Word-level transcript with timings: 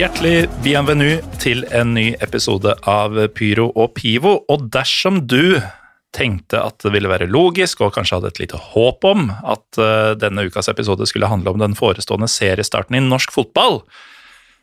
Hjertelig 0.00 0.46
bienvenue 0.64 1.18
til 1.42 1.66
en 1.76 1.90
ny 1.92 2.14
episode 2.24 2.72
av 2.88 3.18
Pyro 3.36 3.66
og 3.76 3.90
Pivo. 3.98 4.30
Og 4.48 4.62
dersom 4.72 5.18
du 5.28 5.58
tenkte 6.16 6.56
at 6.56 6.78
det 6.80 6.94
ville 6.94 7.10
være 7.10 7.26
logisk, 7.28 7.82
og 7.84 7.92
kanskje 7.98 8.16
hadde 8.16 8.30
et 8.32 8.40
lite 8.40 8.60
håp 8.70 9.04
om 9.04 9.28
at 9.28 9.76
eh, 9.76 10.14
denne 10.16 10.46
ukas 10.48 10.72
episode 10.72 11.04
skulle 11.10 11.28
handle 11.28 11.52
om 11.52 11.60
den 11.60 11.76
forestående 11.76 12.30
seriestarten 12.32 12.96
i 12.96 13.04
norsk 13.04 13.34
fotball, 13.34 13.82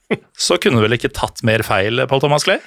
så 0.47 0.57
kunne 0.57 0.81
du 0.81 0.87
vel 0.87 0.97
ikke 0.97 1.13
tatt 1.13 1.45
mer 1.45 1.61
feil, 1.67 2.01
Pål 2.09 2.25
Thomas 2.25 2.49
Klee? 2.49 2.57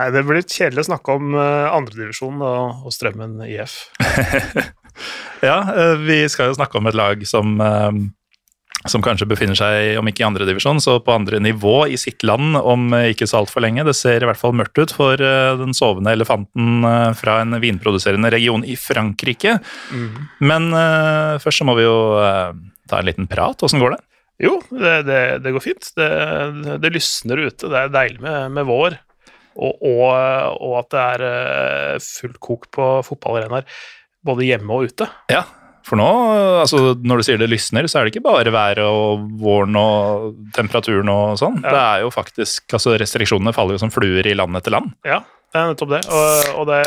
Nei, 0.00 0.10
det 0.10 0.24
blir 0.26 0.42
litt 0.42 0.50
kjedelig 0.50 0.88
å 0.88 0.90
snakke 0.90 1.14
om 1.14 1.38
uh, 1.38 1.70
andredivisjon 1.76 2.42
og, 2.42 2.90
og 2.90 2.98
Strømmen 2.98 3.38
IF. 3.46 3.84
Ja, 5.40 5.60
eh, 5.72 5.96
vi 5.96 6.28
skal 6.28 6.50
jo 6.50 6.56
snakke 6.58 6.78
om 6.80 6.88
et 6.90 6.96
lag 6.98 7.22
som, 7.28 7.60
eh, 7.60 7.92
som 8.88 9.02
kanskje 9.04 9.28
befinner 9.28 9.58
seg, 9.58 9.98
om 10.00 10.08
ikke 10.08 10.22
i 10.22 10.26
andre 10.26 10.46
divisjon, 10.48 10.80
så 10.80 10.96
på 11.04 11.12
andre 11.12 11.40
nivå 11.42 11.82
i 11.92 11.98
sitt 12.00 12.24
land 12.24 12.56
om 12.56 12.94
eh, 12.96 13.10
ikke 13.12 13.28
så 13.28 13.42
altfor 13.42 13.64
lenge. 13.64 13.84
Det 13.84 13.96
ser 13.96 14.24
i 14.24 14.28
hvert 14.28 14.40
fall 14.40 14.54
mørkt 14.56 14.80
ut 14.80 14.94
for 14.96 15.20
eh, 15.20 15.52
den 15.60 15.76
sovende 15.76 16.14
elefanten 16.16 16.86
eh, 16.88 17.10
fra 17.18 17.40
en 17.42 17.58
vinproduserende 17.60 18.32
region 18.32 18.64
i 18.64 18.78
Frankrike. 18.80 19.58
Men 20.40 20.70
uh, 20.72 21.36
først 21.42 21.60
så 21.60 21.66
må 21.68 21.74
vi 21.76 21.84
jo 21.84 21.98
uh, 22.16 22.56
ta 22.88 23.00
en 23.00 23.08
liten 23.08 23.28
prat. 23.28 23.60
Åssen 23.66 23.82
går 23.82 23.96
det? 23.96 24.00
Jo, 24.46 24.56
det, 24.72 24.96
det, 25.04 25.20
det 25.44 25.52
går 25.52 25.64
fint. 25.64 25.92
Det, 25.98 26.10
det 26.80 26.94
lysner 26.94 27.44
ute. 27.44 27.68
Det 27.68 27.84
er 27.84 27.92
deilig 27.92 28.24
med, 28.24 28.56
med 28.56 28.68
vår. 28.70 28.96
Og, 29.60 29.76
og, 29.76 30.08
og 30.56 30.76
at 30.80 30.92
det 30.94 31.06
er 31.12 32.04
fullt 32.04 32.40
kok 32.40 32.68
på 32.72 32.90
fotballarenaer, 33.04 33.66
både 34.24 34.46
hjemme 34.48 34.78
og 34.78 34.88
ute. 34.88 35.10
Ja, 35.32 35.44
for 35.90 35.98
nå, 35.98 36.08
altså 36.62 36.94
når 37.02 37.20
du 37.20 37.26
sier 37.26 37.40
det 37.40 37.50
lysner, 37.50 37.88
så 37.90 37.98
er 37.98 38.06
det 38.06 38.14
ikke 38.14 38.28
bare 38.28 38.52
været 38.54 38.82
og 38.86 39.26
våren 39.42 39.76
og 39.80 40.30
temperaturen 40.54 41.10
og 41.10 41.36
sånn. 41.40 41.58
Ja. 41.64 41.70
Det 41.70 41.82
er 41.82 42.04
jo 42.04 42.12
faktisk, 42.14 42.66
altså 42.78 42.94
Restriksjonene 43.00 43.54
faller 43.56 43.76
jo 43.76 43.82
som 43.82 43.92
fluer 43.94 44.26
i 44.30 44.36
land 44.38 44.58
etter 44.60 44.76
land. 44.76 44.92
Ja, 45.06 45.22
det 45.50 45.58
er 45.58 45.72
nettopp 45.72 45.94
det. 45.96 46.02
Og, 46.14 46.52
og 46.60 46.68
det, 46.70 46.82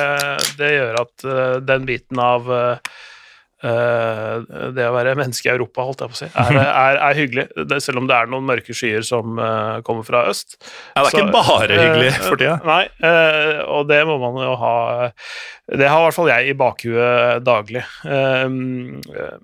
det 0.62 0.72
gjør 0.78 1.02
at 1.04 1.26
eh, 1.28 1.58
den 1.68 1.90
biten 1.90 2.22
av 2.24 2.48
eh, 2.56 2.94
det 3.64 4.86
å 4.90 4.94
være 4.96 5.14
menneske 5.16 5.48
i 5.48 5.54
Europa, 5.54 5.86
holdt 5.88 6.04
jeg 6.04 6.12
på 6.12 6.18
å 6.18 6.20
si, 6.20 6.28
er, 6.44 6.58
er, 6.60 6.98
er 7.08 7.18
hyggelig. 7.22 7.46
Det, 7.70 7.78
selv 7.86 8.02
om 8.02 8.10
det 8.10 8.18
er 8.18 8.28
noen 8.32 8.46
mørke 8.50 8.76
skyer 8.76 9.06
som 9.08 9.40
uh, 9.40 9.80
kommer 9.88 10.04
fra 10.08 10.26
øst. 10.32 10.58
Ja, 10.98 11.04
Det 11.04 11.06
er 11.06 11.10
Så, 11.14 11.22
ikke 11.24 11.36
bare 11.38 11.80
hyggelig 11.80 12.12
uh, 12.12 12.22
for 12.28 12.42
tida. 12.44 12.58
Nei, 12.68 12.84
uh, 13.00 13.64
og 13.78 13.88
det 13.92 14.02
må 14.10 14.20
man 14.22 14.40
jo 14.44 14.54
ha 14.60 14.76
Det 15.72 15.88
har 15.88 16.02
i 16.02 16.08
hvert 16.10 16.18
fall 16.20 16.32
jeg 16.34 16.52
i 16.52 16.56
bakhuet 16.60 17.44
daglig. 17.48 17.84
Eh, 18.04 18.48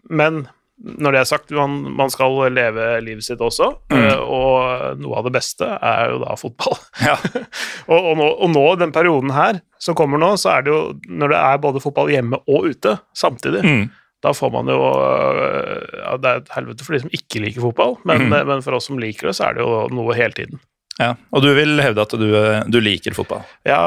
men 0.10 0.42
når 0.80 1.12
det 1.12 1.20
er 1.20 1.28
sagt, 1.28 1.50
man, 1.52 1.74
man 2.00 2.12
skal 2.12 2.38
leve 2.56 2.86
livet 3.04 3.26
sitt 3.26 3.42
også, 3.44 3.74
Mm. 3.92 3.98
eh, 4.00 4.20
og 4.22 5.00
noe 5.02 5.18
av 5.20 5.26
det 5.28 5.34
beste 5.36 5.66
er 5.68 6.14
jo 6.14 6.20
da 6.22 6.36
fotball. 6.40 6.78
Ja. 7.04 7.18
og, 7.92 7.98
og, 7.98 8.14
nå, 8.20 8.28
og 8.46 8.52
nå, 8.54 8.64
den 8.80 8.94
perioden 8.96 9.34
her 9.36 9.60
som 9.82 9.96
kommer 9.98 10.22
nå, 10.22 10.34
så 10.40 10.54
er 10.58 10.64
det 10.68 10.72
jo 10.72 10.82
når 11.10 11.34
det 11.34 11.40
er 11.42 11.64
både 11.66 11.82
fotball 11.84 12.12
hjemme 12.14 12.40
og 12.48 12.70
ute 12.72 12.98
samtidig, 13.18 13.64
Mm. 13.66 13.90
Da 14.24 14.34
får 14.36 14.50
man 14.52 14.68
jo 14.68 14.80
øh, 14.84 15.84
ja, 16.04 16.18
Det 16.20 16.30
er 16.32 16.42
et 16.42 16.50
helvete 16.56 16.84
for 16.84 16.94
de 16.96 17.00
som 17.06 17.14
ikke 17.16 17.40
liker 17.46 17.62
fotball, 17.64 17.96
men, 18.06 18.26
Mm. 18.30 18.48
men 18.48 18.62
for 18.66 18.76
oss 18.76 18.90
som 18.90 19.00
liker 19.00 19.28
det, 19.30 19.36
så 19.38 19.48
er 19.50 19.54
det 19.56 19.64
jo 19.64 19.88
noe 19.96 20.16
hele 20.18 20.36
tiden. 20.36 20.60
Ja, 21.00 21.14
Og 21.32 21.42
du 21.46 21.54
vil 21.56 21.80
hevde 21.80 22.02
at 22.04 22.12
du, 22.20 22.28
du 22.68 22.80
liker 22.84 23.16
fotball? 23.16 23.46
Ja, 23.66 23.80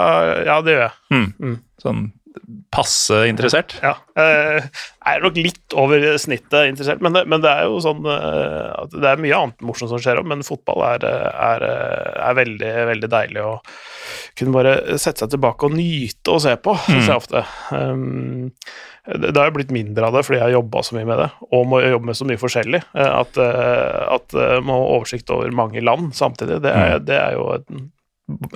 ja 0.46 0.60
det 0.64 0.72
gjør 0.78 0.86
jeg. 0.86 0.94
Mm. 1.12 1.26
Mm. 1.38 1.58
Sånn 1.82 2.12
passe 2.72 3.16
interessert? 3.28 3.74
Ja. 3.84 3.94
Eh, 4.18 4.64
jeg 4.64 5.18
er 5.18 5.24
nok 5.24 5.38
litt 5.38 5.74
over 5.78 6.04
snittet 6.20 6.70
interessert, 6.70 7.02
men 7.04 7.16
det, 7.16 7.24
men 7.28 7.42
det 7.44 7.50
er 7.50 7.66
jo 7.68 7.80
sånn 7.84 8.06
eh, 8.08 8.68
at 8.82 8.94
det 8.94 9.10
er 9.10 9.20
mye 9.20 9.38
annet 9.38 9.66
morsomt 9.66 9.92
som 9.92 10.00
skjer 10.02 10.22
òg, 10.22 10.28
men 10.30 10.44
fotball 10.46 10.84
er, 10.94 11.04
er, 11.04 11.66
er 12.16 12.38
veldig, 12.38 12.72
veldig 12.92 13.12
deilig 13.12 13.44
å 13.44 13.52
kunne 14.38 14.56
bare 14.56 14.74
sette 14.96 15.24
seg 15.24 15.34
tilbake 15.34 15.68
og 15.68 15.76
nyte 15.76 16.32
å 16.32 16.40
se 16.42 16.54
på, 16.64 16.74
syns 16.86 17.10
jeg 17.10 17.20
ofte. 17.20 17.44
Det, 19.02 19.32
har 19.34 19.50
jo 19.50 19.56
blitt 19.58 19.74
mindre 19.74 20.06
av 20.06 20.16
det 20.16 20.22
fordi 20.24 20.38
jeg 20.38 20.46
har 20.46 20.56
jobba 20.56 20.84
så 20.86 20.96
mye 20.96 21.08
med 21.08 21.20
det, 21.24 21.30
og 21.50 21.66
må 21.68 21.82
jobbe 21.82 22.12
med 22.12 22.18
så 22.18 22.28
mye 22.28 22.40
forskjellig, 22.40 22.84
eh, 22.94 23.16
at, 23.22 23.40
eh, 23.42 24.04
at 24.16 24.38
man 24.38 24.68
må 24.70 24.78
ha 24.78 24.92
oversikt 25.00 25.32
over 25.34 25.52
mange 25.52 25.84
land 25.84 26.14
samtidig. 26.16 26.62
Det 26.64 26.72
er, 26.72 27.02
det 27.04 27.18
er 27.18 27.36
jo 27.36 27.50
en, 27.58 27.90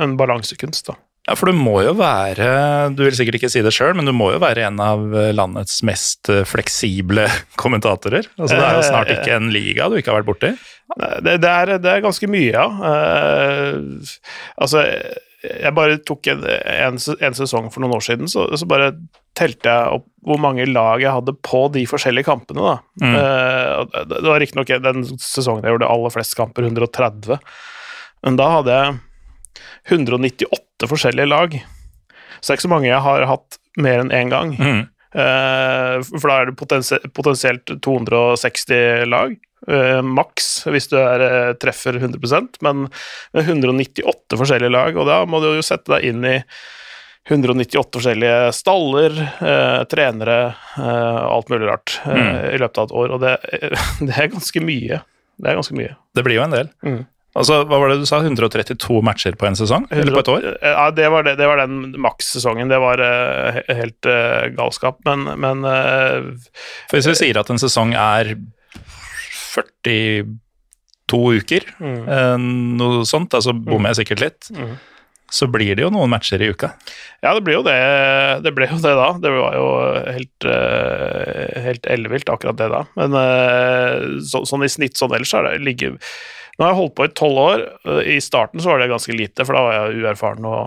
en 0.01 0.17
balansekunst, 0.21 0.89
da. 0.89 0.97
Ja, 1.27 1.35
for 1.35 1.51
du 1.51 1.59
må 1.59 1.81
jo 1.83 1.97
være 1.99 2.49
Du 2.95 3.03
vil 3.03 3.17
sikkert 3.19 3.41
ikke 3.41 3.51
si 3.51 3.63
det 3.65 3.75
sjøl, 3.75 3.97
men 3.99 4.07
du 4.07 4.15
må 4.15 4.31
jo 4.35 4.41
være 4.43 4.69
en 4.69 4.79
av 4.83 5.03
landets 5.35 5.81
mest 5.87 6.31
eh, 6.33 6.45
fleksible 6.47 7.27
kommentatorer. 7.63 8.29
Altså, 8.39 8.55
det 8.55 8.65
er 8.65 8.79
jo 8.79 8.87
snart 8.87 9.13
ikke 9.15 9.37
en 9.37 9.53
liga 9.55 9.91
du 9.91 9.99
ikke 9.99 10.13
har 10.13 10.21
vært 10.23 10.31
borti. 10.31 10.55
Det, 10.97 11.39
det, 11.43 11.51
er, 11.51 11.77
det 11.83 11.91
er 11.91 12.05
ganske 12.05 12.29
mye, 12.31 12.53
ja. 12.55 12.67
Uh, 12.71 14.07
altså, 14.63 14.85
jeg 15.47 15.73
bare 15.75 15.99
tok 16.07 16.29
en, 16.31 16.45
en, 16.47 16.97
en 16.97 17.37
sesong 17.37 17.67
for 17.75 17.83
noen 17.83 17.97
år 17.99 18.05
siden, 18.07 18.31
så, 18.31 18.47
så 18.57 18.69
bare 18.71 18.93
telte 19.37 19.69
jeg 19.69 19.99
opp 19.99 20.07
hvor 20.27 20.41
mange 20.43 20.65
lag 20.71 21.03
jeg 21.03 21.13
hadde 21.13 21.35
på 21.47 21.67
de 21.75 21.83
forskjellige 21.91 22.27
kampene. 22.31 22.63
da. 22.63 22.77
Mm. 23.03 23.17
Uh, 23.19 24.05
det, 24.07 24.21
det 24.23 24.31
var 24.31 24.41
riktignok 24.43 24.73
den 24.87 25.05
sesongen 25.23 25.67
jeg 25.67 25.75
gjorde 25.75 25.91
aller 25.91 26.15
flest 26.15 26.39
kamper, 26.39 26.71
130. 26.71 27.43
Men 28.27 28.39
da 28.39 28.49
hadde 28.57 28.79
jeg 28.79 28.97
198 29.89 30.91
forskjellige 30.91 31.31
lag. 31.31 31.57
Så 32.41 32.49
det 32.49 32.53
er 32.55 32.59
ikke 32.59 32.69
så 32.69 32.75
mange 32.75 32.91
jeg 32.91 33.03
har 33.05 33.27
hatt 33.31 33.59
mer 33.81 34.03
enn 34.03 34.15
én 34.15 34.33
gang. 34.33 34.55
Mm. 34.59 34.85
Eh, 35.17 35.97
for 36.05 36.29
da 36.29 36.39
er 36.43 36.51
det 36.51 36.57
potensi 36.61 36.99
potensielt 37.17 37.77
260 37.83 39.07
lag. 39.09 39.37
Uh, 39.67 39.99
maks, 40.05 40.61
hvis 40.71 40.87
du 40.93 40.95
er, 41.01 41.23
uh, 41.25 41.53
treffer 41.59 41.97
100% 41.99 42.61
men 42.63 42.85
med 43.35 43.49
198 43.49 44.37
forskjellige 44.39 44.71
lag, 44.71 44.95
og 44.95 45.09
da 45.09 45.17
må 45.27 45.41
du 45.43 45.49
jo 45.57 45.65
sette 45.65 45.91
deg 45.91 46.05
inn 46.07 46.21
i 46.29 46.37
198 47.27 47.97
forskjellige 47.97 48.53
staller, 48.55 49.17
trenere, 49.91 50.37
alt 50.77 51.51
mulig 51.51 51.67
rart 51.67 51.97
Mm. 52.07 52.29
i 52.53 52.61
løpet 52.63 52.79
av 52.79 52.87
et 52.87 52.95
år, 53.01 53.17
og 53.17 53.25
det, 53.25 53.33
det 54.07 54.15
er 54.15 54.31
ganske 54.37 54.63
mye. 54.63 55.01
Det 55.35 55.51
er 55.51 55.59
ganske 55.59 55.75
mye. 55.81 55.97
Det 56.15 56.23
blir 56.29 56.39
jo 56.39 56.45
en 56.47 56.55
del. 56.55 56.71
Mm. 56.87 57.03
Altså, 57.37 57.61
Hva 57.69 57.81
var 57.83 57.93
det 57.93 58.01
du 58.01 58.07
sa? 58.09 58.23
132 58.25 59.03
matcher 59.05 59.37
på 59.39 59.49
en 59.49 59.59
sesong? 59.59 59.85
Eller 59.93 60.15
på 60.15 60.23
et 60.23 60.33
år? 60.33 60.49
Ja, 60.63 60.89
det 60.95 61.11
var, 61.13 61.27
det, 61.27 61.37
det 61.41 61.49
var 61.51 61.61
den 61.61 61.93
makssesongen. 62.01 62.73
Det 62.73 62.81
var 62.81 63.03
uh, 63.03 63.61
helt 63.69 64.09
uh, 64.09 64.49
galskap, 64.57 65.03
men, 65.09 65.29
men 65.43 65.65
uh, 65.67 66.33
For 66.89 66.97
Hvis 66.99 67.11
vi 67.13 67.19
sier 67.21 67.41
at 67.41 67.53
en 67.53 67.61
sesong 67.61 67.93
er 67.99 68.37
42 69.57 71.25
uker, 71.41 71.65
mm, 71.81 72.77
noe 72.77 73.07
sånt, 73.09 73.37
altså 73.37 73.55
bommer 73.57 73.93
jeg 73.93 74.03
sikkert 74.03 74.23
litt, 74.25 74.49
mm. 74.53 74.75
så 75.33 75.49
blir 75.49 75.79
det 75.79 75.85
jo 75.85 75.93
noen 75.95 76.13
matcher 76.13 76.43
i 76.45 76.51
uka. 76.53 76.73
Ja, 77.25 77.33
det 77.33 77.45
blir 77.47 77.57
jo 77.59 77.65
det, 77.65 77.77
det 78.45 78.53
ble 78.57 78.69
jo 78.69 78.81
det 78.85 78.95
da. 78.99 79.09
Det 79.23 79.33
var 79.33 79.57
jo 79.57 79.67
helt, 80.13 80.49
helt 81.69 81.89
ellevilt, 81.93 82.33
akkurat 82.33 82.61
det 82.61 82.69
da. 82.73 82.83
Men 83.01 83.17
så, 84.29 84.45
sånn 84.49 84.67
i 84.67 84.73
snitt 84.73 85.01
sånn 85.01 85.17
ellers 85.17 85.33
så 85.33 85.41
er 85.41 85.55
det 85.55 85.65
ligge 85.65 85.95
Nå 86.57 86.65
har 86.65 86.73
jeg 86.73 86.79
holdt 86.79 86.97
på 86.97 87.05
i 87.05 87.13
tolv 87.13 87.41
år. 87.43 87.63
Eh, 87.85 88.03
I 88.17 88.19
starten 88.25 88.63
så 88.63 88.73
var 88.73 88.81
det 88.81 88.89
ganske 88.93 89.17
lite, 89.17 89.45
for 89.45 89.57
da 89.57 89.65
var 89.67 89.77
jeg 89.77 90.03
uerfaren 90.03 90.49
og, 90.49 90.61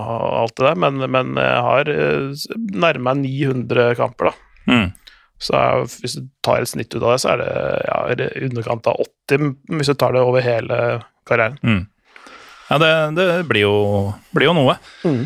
alt 0.44 0.56
det 0.60 0.68
der, 0.68 0.80
men, 0.86 1.04
men 1.10 1.36
jeg 1.42 1.64
har 1.66 1.90
uh, 1.90 2.48
nærma 2.86 3.16
meg 3.16 3.24
900 3.26 3.96
kamper, 3.98 4.30
da. 4.30 4.66
Mm. 4.70 4.90
Så 5.40 5.56
jeg, 5.56 5.88
hvis 6.04 6.18
du 6.20 6.28
tar 6.46 6.62
et 6.62 6.70
snitt 6.70 6.94
ut 6.94 7.02
av 7.02 7.14
det, 7.14 7.22
så 7.24 7.32
er 7.34 7.42
det 7.42 7.54
ja, 7.88 8.00
er 8.12 8.24
i 8.28 8.50
underkant 8.50 8.90
av 8.92 9.02
80, 9.32 9.54
hvis 9.80 9.90
du 9.90 9.96
tar 9.98 10.14
det 10.14 10.26
over 10.26 10.46
hele 10.46 10.80
karrieren. 11.30 11.58
Mm. 11.64 11.86
Ja, 12.70 12.78
det, 12.78 12.92
det 13.18 13.28
blir, 13.50 13.66
jo, 13.66 13.78
blir 14.36 14.52
jo 14.52 14.58
noe. 14.58 14.76
Mm. 15.08 15.24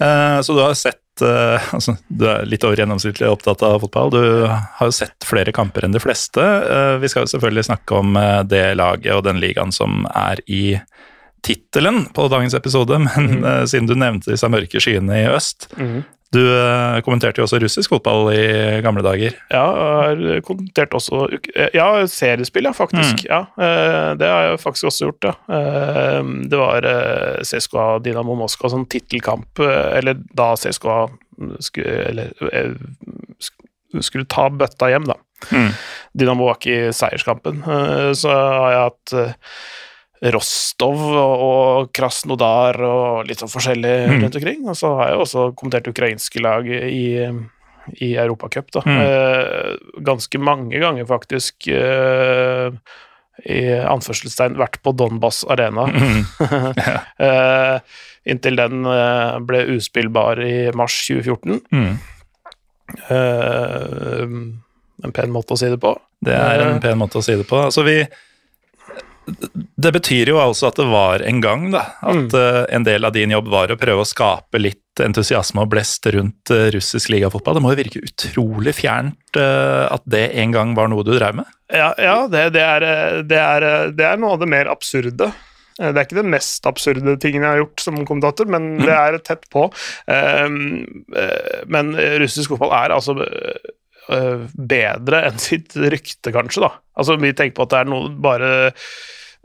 Eh, 0.00 0.38
så 0.46 0.56
du 0.56 0.62
har 0.62 0.76
sett 0.78 1.02
eh, 1.24 1.68
altså, 1.76 1.96
Du 2.08 2.26
er 2.28 2.44
litt 2.48 2.64
over 2.66 2.76
gjennomsnittlig 2.80 3.28
opptatt 3.30 3.62
av 3.66 3.80
fotball. 3.84 4.10
Du 4.14 4.20
har 4.48 4.88
jo 4.90 4.94
sett 4.94 5.24
flere 5.26 5.52
kamper 5.56 5.86
enn 5.86 5.94
de 5.94 6.02
fleste. 6.02 6.40
Uh, 6.42 6.96
vi 7.02 7.08
skal 7.08 7.24
jo 7.24 7.32
selvfølgelig 7.34 7.66
snakke 7.70 8.00
om 8.00 8.16
eh, 8.20 8.42
det 8.48 8.64
laget 8.76 9.14
og 9.14 9.24
den 9.28 9.40
ligaen 9.42 9.72
som 9.72 10.04
er 10.12 10.42
i 10.46 10.78
tittelen 11.46 12.06
på 12.16 12.26
dagens 12.32 12.54
episode, 12.58 12.98
men 13.06 13.40
Mm. 13.40 13.66
siden 13.70 13.86
du 13.86 13.94
nevnte 13.94 14.32
disse 14.32 14.48
mørke 14.50 14.80
skyene 14.82 15.22
i 15.22 15.26
øst 15.30 15.68
Du 16.36 16.42
eh, 16.44 16.98
kommenterte 17.06 17.40
jo 17.40 17.46
også 17.46 17.60
russisk 17.62 17.92
fotball 17.94 18.28
i 18.34 18.80
gamle 18.84 19.02
dager. 19.04 19.36
Ja, 19.52 19.64
jeg 20.12 20.18
har 20.36 20.42
kommentert 20.46 20.96
også 20.96 21.22
Ja, 21.74 21.88
seriespill, 22.10 22.68
ja, 22.68 22.74
faktisk. 22.76 23.24
Ja, 23.28 23.42
eh, 23.56 24.10
det 24.20 24.28
har 24.30 24.50
jeg 24.50 24.60
faktisk 24.62 24.90
også 24.90 25.08
gjort, 25.10 25.28
ja. 25.30 25.34
Eh, 25.58 26.32
Det 26.52 26.60
var 26.60 26.88
CSKA 27.46 27.86
Dinamo 28.04 28.36
Moskva, 28.38 28.70
sånn 28.72 28.88
tittelkamp, 28.92 29.62
eller 29.62 30.18
da 30.36 30.52
CSKA 30.60 30.98
skulle, 31.64 32.28
eller, 32.52 32.76
skulle 34.00 34.28
ta 34.32 34.48
bøtta 34.52 34.90
hjem, 34.92 35.08
da. 35.08 35.18
Mm. 35.52 35.72
Dynamo 36.16 36.46
var 36.48 36.60
ikke 36.60 36.76
i 36.88 36.94
seierskampen. 36.96 37.60
Så 38.16 38.32
har 38.32 38.70
jeg 38.72 38.86
hatt 38.86 39.16
Rostov 40.22 40.96
og, 40.96 41.90
Krasnodar 41.92 42.78
og 42.80 43.26
litt 43.28 43.42
sånn 43.42 43.52
forskjellig 43.52 43.94
Mm. 44.08 44.22
rundt 44.22 44.36
omkring. 44.40 44.62
Og 44.68 44.76
så 44.76 44.94
har 44.96 45.10
jeg 45.10 45.18
også 45.24 45.54
kommentert 45.54 45.88
ukrainske 45.90 46.40
lag 46.40 46.66
i, 46.66 47.28
i 48.00 48.14
Europacup, 48.16 48.70
da. 48.72 48.80
Mm. 48.86 49.00
Eh, 49.04 49.76
ganske 50.02 50.38
mange 50.40 50.80
ganger, 50.80 51.04
faktisk. 51.06 51.68
Eh, 51.68 52.70
i 53.44 53.60
anførselstegn 53.84 54.56
vært 54.56 54.78
på 54.82 54.94
Donbas 54.96 55.44
Arena. 55.48 55.84
Mm. 55.92 56.24
Eh, 57.26 57.78
inntil 58.26 58.56
den 58.58 58.82
ble 59.46 59.60
uspillbar 59.76 60.40
i 60.42 60.70
mars 60.74 60.96
2014. 61.06 61.60
Mm. 61.72 61.98
En 65.04 65.12
pen 65.14 65.30
måte 65.34 65.54
å 65.54 65.58
si 65.60 65.68
det 65.70 65.78
på. 65.82 65.92
Det 66.24 66.34
er 66.34 66.64
en 66.64 66.80
pen 66.82 66.98
måte 66.98 67.20
å 67.20 67.24
si 67.24 67.36
det 67.38 67.46
på. 67.48 67.58
Altså, 67.68 67.84
vi 67.86 68.00
Det 69.26 69.90
betyr 69.92 70.30
jo 70.30 70.38
altså 70.38 70.68
at 70.70 70.78
det 70.78 70.86
var 70.88 71.22
en 71.26 71.40
gang, 71.42 71.66
da. 71.74 71.82
At 72.06 72.34
eh, 72.38 72.60
en 72.76 72.86
del 72.86 73.06
av 73.06 73.14
din 73.16 73.32
jobb 73.34 73.50
var 73.52 73.72
å 73.72 73.78
prøve 73.80 74.04
å 74.04 74.08
skape 74.08 74.60
litt 74.60 75.02
entusiasme 75.02 75.60
og 75.60 75.72
blest 75.74 76.06
rundt 76.14 76.52
uh, 76.54 76.70
russisk 76.72 77.10
ligafotball. 77.12 77.58
Det 77.58 77.62
må 77.64 77.74
jo 77.74 77.80
virke 77.82 78.00
utrolig 78.06 78.72
fjernt 78.78 79.36
uh, 79.36 79.84
at 79.92 80.06
det 80.08 80.30
en 80.40 80.54
gang 80.54 80.72
var 80.78 80.88
noe 80.88 81.04
du 81.04 81.12
drev 81.12 81.36
med? 81.42 81.50
Ja, 81.68 81.90
ja 82.00 82.14
det, 82.32 82.46
det, 82.54 82.62
er, 82.64 82.86
det, 83.28 83.42
er, 83.42 83.92
det 83.92 84.06
er 84.08 84.22
noe 84.22 84.38
av 84.38 84.40
det 84.40 84.48
mer 84.54 84.70
absurde. 84.72 85.28
Det 85.76 85.92
er 85.92 86.06
ikke 86.06 86.22
den 86.22 86.32
mest 86.32 86.64
absurde 86.68 87.18
tingen 87.20 87.44
jeg 87.44 87.50
har 87.50 87.60
gjort 87.60 87.82
som 87.84 87.98
kommentator, 88.08 88.48
men 88.48 88.78
det 88.80 88.94
er 88.94 89.18
tett 89.20 89.44
på. 89.52 89.66
Um, 90.08 91.04
eh, 91.12 91.66
Men 91.68 91.92
russisk 92.22 92.54
fotball 92.54 92.72
er 92.78 92.94
altså 92.96 93.18
eh, 94.12 94.46
bedre 94.54 95.22
enn 95.28 95.38
sitt 95.42 95.76
rykte, 95.76 96.32
kanskje, 96.34 96.66
da. 96.66 96.72
Altså, 96.96 97.18
vi 97.20 97.34
tenker 97.36 97.56
på 97.58 97.66
at 97.66 97.74
det 97.74 97.82
er 97.82 97.90
noe 97.92 98.10
bare 98.24 98.50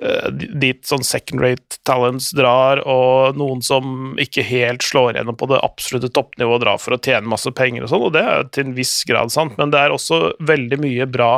uh, 0.01 0.29
dit 0.31 0.79
sånn 0.87 1.03
second 1.05 1.43
rate 1.43 1.81
talents 1.87 2.31
drar, 2.37 2.79
og 2.89 3.37
noen 3.39 3.59
som 3.65 4.15
ikke 4.21 4.45
helt 4.47 4.85
slår 4.87 5.19
gjennom 5.19 5.37
på 5.37 5.49
det 5.51 5.59
absolutte 5.65 6.11
toppnivået, 6.15 6.63
drar 6.63 6.79
for 6.81 6.95
å 6.95 7.01
tjene 7.03 7.29
masse 7.29 7.51
penger 7.57 7.85
og 7.85 7.91
sånn, 7.91 8.07
og 8.07 8.15
det 8.15 8.23
er 8.23 8.47
til 8.49 8.69
en 8.69 8.77
viss 8.77 8.95
grad 9.09 9.33
sant, 9.33 9.59
men 9.59 9.73
det 9.73 9.83
er 9.83 9.95
også 9.95 10.23
veldig 10.47 10.81
mye 10.81 11.09
bra 11.11 11.33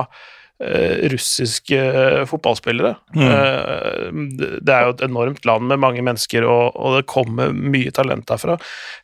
russiske 1.11 1.77
eh, 1.79 2.23
fotballspillere. 2.29 2.95
Mm. 3.15 4.37
det- 4.37 4.59
det 4.65 4.73
er 4.73 4.85
jo 4.87 4.93
et 4.95 5.01
enormt 5.09 5.45
land 5.45 5.67
med 5.67 5.79
mange 5.79 6.01
mennesker, 6.01 6.43
og, 6.47 6.97
det 6.97 7.05
kommer 7.07 7.51
mye 7.53 7.91
talent 7.91 8.25
derfra. 8.29 8.57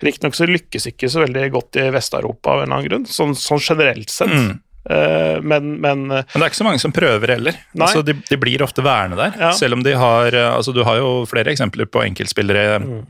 Riktignok 0.03 0.35
så 0.37 0.47
lykkes 0.49 0.87
ikke 0.93 1.09
så 1.09 1.25
veldig 1.25 1.51
godt 1.51 1.75
i 1.81 1.89
Vest-Europa 1.91 2.51
av 2.51 2.61
en 2.63 2.63
eller 2.69 2.75
annen 2.79 2.89
grunn, 2.89 3.05
sånn, 3.05 3.35
sånn 3.35 3.59
generelt 3.63 4.09
sett. 4.09 4.29
Mm. 4.29 4.59
Eh, 4.89 5.39
men, 5.41 5.73
men 5.81 6.05
eh, 6.11 6.23
Men 6.33 6.39
det 6.39 6.45
er 6.45 6.49
ikke 6.49 6.61
så 6.63 6.67
mange 6.69 6.79
som 6.81 6.91
prøver 6.95 7.27
heller. 7.35 7.53
Altså, 7.77 8.01
de, 8.05 8.13
de 8.29 8.37
blir 8.37 8.61
ofte 8.63 8.81
værende 8.81 9.17
der. 9.19 9.35
Ja. 9.39 9.51
Selv 9.53 9.73
om 9.75 9.83
de 9.83 9.91
har 9.99 10.33
eh, 10.33 10.55
altså, 10.55 10.73
Du 10.73 10.83
har 10.87 10.97
jo 11.01 11.25
flere 11.29 11.51
eksempler 11.51 11.85
på 11.91 12.01
enkeltspillere 12.07 12.79
Mm. 12.79 13.05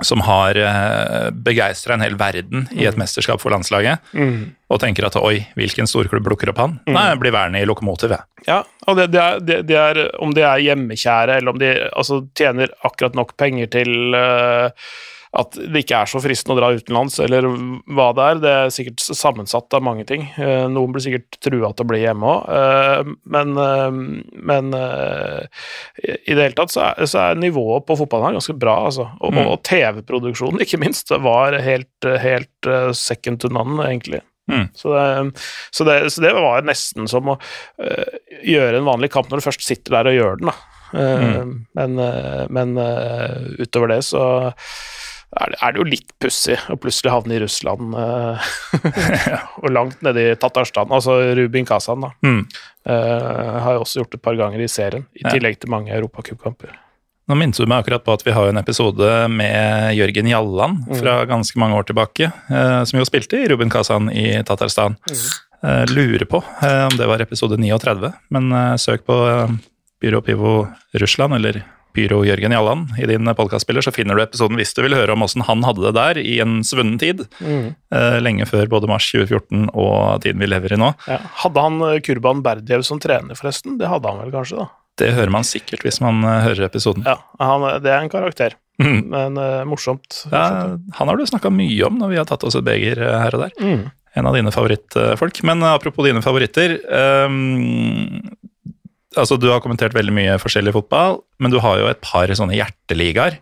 Som 0.00 0.22
har 0.24 0.56
uh, 0.56 1.28
begeistra 1.44 1.94
en 1.94 2.04
hel 2.04 2.16
verden 2.16 2.64
i 2.72 2.86
et 2.88 2.96
mesterskap 2.96 3.42
for 3.42 3.52
landslaget, 3.52 4.00
mm. 4.16 4.38
og 4.72 4.80
tenker 4.80 5.04
at 5.04 5.18
oi, 5.20 5.42
hvilken 5.58 5.90
storklubb 5.90 6.24
plukker 6.30 6.52
opp 6.52 6.62
han? 6.62 6.78
Nei, 6.88 7.10
jeg 7.10 7.20
blir 7.20 7.34
værende 7.36 7.60
i 7.60 7.68
Lokomotiv, 7.68 8.14
jeg. 8.16 8.24
Ja, 8.48 8.62
og 8.88 8.96
det, 8.98 9.10
det, 9.12 9.20
er, 9.20 9.42
det, 9.44 9.58
det 9.68 9.78
er 9.78 10.02
om 10.24 10.32
de 10.34 10.46
er 10.48 10.64
hjemmekjære, 10.64 11.38
eller 11.38 11.52
om 11.52 11.60
de 11.60 11.74
altså, 11.90 12.22
tjener 12.38 12.72
akkurat 12.88 13.18
nok 13.18 13.36
penger 13.38 13.68
til 13.76 14.16
eh, 14.16 14.88
at 15.32 15.54
det 15.56 15.80
ikke 15.80 15.96
er 16.02 16.08
så 16.10 16.20
fristende 16.20 16.52
å 16.52 16.58
dra 16.60 16.68
utenlands, 16.76 17.14
eller 17.24 17.46
hva 17.96 18.10
det 18.12 18.24
er. 18.28 18.40
Det 18.42 18.50
er 18.52 18.72
sikkert 18.74 19.00
sammensatt 19.16 19.72
av 19.78 19.84
mange 19.84 20.04
ting. 20.08 20.26
Eh, 20.36 20.66
noen 20.68 20.92
blir 20.92 21.00
sikkert 21.04 21.38
trua 21.40 21.70
til 21.72 21.86
å 21.86 21.88
bli 21.88 22.00
hjemme 22.02 22.32
òg, 22.34 23.12
men, 23.32 23.54
eh, 23.62 23.86
men 24.50 24.68
eh, 24.76 25.46
i 26.04 26.18
i 26.32 26.36
det 26.36 26.44
hele 26.44 26.56
tatt 26.58 26.72
så 26.74 26.82
er, 26.90 27.08
så 27.08 27.22
er 27.22 27.40
nivået 27.40 27.86
på 27.88 27.96
fotballen 27.96 28.28
her 28.28 28.36
ganske 28.38 28.58
bra, 28.60 28.76
altså. 28.90 29.08
Og, 29.20 29.32
Mm. 29.32 29.46
og 29.46 29.62
TV-produksjonen, 29.64 30.60
ikke 30.60 30.80
minst, 30.80 31.08
var 31.24 31.56
helt, 31.64 32.08
helt 32.20 32.68
second 32.96 33.40
to 33.40 33.48
none, 33.48 33.80
egentlig. 33.88 34.20
Mm. 34.50 34.68
Så, 34.76 34.92
det, 34.92 35.42
så, 35.72 35.84
det, 35.88 35.96
så 36.12 36.24
det 36.24 36.34
var 36.36 36.64
nesten 36.66 37.08
som 37.08 37.30
å 37.32 37.38
gjøre 38.44 38.80
en 38.82 38.88
vanlig 38.88 39.08
kamp 39.14 39.30
når 39.30 39.40
du 39.40 39.46
først 39.48 39.64
sitter 39.64 39.96
der 39.96 40.10
og 40.10 40.18
gjør 40.18 40.40
den, 40.42 40.52
da. 40.52 40.56
Mm. 40.92 41.52
Men, 41.72 41.94
men 42.52 42.74
utover 43.62 43.94
det 43.94 44.02
så 44.04 44.26
er 45.40 45.52
det, 45.52 45.58
er 45.64 45.72
det 45.72 45.80
jo 45.80 45.86
litt 45.88 46.10
pussig 46.20 46.58
å 46.68 46.76
plutselig 46.80 47.12
havne 47.12 47.36
i 47.36 47.40
Russland 47.40 47.94
uh, 47.96 48.52
og 49.62 49.68
langt 49.72 50.02
nede 50.04 50.26
i 50.28 50.36
Tatarstan. 50.36 50.92
Altså 50.92 51.16
Rubin 51.38 51.68
Kazan, 51.68 52.04
da. 52.04 52.12
Mm. 52.26 52.42
Uh, 52.88 53.60
har 53.64 53.78
jo 53.78 53.84
også 53.86 54.02
gjort 54.02 54.12
det 54.12 54.20
et 54.20 54.26
par 54.28 54.36
ganger 54.38 54.60
i 54.60 54.68
serien, 54.70 55.06
i 55.16 55.24
Ja. 55.24 55.32
tillegg 55.32 55.58
til 55.62 55.72
mange 55.72 55.94
europacupkamper. 55.94 56.74
Nå 57.30 57.38
minnet 57.38 57.56
du 57.56 57.64
meg 57.70 57.84
akkurat 57.84 58.04
på 58.04 58.12
at 58.12 58.24
vi 58.26 58.34
har 58.34 58.50
en 58.50 58.60
episode 58.60 59.08
med 59.30 59.94
Jørgen 59.96 60.28
Jalland 60.28 60.82
fra 60.98 61.20
ganske 61.30 61.60
mange 61.62 61.78
år 61.78 61.86
tilbake, 61.88 62.28
uh, 62.50 62.82
som 62.84 63.00
jo 63.00 63.08
spilte 63.08 63.40
i 63.40 63.48
Rubin 63.48 63.72
Kazan 63.72 64.10
i 64.12 64.34
Tatarstan. 64.44 64.98
Eh, 65.62 65.84
lurer 65.94 66.24
på 66.26 66.40
om 66.42 66.96
det 66.98 67.06
var 67.06 67.22
episode 67.22 67.54
39, 67.54 68.08
men 68.34 68.48
søk 68.82 69.04
på 69.06 69.14
Byrå 70.02 70.18
Pivo 70.26 70.66
Russland 70.98 71.36
eller 71.38 71.60
Pyro 71.94 72.22
Jørgen 72.24 72.54
Jalland 72.56 72.92
i 72.98 73.06
din 73.10 73.28
podkastspiller, 73.36 73.84
så 73.84 73.92
finner 73.94 74.16
du 74.18 74.22
episoden 74.24 74.56
hvis 74.60 74.72
du 74.76 74.82
vil 74.86 74.96
høre 74.96 75.12
om 75.16 75.22
åssen 75.26 75.44
han 75.46 75.64
hadde 75.66 75.84
det 75.88 75.94
der 75.98 76.20
i 76.22 76.38
en 76.44 76.60
svunnen 76.66 76.98
tid. 77.00 77.24
Mm. 77.40 77.74
lenge 78.24 78.46
før 78.48 78.66
både 78.72 78.88
mars 78.88 79.06
2014 79.12 79.68
og 79.74 80.22
tiden 80.24 80.40
vi 80.40 80.48
lever 80.48 80.72
i 80.74 80.80
nå. 80.80 80.92
Ja. 81.08 81.18
Hadde 81.44 81.64
han 81.66 81.80
eh, 81.88 81.98
Kurban 82.04 82.40
Berdiev 82.44 82.82
som 82.88 83.00
trener, 83.02 83.36
forresten? 83.38 83.76
Det 83.80 83.90
hadde 83.92 84.08
han 84.08 84.22
vel 84.24 84.32
kanskje, 84.34 84.62
da? 84.64 84.68
Det 85.00 85.12
hører 85.16 85.32
man 85.32 85.44
sikkert 85.48 85.84
hvis 85.86 86.00
man 86.04 86.20
eh, 86.24 86.40
hører 86.48 86.66
episoden. 86.68 87.04
Ja, 87.08 87.18
han, 87.40 87.64
det 87.84 87.92
er 87.92 88.00
en 88.02 88.12
karakter, 88.12 88.58
Mm. 88.80 89.02
men 89.12 89.36
uh, 89.36 89.62
morsomt. 89.68 90.22
Ja, 90.32 90.72
han 90.96 91.08
har 91.10 91.18
du 91.20 91.26
snakka 91.28 91.50
mye 91.52 91.84
om 91.86 91.98
når 92.00 92.08
vi 92.08 92.16
har 92.16 92.24
tatt 92.26 92.42
oss 92.48 92.56
et 92.56 92.64
beger 92.66 92.96
eh, 93.04 93.18
her 93.20 93.36
og 93.36 93.42
der. 93.44 93.52
Mm. 93.60 93.82
En 94.16 94.26
av 94.30 94.34
dine 94.34 94.50
favorittfolk. 94.50 95.42
Men 95.46 95.60
eh, 95.62 95.74
apropos 95.76 96.08
dine 96.08 96.22
favoritter. 96.24 96.78
ehm, 96.88 98.32
altså 99.16 99.38
Du 99.40 99.48
har 99.50 99.60
kommentert 99.64 99.94
veldig 99.96 100.14
mye 100.16 100.38
forskjellig 100.42 100.72
fotball, 100.76 101.20
men 101.42 101.52
du 101.52 101.58
har 101.62 101.80
jo 101.80 101.88
et 101.90 102.00
par 102.04 102.30
sånne 102.32 102.56
hjerteligaer. 102.56 103.38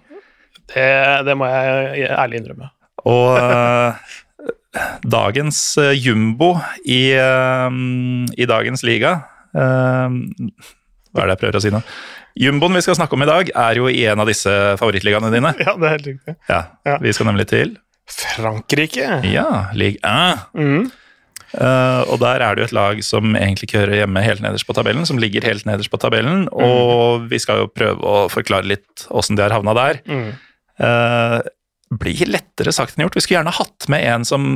Det, 0.70 0.88
det 1.26 1.34
må 1.38 1.48
jeg 1.50 2.08
ærlig 2.14 2.40
innrømme. 2.40 2.70
Og 3.10 3.38
eh, 3.40 4.16
dagens 5.10 5.58
eh, 5.82 5.94
jumbo 5.98 6.52
i, 6.84 7.10
ehm, 7.18 8.26
i 8.38 8.46
dagens 8.46 8.84
liga 8.86 9.16
Hva 9.50 11.24
er 11.24 11.26
det 11.26 11.32
jeg 11.34 11.40
prøver 11.40 11.58
å 11.58 11.62
si 11.64 11.72
nå? 11.74 11.80
Jumboen 12.38 12.76
vi 12.78 12.82
skal 12.84 12.94
snakke 12.94 13.16
om 13.16 13.24
i 13.24 13.28
dag, 13.28 13.48
er 13.50 13.80
jo 13.80 13.88
i 13.90 14.04
en 14.06 14.20
av 14.22 14.28
disse 14.30 14.52
favorittligaene 14.78 15.32
dine. 15.34 15.50
Ja, 15.58 15.74
det 15.74 15.88
er 15.88 15.96
helt 15.96 16.06
riktig. 16.12 16.34
Ja, 16.48 16.60
Ja. 16.86 16.98
Vi 17.02 17.12
skal 17.16 17.26
nemlig 17.26 17.48
til 17.50 17.72
Frankrike. 18.06 19.08
ja, 19.26 19.48
Ligue 19.74 19.98
1. 20.06 20.44
Mm. 20.54 20.86
Eh, 21.50 22.02
og 22.06 22.20
der 22.22 22.42
er 22.44 22.54
det 22.54 22.62
jo 22.62 22.68
et 22.68 22.76
lag 22.76 23.00
som 23.02 23.34
egentlig 23.34 23.68
ikke 23.68 23.82
hører 23.82 24.02
hjemme 24.02 24.22
helt 24.22 24.42
nederst 24.44 24.68
på 24.68 24.76
tabellen, 24.76 25.06
som 25.08 25.18
ligger 25.18 25.46
helt 25.48 25.66
nederst 25.66 25.90
på 25.90 26.00
tabellen, 26.00 26.46
og 26.54 27.26
vi 27.30 27.40
skal 27.42 27.64
jo 27.64 27.72
prøve 27.72 27.98
å 28.06 28.28
forklare 28.30 28.70
litt 28.70 29.06
åssen 29.10 29.38
de 29.38 29.46
har 29.46 29.56
havna 29.56 29.74
der. 29.78 30.02
Mm. 30.06 30.28
Uh, 30.80 31.40
blir 32.00 32.30
lettere 32.30 32.72
sagt 32.72 32.94
enn 32.94 33.04
gjort. 33.04 33.18
Vi 33.18 33.24
skulle 33.24 33.40
gjerne 33.40 33.56
hatt 33.56 33.88
med 33.90 34.06
en 34.06 34.26
som 34.28 34.52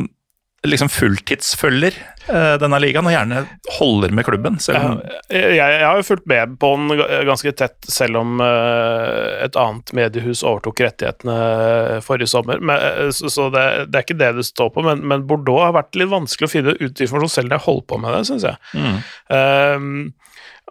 liksom 0.68 0.88
fulltidsfølger 0.88 1.96
eh, 2.28 2.54
denne 2.60 2.78
ligaen, 2.80 3.06
og 3.08 3.12
gjerne 3.14 3.42
holder 3.76 4.14
med 4.16 4.26
klubben. 4.26 4.56
Om, 4.56 5.00
Jeg, 5.28 5.56
jeg 5.58 5.82
har 5.84 6.00
jo 6.00 6.06
fulgt 6.06 6.26
med 6.30 6.56
på 6.62 6.70
den 6.78 7.04
ganske 7.28 7.52
tett, 7.58 7.76
selv 7.90 8.22
om 8.22 8.40
eh, 8.44 9.44
et 9.44 9.58
annet 9.60 9.94
mediehus 9.96 10.44
overtok 10.46 10.84
rettighetene 10.86 12.00
forrige 12.06 12.32
sommer. 12.32 12.62
Men, 12.64 12.80
eh, 12.80 13.12
så 13.12 13.48
det, 13.54 13.66
det 13.90 14.00
er 14.00 14.06
ikke 14.06 14.20
det 14.20 14.32
det 14.40 14.48
står 14.48 14.72
på, 14.74 14.84
men, 14.86 15.04
men 15.04 15.26
Bordeaux 15.28 15.66
har 15.66 15.76
vært 15.76 16.00
litt 16.00 16.12
vanskelig 16.12 16.50
å 16.50 16.54
finne 16.56 16.76
ut 16.80 17.06
informasjon 17.06 17.36
selv 17.36 17.52
når 17.52 17.58
jeg 17.58 17.66
holder 17.68 17.88
på 17.92 18.02
med 18.04 18.16
det, 18.16 18.26
syns 18.30 18.48
jeg. 18.48 18.62
Mm. 18.74 19.00
Um, 19.28 19.94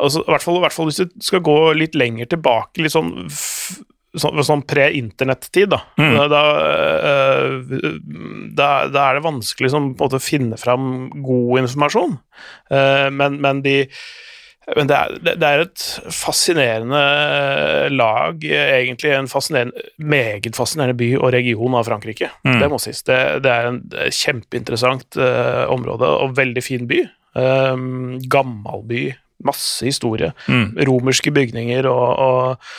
altså, 0.02 0.24
i, 0.24 0.32
hvert 0.34 0.46
fall, 0.46 0.60
I 0.60 0.66
hvert 0.66 0.78
fall 0.78 0.90
hvis 0.90 1.02
du 1.04 1.18
skal 1.30 1.44
gå 1.46 1.58
litt 1.78 1.98
lenger 1.98 2.34
tilbake, 2.34 2.82
litt 2.82 2.96
sånn, 2.96 3.14
sånn, 4.20 4.44
sånn 4.46 4.66
pre-internett-tid, 4.70 5.72
da. 5.74 5.80
Mm. 5.98 6.18
Da, 6.32 6.44
eh, 7.08 7.56
da, 8.54 8.70
da 8.94 9.08
er 9.10 9.18
det 9.18 9.26
vanskelig 9.26 9.72
måte, 9.98 10.20
å 10.20 10.24
finne 10.24 10.60
fram 10.62 11.10
god 11.24 11.64
informasjon. 11.64 12.20
Eh, 12.72 13.10
men, 13.14 13.42
men 13.44 13.64
de 13.66 13.80
men 14.78 14.88
det 14.88 14.96
er, 14.96 15.18
det- 15.20 15.44
er 15.44 15.62
et 15.66 15.82
fascinerende 16.08 17.92
lag, 17.92 18.40
egentlig. 18.40 19.12
En 19.12 19.28
fascinerende, 19.28 19.76
meget 20.00 20.56
fascinerende 20.56 20.96
by 20.96 21.10
og 21.18 21.34
region 21.36 21.76
av 21.76 21.90
Frankrike. 21.90 22.30
Mm. 22.48 22.62
Det 22.62 22.70
må 22.72 22.80
sies. 22.80 23.04
Det, 23.04 23.18
det 23.44 23.52
er 23.52 23.68
en 23.68 23.82
er 24.06 24.14
kjempeinteressant 24.16 25.20
uh, 25.20 25.66
område, 25.74 26.08
og 26.08 26.38
veldig 26.40 26.64
fin 26.64 26.88
by. 26.88 27.02
Um, 27.36 28.22
gammel 28.32 28.86
by. 28.88 29.04
Masse 29.44 29.84
historie. 29.84 30.32
Mm. 30.48 30.78
Romerske 30.88 31.34
bygninger 31.36 31.90
og, 31.92 32.08
og, 32.24 32.70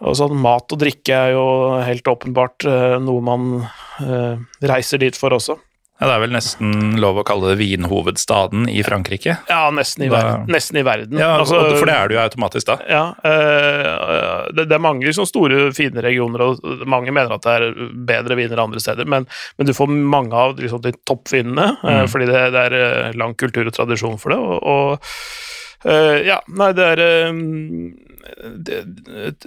og 0.00 0.16
sånn 0.18 0.34
mat 0.42 0.72
og 0.74 0.80
drikke 0.82 1.14
er 1.28 1.36
jo 1.36 1.44
helt 1.86 2.08
åpenbart 2.10 2.66
eh, 2.66 2.96
noe 3.04 3.22
man 3.22 3.46
eh, 4.02 4.34
reiser 4.66 4.98
dit 5.04 5.16
for 5.16 5.30
også. 5.36 5.56
Ja, 6.00 6.08
det 6.10 6.14
er 6.16 6.22
vel 6.24 6.32
nesten 6.34 6.96
lov 6.98 7.20
å 7.20 7.22
kalle 7.24 7.52
det 7.52 7.60
vinhovedstaden 7.60 8.64
i 8.68 8.80
Frankrike. 8.82 9.36
Ja, 9.46 9.60
nesten 9.70 10.02
i, 10.02 10.08
Da- 10.10 10.16
verden, 10.18 10.48
nesten 10.50 10.80
i 10.80 10.82
verden. 10.82 11.20
Ja, 11.22 11.36
Altså, 11.38 11.60
For 11.78 11.86
det 11.86 11.94
er 11.94 12.08
det 12.10 12.16
jo 12.16 12.20
automatisk 12.24 12.66
da. 12.66 12.76
Ja, 12.90 13.04
uh, 13.22 14.50
det, 14.50 14.64
det 14.68 14.74
er 14.74 14.82
mange 14.82 15.06
liksom 15.06 15.28
store, 15.30 15.68
fine 15.76 16.02
regioner, 16.02 16.42
og 16.42 16.82
mange 16.90 17.14
mener 17.14 17.36
at 17.36 17.46
det 17.46 17.54
er 17.54 17.94
bedre 18.10 18.36
viner 18.42 18.64
andre 18.64 18.82
steder, 18.82 19.06
men, 19.06 19.28
men 19.56 19.70
du 19.70 19.72
får 19.72 19.86
mange 19.94 20.34
av 20.34 20.58
liksom, 20.58 20.82
de 20.82 20.92
toppvinene, 21.06 21.70
Mm. 21.84 22.08
fordi 22.10 22.26
det, 22.26 22.42
det 22.58 22.66
er 22.74 23.16
lang 23.20 23.34
kultur 23.38 23.66
og 23.70 23.74
tradisjon 23.78 24.18
for 24.18 24.34
det. 24.34 24.42
og, 24.42 24.62
og 24.62 25.10
Uh, 25.84 26.16
ja, 26.24 26.38
nei, 26.48 26.70
det 26.72 26.84
er 26.94 27.00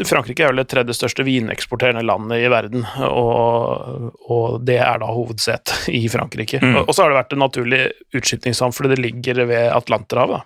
Frankrike 0.05 0.43
er 0.45 0.51
vel 0.51 0.61
det 0.61 0.67
tredje 0.71 0.95
største 0.97 1.25
vineksporterende 1.25 2.03
landet 2.05 2.43
i 2.45 2.51
verden, 2.51 2.85
og, 3.07 4.11
og 4.29 4.59
det 4.67 4.77
er 4.83 5.01
da 5.01 5.09
hovedsetet 5.11 5.87
i 5.99 6.03
Frankrike. 6.11 6.61
Mm. 6.61 6.83
Og, 6.83 6.93
så 6.93 7.03
har 7.03 7.13
det 7.13 7.19
vært 7.19 7.35
en 7.35 7.43
naturlig 7.45 7.81
utskipningshavn 8.17 8.75
fordi 8.75 8.93
det 8.93 9.01
ligger 9.01 9.43
ved 9.49 9.71
Atlanterhavet. 9.73 10.45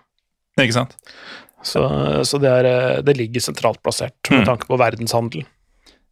Ikke 0.61 0.77
sant? 0.81 0.95
Så, 1.63 1.83
så 2.25 2.39
det, 2.41 2.49
er, 2.49 3.01
det, 3.05 3.17
ligger 3.19 3.43
sentralt 3.43 3.81
plassert 3.83 4.17
med 4.31 4.43
mm. 4.43 4.47
tanke 4.47 4.69
på 4.69 4.79
verdenshandel. 4.81 5.45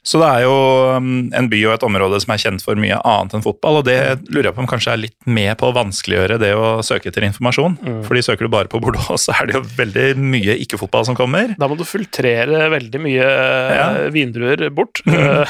Så 0.07 0.19
det 0.21 0.27
er 0.31 0.45
jo 0.45 0.53
um, 0.95 1.27
en 1.35 1.49
by 1.51 1.59
og 1.67 1.73
et 1.75 1.83
område 1.83 2.19
som 2.23 2.31
er 2.31 2.39
kjent 2.41 2.63
for 2.63 2.79
mye 2.79 2.97
annet 3.03 3.35
enn 3.35 3.43
fotball, 3.43 3.81
og 3.81 3.87
det 3.89 3.97
lurer 4.31 4.49
jeg 4.49 4.55
på 4.55 4.63
om 4.63 4.69
kanskje 4.71 4.93
er 4.93 5.01
litt 5.03 5.17
med 5.27 5.51
på 5.59 5.67
å 5.69 5.75
vanskeliggjøre 5.75 6.39
det 6.39 6.53
å 6.55 6.79
søke 6.85 7.11
etter 7.11 7.27
informasjon. 7.27 7.75
Mm. 7.83 7.99
Fordi 8.07 8.23
søker 8.25 8.47
du 8.47 8.53
bare 8.53 8.71
på 8.71 8.79
Bordeaux, 8.83 9.19
så 9.25 9.35
er 9.35 9.49
det 9.49 9.59
jo 9.59 9.65
veldig 9.75 10.07
mye 10.23 10.55
ikke-fotball 10.63 11.09
som 11.11 11.19
kommer. 11.19 11.53
Da 11.59 11.69
må 11.69 11.75
du 11.79 11.85
filtrere 11.87 12.69
veldig 12.71 13.03
mye 13.03 13.27
ja. 13.27 13.85
Eh, 14.05 14.09
vindruer 14.15 14.69
bort. 14.71 15.03
Uh, 15.03 15.43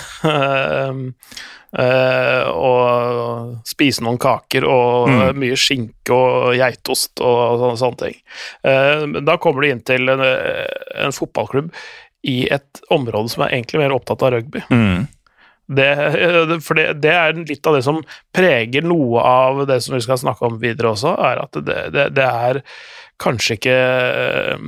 og 2.50 3.62
spise 3.70 4.01
noen 4.01 4.18
kaker 4.18 4.65
og 4.65 5.12
mm. 5.13 5.38
mye 5.38 5.58
skinke 5.60 6.15
og 6.15 6.58
geitost 6.58 7.22
og 7.22 7.62
sånne, 7.62 7.79
sånne 7.86 8.01
ting. 8.01 8.18
Uh, 8.65 9.22
da 9.22 9.38
kommer 9.38 9.62
du 9.62 9.70
inn 9.70 9.86
til 9.86 10.10
en, 10.10 10.25
en 10.25 11.13
fotballklubb 11.13 11.70
i 12.27 12.41
et 12.51 12.83
område 12.91 13.31
som 13.31 13.45
er 13.45 13.55
egentlig 13.55 13.81
mer 13.81 13.95
opptatt 13.95 14.23
av 14.25 14.35
rugby. 14.35 14.63
Mm. 14.69 15.07
Det, 15.69 15.89
for 16.65 16.79
det, 16.79 16.88
det, 17.03 17.11
er 17.13 17.35
litt 17.45 17.67
av 17.69 17.75
det 17.77 17.83
som 17.85 17.99
preger 18.33 18.85
noe 18.89 19.21
av 19.21 19.61
det 19.69 19.77
som 19.85 19.93
vi 19.93 20.01
skal 20.01 20.17
snakke 20.17 20.47
om 20.47 20.57
videre 20.61 20.95
også, 20.95 21.13
er 21.13 21.43
at 21.43 21.59
det, 21.61 21.83
det, 21.93 22.07
det 22.17 22.25
er 22.25 22.61
kanskje 23.21 23.59
ikke 23.59 23.75
eh, 23.75 24.65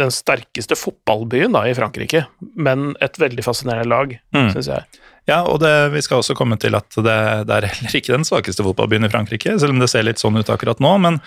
den 0.00 0.14
sterkeste 0.14 0.78
fotballbyen 0.78 1.52
da, 1.56 1.66
i 1.68 1.76
Frankrike, 1.76 2.24
men 2.56 2.94
et 3.04 3.20
veldig 3.20 3.44
fascinerende 3.44 3.90
lag, 3.92 4.16
mm. 4.32 4.50
syns 4.54 4.70
jeg. 4.72 5.00
Ja, 5.28 5.42
og 5.44 5.60
vi 5.92 6.00
skal 6.02 6.22
også 6.22 6.34
komme 6.38 6.56
til 6.60 6.74
at 6.78 6.96
det, 6.96 7.12
er 7.12 7.68
heller 7.68 7.98
ikke 7.98 8.14
den 8.14 8.24
svakeste 8.26 8.64
fotballbyen 8.66 9.06
i 9.06 9.12
Frankrike, 9.12 9.58
selv 9.60 9.76
om 9.76 9.82
det 9.82 9.90
ser 9.92 10.06
litt 10.06 10.22
sånn 10.22 10.40
ut 10.40 10.50
akkurat 10.50 10.80
nå. 10.82 10.94
Men 11.04 11.20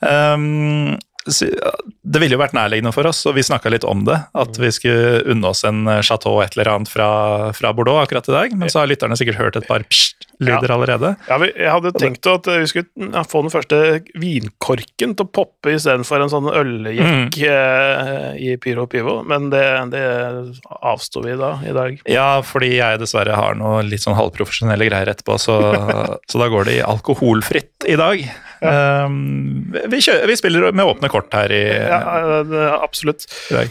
um, 0.00 0.96
det 1.26 2.20
ville 2.22 2.36
jo 2.36 2.40
vært 2.40 2.54
nærliggende 2.54 2.92
for 2.94 3.08
oss, 3.10 3.24
og 3.26 3.34
vi 3.36 3.44
snakka 3.46 3.70
litt 3.72 3.86
om 3.86 4.04
det, 4.06 4.18
at 4.38 4.58
vi 4.62 4.70
skulle 4.74 5.24
unne 5.32 5.50
oss 5.50 5.64
en 5.66 5.86
eh, 5.90 6.02
chateau 6.06 6.38
et 6.44 6.54
eller 6.54 6.70
annet 6.70 6.90
fra, 6.90 7.08
fra 7.56 7.72
Bordeaux 7.74 8.04
akkurat 8.04 8.28
i 8.30 8.34
dag. 8.34 8.54
Men 8.58 8.70
så 8.70 8.82
har 8.82 8.90
lytterne 8.90 9.18
sikkert 9.18 9.40
hørt 9.40 9.58
et 9.58 9.66
par 9.66 9.82
pst-lyder 9.90 10.70
ja. 10.70 10.76
allerede. 10.76 11.12
Ja, 11.26 11.40
Jeg 11.50 11.72
hadde 11.74 11.92
tenkt 11.98 12.30
at 12.30 12.46
vi 12.46 12.70
skulle 12.70 13.24
få 13.26 13.42
den 13.42 13.54
første 13.54 13.80
vinkorken 14.14 15.16
til 15.18 15.26
å 15.26 15.32
poppe 15.40 15.74
istedenfor 15.74 16.22
en 16.22 16.32
sånn 16.32 16.50
øljekk 16.52 17.02
mm. 17.02 17.24
Eh, 17.46 18.30
i 18.46 18.54
Pyro 18.60 18.86
Pivo, 18.90 19.18
men 19.26 19.50
det, 19.52 19.64
det 19.92 20.04
avsto 20.78 21.22
vi 21.24 21.34
da 21.38 21.56
i 21.66 21.74
dag. 21.74 22.00
Ja, 22.10 22.28
fordi 22.46 22.76
jeg 22.76 23.02
dessverre 23.02 23.36
har 23.36 23.58
noe 23.58 23.82
litt 23.86 24.04
sånn 24.04 24.16
halvprofesjonelle 24.18 24.88
greier 24.88 25.10
etterpå, 25.10 25.38
så, 25.42 25.58
så 26.30 26.42
da 26.42 26.50
går 26.52 26.70
det 26.70 26.78
i 26.78 26.84
alkoholfritt 26.86 27.88
i 27.90 27.98
dag. 27.98 28.22
Ja. 28.62 29.06
Um, 29.06 29.72
vi, 29.72 30.00
kjører, 30.00 30.26
vi, 30.30 30.36
spiller 30.38 30.70
med 30.72 30.88
åpne 30.88 31.10
kort 31.12 31.34
her 31.36 31.52
i 31.52 31.64
Ja, 31.66 32.00
absolutt. 32.80 33.26
I. 33.52 33.66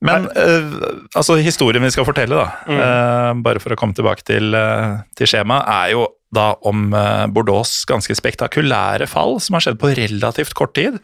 Men 0.00 0.30
uh, 0.32 1.02
altså, 1.12 1.36
historien 1.44 1.84
vi 1.84 1.92
skal 1.92 2.06
fortelle, 2.08 2.36
da, 2.36 2.48
mm. 2.64 2.80
uh, 2.80 3.42
bare 3.44 3.60
for 3.60 3.74
å 3.74 3.78
komme 3.78 3.96
tilbake 3.96 4.24
til, 4.28 4.56
uh, 4.56 5.02
til 5.18 5.28
skjemaet, 5.28 5.68
er 5.68 5.92
jo 5.96 6.08
da 6.30 6.52
om 6.62 6.92
Bordeaux' 7.34 7.80
ganske 7.90 8.14
spektakulære 8.14 9.08
fall, 9.10 9.40
som 9.42 9.56
har 9.56 9.64
skjedd 9.64 9.80
på 9.82 9.88
relativt 9.98 10.52
kort 10.54 10.76
tid. 10.78 11.00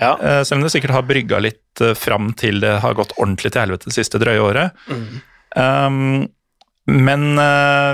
Ja. 0.00 0.16
selv 0.42 0.58
om 0.58 0.64
det 0.64 0.72
sikkert 0.74 0.96
har 0.96 1.04
brygga 1.06 1.38
litt 1.38 1.82
fram 1.94 2.32
til 2.34 2.58
det 2.58 2.72
har 2.82 2.96
gått 2.98 3.14
ordentlig 3.14 3.52
til 3.54 3.62
helvete 3.62 3.86
det 3.86 3.94
siste 3.94 4.18
drøye 4.18 4.42
året. 4.42 4.74
Mm. 4.90 5.04
Um, 5.54 6.00
men 6.90 7.22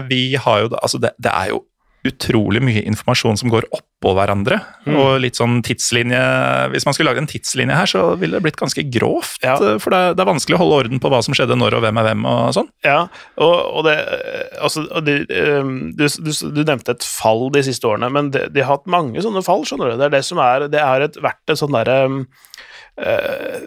vi 0.08 0.22
har 0.40 0.62
jo 0.64 0.72
Altså, 0.80 0.96
det, 1.04 1.12
det 1.20 1.34
er 1.36 1.52
jo 1.52 1.60
utrolig 2.06 2.62
mye 2.64 2.82
informasjon 2.88 3.36
som 3.36 3.50
går 3.52 3.66
oppå 3.76 4.12
hverandre. 4.16 4.56
Mm. 4.86 4.94
Og 4.96 5.08
litt 5.20 5.36
sånn 5.36 5.58
tidslinje 5.64 6.20
Hvis 6.72 6.86
man 6.88 6.96
skulle 6.96 7.10
lage 7.10 7.20
en 7.20 7.28
tidslinje 7.28 7.76
her, 7.76 7.90
så 7.90 8.04
ville 8.20 8.38
det 8.38 8.44
blitt 8.46 8.60
ganske 8.60 8.84
grovt. 8.88 9.40
Ja. 9.44 9.58
Eh, 9.58 9.76
for 9.82 9.92
det 9.92 9.98
er, 10.00 10.16
det 10.16 10.24
er, 10.24 10.30
vanskelig 10.30 10.56
å 10.56 10.62
holde 10.62 10.78
orden 10.84 11.02
på 11.02 11.10
hva 11.12 11.20
som 11.24 11.36
skjedde 11.36 11.58
når 11.60 11.76
og 11.78 11.84
hvem 11.84 12.00
er 12.00 12.08
hvem 12.08 12.24
og 12.30 12.54
sånn. 12.56 12.70
Ja, 12.86 13.02
og, 13.40 13.56
og 13.80 13.88
det 13.88 13.98
Altså, 14.60 14.84
de, 15.04 15.18
ehm, 15.32 15.74
du, 15.96 16.04
du, 16.06 16.30
du, 16.30 16.62
nevnte 16.64 16.94
et 16.96 17.04
fall 17.06 17.46
de 17.54 17.62
siste 17.64 17.88
årene, 17.88 18.10
men 18.12 18.32
de, 18.34 18.44
de, 18.52 18.64
har 18.64 18.78
hatt 18.78 18.90
mange 18.90 19.22
sånne 19.24 19.42
fall, 19.44 19.64
skjønner 19.68 19.92
du. 19.92 20.00
Det 20.00 20.08
er 20.08 20.16
det 20.16 20.24
som 20.26 20.40
er 20.44 20.66
Det 20.72 20.82
har 20.84 21.06
vært 21.20 21.52
et 21.52 21.60
sånn 21.60 21.76
derre 21.76 22.00
øh, 23.00 23.62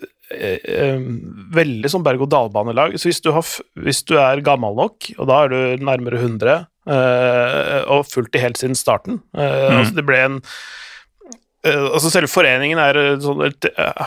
veldig 1.54 1.92
sånn 1.92 2.06
berg-og-dal-banelag. 2.06 2.98
Så 2.98 3.10
hvis 3.10 3.22
du, 3.24 3.32
har, 3.36 3.48
hvis 3.86 4.04
du, 4.10 4.16
er 4.22 4.44
gammel 4.46 4.78
nok, 4.78 5.12
og 5.18 5.30
da 5.30 5.42
er 5.44 5.54
du 5.54 5.86
nærmere 5.86 6.22
100, 6.22 6.54
uh, 6.54 6.73
og 6.84 8.08
fulgt 8.12 8.34
det 8.34 8.42
helt 8.44 8.60
siden 8.60 8.76
starten 8.76 9.22
mm. 9.32 9.78
altså 9.78 9.94
Det 9.96 10.04
ble 10.04 10.18
en 10.20 10.34
uh, 10.42 11.86
altså 11.96 12.12
Selve 12.12 12.28
foreningen 12.28 12.82
er, 12.82 13.00
sånn, 13.24 13.40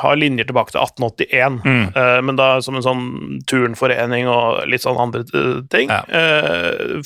har 0.03 0.19
linjer 0.21 0.45
tilbake 0.51 0.75
til 0.75 0.83
1881, 0.83 1.57
mm. 1.65 1.87
men 2.29 2.37
da 2.37 2.51
som 2.61 2.77
en 2.77 2.85
sånn 2.85 3.07
turnforening 3.49 4.29
og 4.29 4.67
litt 4.69 4.85
sånn 4.85 5.01
andre 5.01 5.25
ting. 5.73 5.89
Ja. 5.89 6.03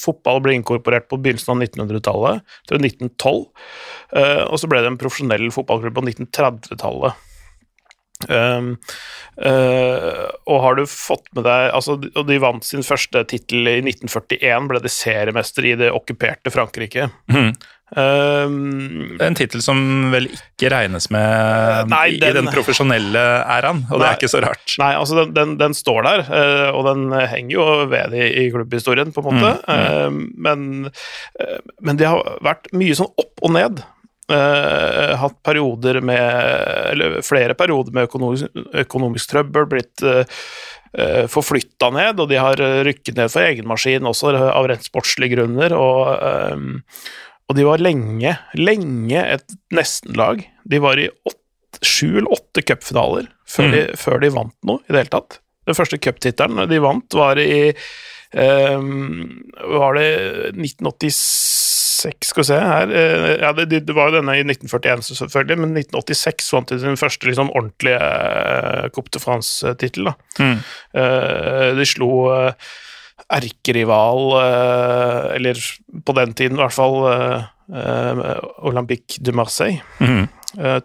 fotball 0.03 0.43
ble 0.43 0.57
inkorporert 0.59 1.07
på 1.07 1.21
begynnelsen 1.23 1.55
av 1.55 1.63
1900-tallet, 1.63 2.43
til 2.67 2.83
1912, 2.83 3.47
og 4.51 4.59
så 4.59 4.73
ble 4.73 4.83
det 4.83 4.91
en 4.91 4.99
profesjonell 4.99 5.47
fotballklubb 5.55 6.01
på 6.01 6.07
1930-tallet. 6.09 7.30
Um, 8.29 8.75
uh, 9.41 10.29
og 10.45 10.59
har 10.65 10.77
du 10.77 10.83
fått 10.85 11.31
med 11.33 11.47
deg 11.47 11.71
altså, 11.73 11.95
Og 11.97 12.27
de 12.29 12.37
vant 12.43 12.67
sin 12.67 12.85
første 12.85 13.23
tittel 13.31 13.65
i 13.71 13.79
1941, 13.81 14.67
ble 14.69 14.81
de 14.85 14.93
seriemester 14.93 15.69
i 15.71 15.77
det 15.81 15.89
okkuperte 15.97 16.53
Frankrike. 16.53 17.09
Mm. 17.33 17.55
Um, 17.91 19.17
en 19.19 19.35
tittel 19.35 19.65
som 19.65 19.81
vel 20.13 20.29
ikke 20.31 20.69
regnes 20.71 21.09
med 21.11 21.89
nei, 21.91 22.05
den, 22.21 22.29
i 22.29 22.37
den 22.37 22.51
profesjonelle 22.53 23.23
æraen, 23.41 23.81
og 23.89 23.97
nei, 23.97 24.03
det 24.05 24.11
er 24.11 24.19
ikke 24.21 24.31
så 24.31 24.43
rart. 24.45 24.75
Nei, 24.79 24.93
altså 24.95 25.17
den, 25.23 25.33
den, 25.35 25.57
den 25.59 25.75
står 25.75 26.07
der, 26.07 26.23
uh, 26.29 26.69
og 26.77 26.87
den 26.87 27.09
henger 27.33 27.57
jo 27.57 27.67
ved 27.91 28.15
i, 28.15 28.29
i 28.45 28.51
klubbhistorien, 28.55 29.11
på 29.17 29.25
en 29.25 29.41
måte. 29.41 29.57
Mm, 29.65 29.73
mm. 29.73 30.29
Uh, 30.37 30.37
men, 30.47 30.69
men 31.83 31.99
det 31.99 32.13
har 32.13 32.37
vært 32.47 32.71
mye 32.77 33.01
sånn 33.01 33.11
opp 33.19 33.43
og 33.43 33.57
ned 33.57 33.83
Uh, 34.31 35.17
hatt 35.19 35.41
perioder 35.43 35.97
med 36.07 36.21
Eller 36.93 37.17
flere 37.27 37.57
perioder 37.59 37.95
med 37.97 38.07
økonomisk, 38.07 38.61
økonomisk 38.79 39.33
trøbbel, 39.33 39.65
blitt 39.73 40.05
uh, 40.07 40.21
uh, 40.95 41.25
forflytta 41.31 41.89
ned, 41.97 42.21
og 42.23 42.31
de 42.31 42.39
har 42.39 42.63
rykket 42.87 43.19
ned 43.19 43.33
for 43.33 43.43
egen 43.43 43.67
maskin 43.67 44.07
også 44.07 44.31
av 44.39 44.69
rent 44.71 44.87
sportslige 44.87 45.35
grunner. 45.35 45.75
Og, 45.75 46.13
um, 46.55 46.79
og, 47.49 47.57
de 47.59 47.67
var 47.67 47.83
lenge, 47.83 48.37
lenge 48.61 49.25
et 49.25 49.59
nestenlag. 49.75 50.45
De 50.71 50.83
var 50.83 51.03
i 51.03 51.09
sju 51.83 52.21
eller 52.21 52.31
åtte 52.37 52.63
cupfinaler 52.67 53.27
før, 53.49 53.67
mm. 53.67 53.75
de, 53.75 53.83
før 53.99 54.23
de 54.23 54.35
vant 54.37 54.57
noe 54.69 54.85
i 54.85 54.93
det 54.93 55.03
hele 55.03 55.15
tatt. 55.17 55.41
Den 55.67 55.79
første 55.79 55.99
cuptittelen 56.03 56.71
de 56.71 56.81
vant, 56.83 57.19
var 57.19 57.39
i 57.43 57.75
Var 58.31 59.97
det 59.99 60.09
1986 60.55 61.70
1986, 62.01 62.31
skal 62.31 62.43
vi 62.43 62.49
se 62.49 62.59
her 62.61 62.93
eh, 62.95 63.27
Ja, 63.43 63.53
det, 63.57 63.83
det, 63.87 63.97
var 63.97 64.11
jo 64.11 64.19
denne 64.19 64.37
i 64.39 64.45
1941, 64.45 65.03
selvfølgelig, 65.21 65.59
men 65.61 65.75
1986 65.77 66.53
vant 66.55 66.73
de 66.73 66.81
sin 66.83 67.01
første 67.01 67.29
liksom, 67.29 67.51
ordentlige 67.57 67.99
uh, 68.01 68.89
Coupe 68.95 69.13
de 69.13 69.23
France-tittel. 69.23 70.13
Mm. 70.39 70.61
Uh, 70.97 71.67
de 71.79 71.89
slo 71.89 72.11
uh, 72.31 72.71
erkerival, 73.31 74.25
uh, 74.37 75.35
eller 75.37 75.61
på 76.07 76.17
den 76.19 76.35
tiden 76.35 76.59
i 76.59 76.63
hvert 76.65 76.77
fall, 76.77 77.03
Olympique 78.67 79.21
de 79.23 79.31
Marseille, 79.31 79.79
mm. 80.03 80.25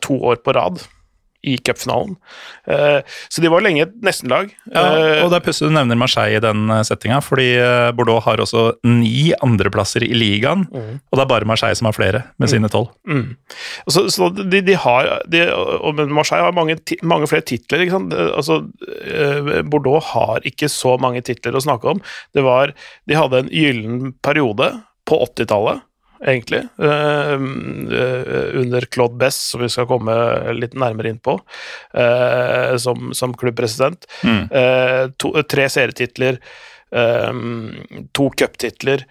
to 0.05 0.19
år 0.21 0.37
på 0.45 0.53
rad 0.53 0.83
i 1.45 1.57
cupfinalen. 1.61 2.15
Uh, 2.69 2.99
så 3.29 3.43
de 3.43 3.51
var 3.51 3.63
lenge 3.65 3.85
et 3.85 3.95
nestenlag. 4.05 4.51
Ja, 4.71 4.83
eh, 4.83 5.21
og 5.23 5.31
det 5.31 5.39
er 5.39 5.45
pussig 5.45 5.69
du 5.69 5.73
nevner 5.75 5.97
Marseille 5.99 6.39
i 6.39 6.43
den 6.43 6.69
eh, 6.73 6.83
settinga, 6.87 7.21
fordi 7.23 7.47
Bordeaux 7.97 8.23
har 8.25 8.41
også 8.41 8.63
ni 8.87 9.31
andreplasser 9.45 10.05
i 10.05 10.11
ligaen, 10.17 10.65
mm. 10.71 10.91
og 11.09 11.17
det 11.17 11.23
er 11.23 11.31
bare 11.31 11.49
Marseille 11.49 11.77
som 11.77 11.89
har 11.89 11.97
flere, 11.97 12.23
med 12.41 12.47
mm. 12.47 12.51
sine 12.53 12.71
tolv. 12.71 12.91
Mm. 13.09 13.35
Så, 13.87 14.05
så 14.13 14.29
de, 14.35 14.61
de, 14.65 14.77
har 14.81 15.09
de, 15.31 15.45
og 15.53 16.01
Marseille 16.09 16.45
har 16.45 16.55
mange, 16.55 16.77
mange 17.05 17.29
flere 17.31 17.45
titler. 17.47 17.85
ikke 17.85 17.97
sant? 17.97 18.15
Altså, 18.25 18.61
Bordeaux 19.69 20.13
har 20.13 20.45
ikke 20.47 20.69
så 20.71 20.95
mange 21.01 21.23
titler 21.25 21.57
å 21.57 21.63
snakke 21.63 21.95
om. 21.95 22.03
Det 22.35 22.45
var, 22.45 22.75
de 23.09 23.17
hadde 23.17 23.45
en 23.45 23.51
gyllen 23.53 24.15
periode 24.25 24.71
på 25.05 25.21
80-tallet 25.27 25.85
egentlig, 26.23 26.61
uh, 26.79 27.35
under 28.61 28.85
Claude 28.91 29.17
Bess, 29.19 29.37
som 29.51 29.63
vi 29.63 29.69
skal 29.69 29.87
komme 29.89 30.15
litt 30.55 30.75
nærmere 30.77 31.11
inn 31.13 31.19
på, 31.23 31.37
uh, 31.97 32.75
som, 32.81 33.11
som, 33.17 33.35
klubbpresident. 33.37 34.07
Mm. 34.23 34.41
Uh, 34.51 35.03
to, 35.21 35.35
tre 35.49 35.69
serietitler, 35.71 36.39
to 38.15 38.25
cuptitler. 38.39 39.01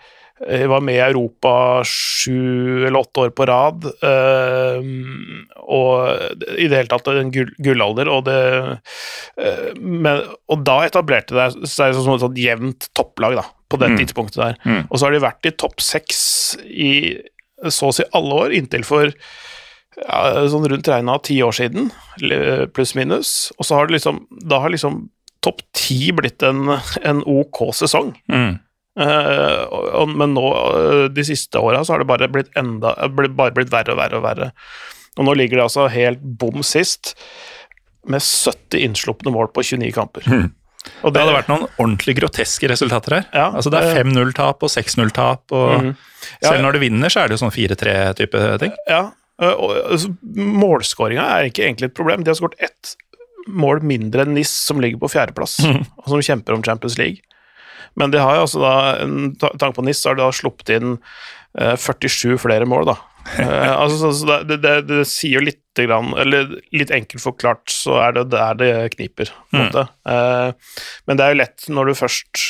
Vi 0.41 0.67
var 0.67 0.81
med 0.83 0.97
i 0.97 1.03
Europa 1.05 1.85
sju 1.87 2.87
eller 2.88 2.99
åtte 3.05 3.21
år 3.23 3.31
på 3.38 3.47
rad. 3.47 3.85
eh, 4.03 4.81
og 5.62 6.35
i 6.59 6.67
det 6.67 6.76
hele 6.81 6.91
tatt 6.91 7.07
en 7.12 7.31
gullalder. 7.31 8.11
Og, 8.11 8.25
det, 8.26 8.38
eh, 9.38 9.71
men, 9.79 10.25
og 10.50 10.64
da 10.67 10.81
etablerte 10.88 11.37
det 11.38 11.69
seg 11.71 11.95
som 11.95 12.17
et 12.17 12.25
sånt 12.25 12.41
jevnt 12.41 12.88
topplag 12.99 13.38
da, 13.38 13.47
på 13.71 13.79
det 13.79 13.93
Mm. 13.95 13.97
tidspunktet 14.03 14.41
der. 14.43 14.57
Mm. 14.67 14.83
Og 14.91 14.99
så 14.99 15.07
har 15.07 15.12
de 15.14 15.23
vært 15.23 15.47
i 15.47 15.55
topp 15.55 15.81
seks 15.81 16.57
i 16.67 16.93
så 17.71 17.88
å 17.88 17.95
si 17.95 18.05
alle 18.12 18.35
år, 18.35 18.53
inntil 18.59 18.83
for 18.85 19.07
ja, 19.07 20.19
sånn 20.50 20.67
rundt 20.69 20.88
regna 20.91 21.14
ti 21.23 21.38
år 21.47 21.55
siden, 21.55 21.93
pluss-minus. 22.75 23.53
Og 23.59 23.64
så 23.64 23.79
har 23.79 23.87
det 23.87 23.95
liksom 24.00 24.26
Da 24.50 24.59
har 24.61 24.71
liksom 24.75 25.09
topp 25.45 25.61
ti 25.76 26.11
blitt 26.12 26.43
en, 26.43 26.69
en 27.05 27.23
ok 27.23 27.71
sesong. 27.76 28.14
Mm. 28.33 28.59
Eh, 29.00 30.06
men 30.06 30.34
nå, 30.36 30.44
eh, 30.78 31.04
de 31.10 31.24
siste 31.26 31.58
åra, 31.58 31.84
så 31.84 31.94
har 31.94 32.02
det 32.02 32.10
bare 32.10 32.30
blitt 32.30 32.52
enda 32.58 32.94
blitt, 33.10 33.34
Bare 33.34 33.54
blitt 33.56 33.72
verre 33.72 33.94
og 33.94 33.98
verre 33.98 34.20
og 34.20 34.26
verre. 34.26 34.50
Og 35.18 35.26
nå 35.28 35.34
ligger 35.38 35.58
det 35.58 35.66
altså 35.68 35.88
helt 35.90 36.22
bom 36.22 36.62
sist, 36.66 37.14
med 38.06 38.20
70 38.20 38.84
innslupne 38.84 39.32
mål 39.32 39.50
på 39.54 39.64
29 39.64 39.90
kamper. 39.96 40.26
Mm. 40.28 40.52
Og 41.00 41.14
Det 41.14 41.22
hadde 41.22 41.36
vært 41.38 41.48
noen 41.48 41.62
ordentlig 41.80 42.18
groteske 42.18 42.68
resultater 42.68 43.16
her. 43.16 43.28
Ja, 43.32 43.46
altså 43.56 43.72
Det 43.72 43.80
er 43.80 43.94
eh, 43.94 44.02
5-0-tap 44.04 44.66
og 44.66 44.72
6-0-tap, 44.72 45.54
og 45.56 45.70
mm. 45.86 45.92
Ja, 46.42 46.50
selv 46.50 46.64
når 46.64 46.76
du 46.76 46.82
vinner, 46.84 47.12
så 47.12 47.22
er 47.22 47.28
det 47.28 47.38
jo 47.38 47.44
sånn 47.44 47.54
4-3-type 47.54 48.42
ting. 48.62 48.74
Ja, 48.88 49.06
og 49.42 49.72
altså, 49.80 50.12
målskåringa 50.38 51.24
er 51.36 51.48
ikke 51.48 51.64
egentlig 51.66 51.90
et 51.90 51.96
problem. 51.96 52.22
De 52.22 52.30
har 52.30 52.38
skåret 52.38 52.60
ett 52.62 52.94
mål 53.50 53.82
mindre 53.84 54.24
enn 54.24 54.36
NIS, 54.36 54.52
som 54.68 54.80
ligger 54.80 55.00
på 55.02 55.10
fjerdeplass, 55.16 55.58
og 56.00 56.06
som 56.12 56.22
kjemper 56.24 56.56
om 56.56 56.62
Champions 56.64 56.96
League. 57.00 57.34
Men 58.00 58.10
de 58.14 58.18
har 58.22 58.36
jo 58.38 58.44
altså 58.46 58.60
da, 58.62 58.74
en 59.04 59.34
tanke 59.38 59.74
på 59.76 59.84
NIS, 59.86 60.00
så 60.02 60.10
har 60.12 60.18
de 60.18 60.24
da 60.26 60.32
sluppet 60.34 60.72
inn 60.76 60.96
eh, 61.58 61.74
47 61.78 62.38
flere 62.42 62.66
mål, 62.70 62.88
da. 62.92 62.96
Eh, 63.40 63.70
altså, 63.72 64.10
så, 64.12 64.34
det, 64.44 64.58
det, 64.60 64.72
det 64.84 64.98
sier 65.08 65.38
jo 65.38 65.44
litt 65.46 65.60
grann, 65.80 66.10
eller 66.20 66.50
litt 66.76 66.90
enkelt 66.92 67.22
forklart, 67.24 67.62
så 67.72 67.94
er 68.04 68.12
det 68.18 68.26
der 68.34 68.58
det 68.60 68.72
kniper, 68.98 69.30
på 69.32 69.56
en 69.56 69.62
Mm. 69.62 69.64
måte. 69.70 69.84
Eh, 70.12 70.76
men 71.08 71.16
det 71.16 71.24
er 71.24 71.32
jo 71.32 71.38
lett 71.40 71.64
når 71.72 71.88
du 71.88 71.94
først 72.02 72.42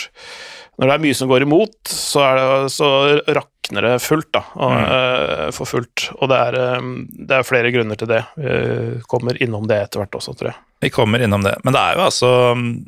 når 0.74 0.90
det 0.90 0.94
er 0.94 1.02
mye 1.04 1.14
som 1.16 1.30
går 1.30 1.44
imot, 1.46 1.76
så, 1.86 2.22
er 2.26 2.38
det, 2.40 2.70
så 2.74 2.88
rakner 3.36 3.86
det 3.86 3.92
fullt, 4.02 4.30
da. 4.34 4.40
Og, 4.58 4.72
eh, 4.74 5.50
for 5.54 5.70
fullt. 5.70 6.08
Og 6.18 6.30
det 6.32 6.38
er, 6.48 6.56
eh, 6.58 6.88
det 7.30 7.36
er 7.36 7.46
flere 7.46 7.70
grunner 7.74 7.98
til 8.00 8.10
det. 8.10 8.22
Vi 8.34 9.02
kommer 9.10 9.38
innom 9.42 9.68
det 9.70 9.78
etter 9.84 10.02
hvert 10.02 10.18
også, 10.18 10.34
tror 10.34 10.50
jeg. 10.50 10.58
Vi 10.84 10.90
kommer 10.92 11.22
innom 11.22 11.44
det. 11.46 11.54
Men 11.64 11.76
det 11.76 11.80
er 11.80 11.96
jo 11.96 12.02
altså, 12.04 12.30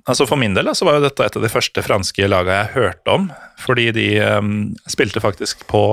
altså 0.05 0.27
For 0.29 0.37
min 0.37 0.57
del 0.57 0.69
så 0.77 0.85
var 0.89 0.99
jo 0.99 1.07
dette 1.07 1.25
et 1.25 1.39
av 1.39 1.45
de 1.47 1.53
første 1.53 1.85
franske 1.87 2.27
laga 2.29 2.59
jeg 2.59 2.75
hørte 2.75 3.15
om. 3.15 3.29
Fordi 3.63 3.87
de 3.97 4.09
um, 4.37 4.51
spilte 4.91 5.23
faktisk 5.23 5.65
på 5.71 5.85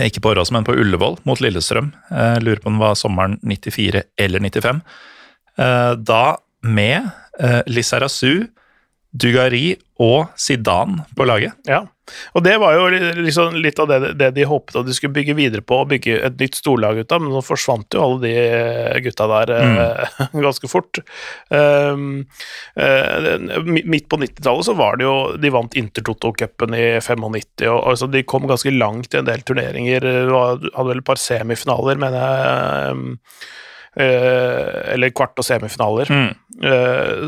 ikke 0.00 0.22
på 0.24 0.30
Årås, 0.32 0.50
men 0.50 0.64
på 0.66 0.74
Ullevål 0.80 1.18
mot 1.28 1.40
Lillestrøm. 1.44 1.92
Jeg 2.10 2.42
lurer 2.42 2.60
på 2.60 2.70
om 2.72 2.78
det 2.80 2.82
var 2.82 2.98
sommeren 2.98 3.38
94 3.44 4.02
eller 4.26 4.42
95. 4.42 4.82
Eh, 5.60 5.94
Da 6.02 6.24
med 6.64 7.12
Lizarazu, 7.68 8.46
Dugari 9.14 9.76
og 10.02 10.32
Zidane 10.40 11.04
på 11.14 11.26
laget. 11.28 11.54
Ja. 11.70 11.84
Og 12.36 12.42
det 12.44 12.56
var 12.60 12.74
jo 12.76 13.12
liksom 13.22 13.54
litt 13.62 13.78
av 13.80 13.88
det, 13.88 14.10
det 14.20 14.32
de 14.36 14.44
håpet 14.48 14.76
at 14.76 14.88
de 14.88 14.94
skulle 14.96 15.14
bygge 15.14 15.36
videre 15.38 15.62
på, 15.64 15.78
og 15.80 15.92
bygge 15.92 16.18
et 16.26 16.36
nytt 16.40 16.58
storlag 16.58 16.98
ut 16.98 17.14
av, 17.14 17.22
men 17.22 17.32
nå 17.32 17.40
forsvant 17.46 17.96
jo 17.96 18.02
alle 18.04 18.20
de 18.26 18.32
eh, 18.42 18.98
gutta 19.06 19.28
der 19.30 19.54
mm. 19.54 20.42
ganske 20.44 20.70
fort. 20.70 21.00
Um, 21.48 22.26
uh, 22.76 23.30
midt 23.64 24.10
på 24.10 24.20
90-tallet 24.20 24.68
så 24.68 24.76
var 24.76 24.98
det 24.98 25.06
jo 25.06 25.16
De 25.40 25.52
vant 25.54 25.78
Intertoto-cupen 25.78 26.76
i 26.76 26.86
95, 27.00 27.64
og 27.70 27.80
altså 27.94 28.10
de 28.10 28.26
kom 28.28 28.48
ganske 28.50 28.74
langt 28.74 29.14
i 29.14 29.22
en 29.22 29.30
del 29.30 29.46
turneringer. 29.46 30.10
Hadde 30.34 30.90
vel 30.90 31.00
et 31.00 31.08
par 31.08 31.22
semifinaler, 31.22 32.02
mener 32.02 32.20
jeg. 32.20 32.98
um, 32.98 33.14
eh, 33.14 33.52
eller 33.96 35.10
kvart- 35.14 35.38
og 35.38 35.46
semifinaler. 35.46 36.10
Mm. 36.10 36.32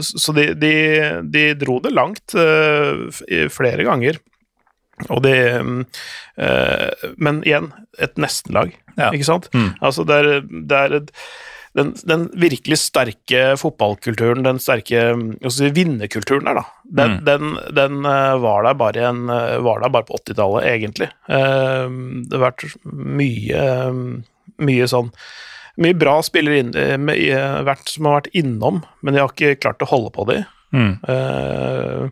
Så 0.02 0.33
de, 0.37 0.48
de, 0.59 0.72
de 1.31 1.44
dro 1.59 1.79
det 1.85 1.92
langt 1.94 2.35
eh, 2.38 3.48
flere 3.52 3.85
ganger. 3.87 4.18
Og 5.12 5.20
det 5.26 5.37
eh, 6.40 7.11
Men 7.20 7.42
igjen, 7.44 7.72
et 8.00 8.16
nestenlag, 8.16 8.72
Ja. 8.96 9.11
ikke 9.12 9.26
sant? 9.29 9.50
Mm. 9.52 9.74
Altså, 9.85 10.07
det 10.09 10.16
er, 10.16 10.40
det 10.46 10.79
er 10.87 10.94
den, 11.76 11.90
den 12.09 12.22
virkelig 12.40 12.79
sterke 12.81 13.50
fotballkulturen, 13.61 14.40
den 14.46 14.57
sterke 14.62 15.02
altså 15.44 15.68
vinnerkulturen 15.76 16.48
der, 16.48 16.62
da, 16.62 16.64
den, 16.88 17.18
Mm. 17.18 17.24
den, 17.26 17.50
den 17.76 17.98
eh, 18.09 18.37
var 18.40 18.64
der 18.64 19.02
en, 19.11 19.29
eh, 19.29 19.59
var 19.61 19.81
der 19.85 19.92
bare 19.92 20.09
på 20.09 20.16
80-tallet, 20.22 20.64
egentlig. 20.72 21.11
Eh, 21.29 21.88
Det 22.24 22.38
har 22.40 22.46
vært 22.50 22.64
mye, 22.85 23.66
mye 24.64 24.88
sånn 24.88 25.12
mye 25.83 25.95
bra 25.99 26.19
spillere 26.25 26.59
inn, 26.62 26.75
eh, 26.77 26.97
med, 26.97 27.19
eh, 27.21 27.62
vært, 27.67 27.89
som 27.93 28.05
har 28.09 28.21
vært 28.23 28.33
innom, 28.35 28.83
men 29.03 29.15
de 29.15 29.21
har 29.21 29.33
ikke 29.33 29.59
klart 29.61 29.83
å 29.85 29.91
holde 29.91 30.12
på 30.17 30.27
dem. 30.31 30.45
Mm. 30.75 30.93
Uh, 31.09 32.09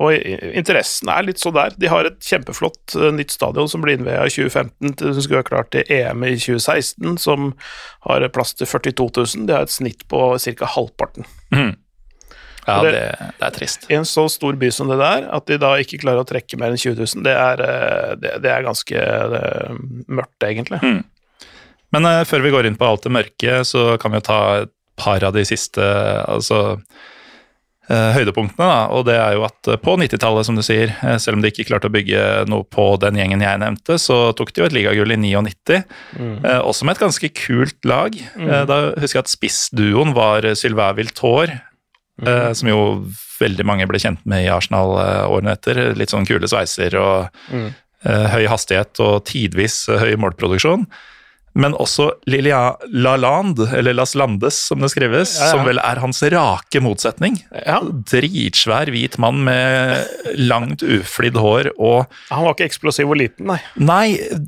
og 0.00 0.14
interessen 0.56 1.10
er 1.12 1.26
litt 1.26 1.40
så 1.42 1.50
der. 1.52 1.74
De 1.76 1.88
har 1.92 2.06
et 2.08 2.18
kjempeflott 2.24 2.94
nytt 3.12 3.34
stadion 3.34 3.68
som 3.68 3.82
ble 3.84 3.98
innveia 3.98 4.22
i 4.24 4.32
2015, 4.32 4.94
som 5.02 5.18
skulle 5.20 5.42
være 5.42 5.50
klart 5.50 5.70
til 5.74 5.84
EM 5.92 6.22
i 6.24 6.30
2016, 6.40 7.18
som 7.20 7.50
har 8.06 8.24
plass 8.32 8.54
til 8.56 8.66
42 8.70 9.10
000. 9.36 9.46
De 9.50 9.52
har 9.58 9.66
et 9.68 9.74
snitt 9.74 10.06
på 10.08 10.22
ca. 10.40 10.70
halvparten. 10.76 11.26
Mm. 11.52 11.74
Ja, 12.64 12.78
det, 12.86 12.92
det- 12.94 13.30
det 13.40 13.46
er 13.50 13.54
trist. 13.58 13.84
I 13.90 13.98
en 13.98 14.08
så 14.08 14.24
stor 14.30 14.56
by 14.56 14.70
som 14.72 14.88
det 14.88 14.96
der, 15.02 15.28
at 15.34 15.46
de 15.50 15.58
da 15.60 15.74
ikke 15.82 16.00
klarer 16.00 16.22
å 16.24 16.28
trekke 16.30 16.56
mer 16.62 16.72
enn 16.72 16.80
20 16.80 16.96
000, 17.02 17.24
det 17.26 17.36
er, 17.36 17.56
det, 18.22 18.48
er 18.48 18.62
ganske 18.64 18.96
mørkt, 20.08 20.38
egentlig. 20.46 20.80
Men 21.92 22.06
uh, 22.08 22.22
før 22.28 22.44
vi 22.46 22.52
går 22.54 22.68
inn 22.68 22.78
på 22.80 22.88
alt 22.88 23.04
det 23.06 23.12
mørke, 23.14 23.62
så 23.68 23.96
kan 24.00 24.12
vi 24.14 24.20
jo 24.20 24.28
ta 24.28 24.38
et 24.62 24.72
par 24.96 25.24
av 25.24 25.32
de 25.34 25.42
siste 25.48 25.80
altså, 26.28 26.76
eh, 27.88 28.10
høydepunktene. 28.14 28.66
Da. 28.68 28.80
Og 28.94 29.06
det 29.08 29.14
er 29.18 29.32
jo 29.38 29.44
at 29.46 29.70
eh, 29.72 29.78
på 29.80 29.94
90-tallet, 29.98 30.46
som 30.46 30.58
du 30.58 30.62
sier, 30.64 30.92
selv 31.22 31.38
om 31.38 31.42
de 31.42 31.48
ikke 31.50 31.64
klarte 31.70 31.88
å 31.88 31.94
bygge 31.94 32.20
noe 32.50 32.66
på 32.68 32.84
den 33.02 33.16
gjengen 33.18 33.42
jeg 33.42 33.60
nevnte, 33.62 33.96
så 33.98 34.18
tok 34.38 34.52
de 34.52 34.62
jo 34.62 34.68
et 34.68 34.76
ligagull 34.76 35.14
i 35.14 35.18
99. 35.18 35.80
Eh, 36.20 36.60
også 36.60 36.86
med 36.86 36.96
et 36.96 37.04
ganske 37.06 37.30
kult 37.40 37.88
lag. 37.88 38.16
Eh, 38.36 38.64
da 38.68 38.78
husker 39.00 39.22
jeg 39.22 39.24
at 39.26 39.32
spissduoen 39.32 40.12
var 40.16 40.46
Sylvain 40.60 40.98
Viltor, 41.00 41.54
eh, 42.22 42.50
som 42.52 42.68
jo 42.70 42.82
veldig 43.40 43.66
mange 43.66 43.88
ble 43.90 43.98
kjent 43.98 44.20
med 44.28 44.44
i 44.44 44.52
Arsenal 44.52 44.92
årene 45.32 45.56
etter. 45.56 45.80
Litt 45.98 46.12
sånn 46.12 46.28
kule 46.28 46.46
sveiser 46.52 46.94
og 47.00 47.32
Mm. 47.50 47.72
høy 48.02 48.44
hastighet 48.50 48.98
og 48.98 49.24
tidvis 49.30 49.86
høy 49.86 50.16
målproduksjon. 50.18 50.88
Men 51.58 51.74
også 51.76 52.08
Lilia 52.30 52.76
Lalande, 52.88 53.66
eller 53.76 53.92
Las 53.96 54.14
Landes 54.16 54.56
som 54.70 54.80
det 54.80 54.88
skrives, 54.92 55.34
Ja, 55.36 55.46
ja. 55.46 55.50
som 55.52 55.66
vel 55.68 55.80
er 55.82 56.00
hans 56.00 56.22
rake 56.32 56.80
motsetning. 56.80 57.36
Ja, 57.66 57.80
Dritsvær 57.82 58.88
hvit 58.92 59.18
mann 59.20 59.42
med 59.44 60.06
langt 60.40 60.82
uflidd 60.82 61.36
hår 61.36 61.72
og 61.76 62.08
han 62.32 62.46
var 62.46 62.56
ikke 62.56 62.68
eksplosiv 62.70 63.12
og 63.12 63.18
liten, 63.20 63.46
nei. 63.50 63.58
Nei, 63.76 64.06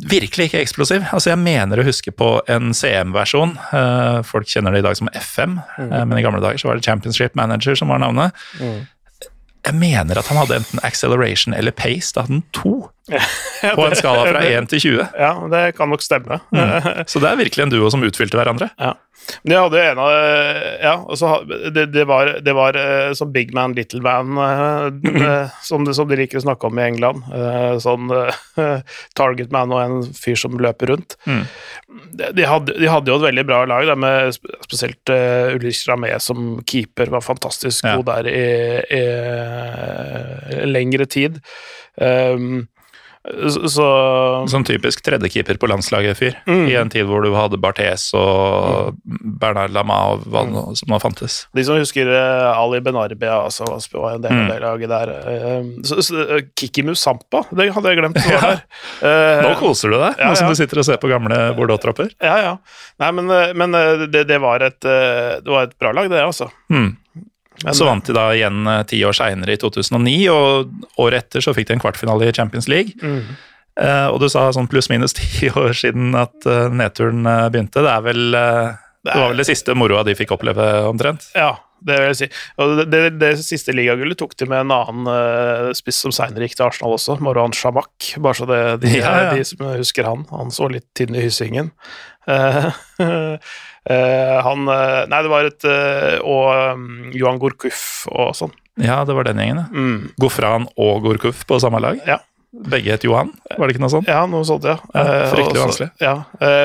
virkelig 0.09 0.49
ikke 0.49 0.63
eksplosiv. 0.65 1.05
Altså, 1.13 1.33
jeg 1.35 1.43
mener 1.43 1.81
å 1.81 1.87
huske 1.87 2.13
på 2.15 2.31
en 2.51 2.73
CM-versjon. 2.77 3.57
Eh, 3.77 4.23
folk 4.27 4.49
kjenner 4.49 4.75
det 4.75 4.81
i 4.85 4.87
dag 4.89 4.99
som 4.99 5.13
FM, 5.13 5.59
mm. 5.77 5.95
men 6.09 6.19
i 6.19 6.25
gamle 6.25 6.43
dager 6.45 6.61
så 6.61 6.71
var 6.71 6.81
det 6.81 6.89
Championship 6.89 7.37
Manager 7.39 7.77
som 7.79 7.93
var 7.93 8.01
navnet. 8.03 8.37
Jeg 9.65 9.77
mener 9.81 10.19
at 10.21 10.29
han 10.29 10.41
hadde 10.43 10.59
enten 10.61 10.83
acceleration 10.85 11.57
eller 11.57 11.73
pace. 11.73 12.13
Da 12.13 12.25
hadde 12.25 12.41
han 12.41 12.45
to 12.57 12.75
på 13.75 13.87
en 13.87 13.97
skala 13.99 14.27
fra 14.31 14.45
1 14.49 14.71
til 14.73 14.81
20. 14.81 15.09
Ja, 15.21 15.33
det 15.53 15.65
kan 15.77 15.91
nok 15.93 16.05
stemme. 16.05 16.41
Så 17.07 17.21
det 17.21 17.31
er 17.33 17.41
virkelig 17.43 17.67
en 17.67 17.75
duo 17.75 17.91
som 17.93 18.05
utfylte 18.07 18.39
hverandre. 18.41 18.71
Ja. 18.81 18.95
Men 19.43 19.55
jeg 19.55 19.63
hadde 19.65 19.79
jo 19.79 19.85
en 19.89 20.01
av 20.03 20.11
Ja, 20.85 20.95
og 21.01 21.17
så 21.17 21.29
det, 21.73 21.87
det 21.95 22.03
var, 22.09 22.29
det 22.45 22.53
var 22.57 22.77
sånn 23.17 23.31
big 23.33 23.55
man, 23.57 23.73
little 23.77 24.03
man, 24.05 24.35
eh, 24.37 25.15
eh, 25.15 25.55
som, 25.69 25.87
som 25.97 26.11
de 26.11 26.19
liker 26.19 26.41
å 26.41 26.45
snakke 26.45 26.69
om 26.69 26.81
i 26.81 26.85
England. 26.91 27.25
Sånn 27.81 28.11
target 29.17 29.55
man 29.55 29.73
og 29.73 29.81
en 29.81 30.13
fyr 30.19 30.37
som 30.41 30.59
løper 30.61 30.93
rundt. 30.93 31.17
Mm. 31.25 31.45
De, 32.19 32.31
de, 32.41 32.47
hadde, 32.49 32.77
de 32.81 32.91
hadde 32.91 33.13
jo 33.13 33.17
et 33.21 33.27
veldig 33.29 33.47
bra 33.49 33.63
lag, 33.71 33.87
der 33.89 33.99
med 34.01 34.35
spesielt 34.67 35.13
uh, 35.13 35.55
Ulrich 35.55 35.85
Ramé 35.89 36.13
som 36.23 36.59
keeper, 36.69 37.13
var 37.15 37.25
fantastisk 37.25 37.85
Ja. 37.85 37.97
god 37.99 38.09
der 38.11 38.29
i, 38.31 38.45
i 38.99 40.69
lengre 40.69 41.07
tid. 41.11 41.41
Um, 42.01 42.65
så, 43.25 43.69
så 43.73 43.85
Sånn 44.53 44.67
typisk 44.69 45.01
tredjekeeper 45.07 45.57
på 45.57 45.69
landslaget-fyr. 45.71 46.35
Mm. 46.45 46.65
I 46.69 46.75
en 46.77 46.91
tid 46.93 47.07
hvor 47.09 47.25
du 47.25 47.31
hadde 47.33 47.57
Barthes 47.61 48.11
og 48.19 48.99
Bernard 49.41 49.73
Lama 49.73 49.97
og 50.13 50.27
hva 50.29 50.43
nå 50.49 50.65
som 50.77 50.93
nå 50.93 50.99
fantes. 51.01 51.39
De 51.57 51.65
som 51.65 51.79
husker 51.81 52.11
eh, 52.13 52.49
Ali 52.61 52.83
Benarbia, 52.85 53.39
altså, 53.47 53.65
var 53.97 54.19
en 54.19 54.25
del 54.27 54.33
av 54.33 54.43
Mm. 54.45 54.49
det 54.51 54.59
laget 54.61 54.89
der. 54.93 55.13
eh, 55.31 55.71
så, 55.89 56.03
så, 56.05 56.25
eh, 56.37 56.43
Kiki 56.59 56.83
Musampa, 56.85 57.45
det 57.55 57.71
hadde 57.73 57.89
jeg 57.95 57.99
glemt. 58.03 58.19
Var 58.21 58.35
Ja. 58.35 58.41
der. 59.01 59.43
Nå 59.49 59.55
koser 59.61 59.91
du 59.95 59.97
deg, 59.99 60.19
Ja, 60.19 60.29
nå 60.29 60.37
som 60.37 60.47
ja. 60.47 60.51
du 60.53 60.55
sitter 60.61 60.79
og 60.83 60.85
ser 60.85 60.97
på 61.01 61.09
gamle 61.09 61.39
Bordeaux-tropper. 61.57 62.11
ja, 62.21 62.37
ja. 62.43 62.57
Nei, 63.01 63.11
men, 63.11 63.27
men 63.57 63.73
det, 64.11 64.27
det, 64.29 64.41
var 64.41 64.61
et, 64.63 64.81
det 64.85 65.49
var 65.49 65.65
et 65.71 65.79
bra 65.81 65.93
lag, 65.97 66.11
det, 66.13 66.21
altså. 66.23 66.51
Mm. 66.71 66.97
Men, 67.63 67.75
Så 67.75 67.87
vant 67.87 68.07
de 68.07 68.15
da 68.17 68.29
igjen 68.35 68.67
eh, 68.67 68.83
ti 68.91 68.99
år 69.07 69.15
seinere, 69.17 69.55
i 69.55 69.61
2009, 69.61 70.15
og 70.35 71.03
året 71.05 71.25
etter 71.25 71.45
så 71.45 71.55
fikk 71.55 71.71
de 71.71 71.77
en 71.77 71.85
kvartfinale 71.85 72.29
i 72.29 72.35
Champions 72.35 72.69
League. 72.71 72.97
Mm. 73.03 73.37
Uh, 73.75 74.07
og 74.15 74.21
du 74.23 74.29
sa 74.31 74.47
sånn 74.55 74.69
pluss-minus 74.71 75.17
ti 75.19 75.49
år 75.65 75.75
siden 75.75 76.15
at 76.19 76.47
uh, 76.47 76.71
nedturen 76.71 77.27
uh, 77.27 77.49
begynte. 77.51 77.83
Det 77.83 77.91
er 77.91 78.03
vel 78.07 78.37
eh, 78.39 78.75
Det 79.03 79.15
var 79.19 79.33
vel 79.33 79.43
det 79.43 79.49
siste 79.49 79.75
moroa 79.75 80.05
de 80.07 80.15
fikk 80.15 80.37
oppleve, 80.37 80.67
omtrent. 80.87 81.27
Ja, 81.35 81.57
det 81.85 81.99
vil 81.99 82.07
jeg 82.13 82.19
si. 82.23 82.29
Og 82.63 82.77
det, 82.79 82.87
det, 82.93 83.03
det 83.19 83.33
siste 83.43 83.75
ligagullet 83.75 84.19
tok 84.21 84.37
de 84.39 84.47
med 84.49 84.63
en 84.63 84.73
annen 84.73 85.75
spiss 85.77 85.99
som 86.07 86.15
seinere 86.15 86.47
gikk 86.47 86.57
til 86.61 86.69
Arsenal 86.69 86.95
også, 86.97 87.19
Moran 87.25 87.53
Shamak. 87.53 88.15
Bare 88.23 88.39
så 88.39 88.49
det, 88.49 88.63
de, 88.87 88.95
Ja, 89.03 89.13
ja. 89.27 89.35
de 89.35 89.45
som 89.51 89.67
husker 89.75 90.09
han. 90.09 90.25
Han 90.31 90.55
så 90.55 90.71
litt 90.73 90.87
tynn 90.97 91.19
i 91.19 91.27
hyssingen. 91.27 91.75
Eh, 93.85 94.37
han 94.47 94.69
eh, 94.73 95.01
Nei, 95.13 95.19
det 95.27 95.29
var 95.33 95.45
et 95.45 95.65
eh, 95.69 96.15
Og 96.25 96.47
um, 96.75 96.85
Johan 97.13 97.37
Gorkuff 97.43 98.07
og 98.09 98.31
sånn. 98.39 98.55
Ja, 98.81 99.03
det 99.05 99.15
var 99.15 99.27
den 99.29 99.39
gjengen, 99.43 99.61
ja. 99.61 99.67
Mm. 99.71 100.07
Gofran 100.19 100.65
og 100.81 101.03
Gorkuff 101.05 101.45
på 101.47 101.59
samme 101.63 101.79
lag. 101.85 102.01
Ja. 102.09 102.17
Begge 102.55 102.95
het 102.95 103.03
Johan, 103.03 103.33
var 103.59 103.67
det 103.67 103.75
ikke 103.75 103.83
noe 103.83 103.91
sånt? 103.93 104.07
Ja, 104.11 104.21
noe 104.31 104.47
sånt, 104.47 104.63
ja. 104.67 104.77
Ja, 104.95 105.05
fryktelig 105.33 105.59
vanskelig. 105.59 105.89
Ja, 105.99 106.13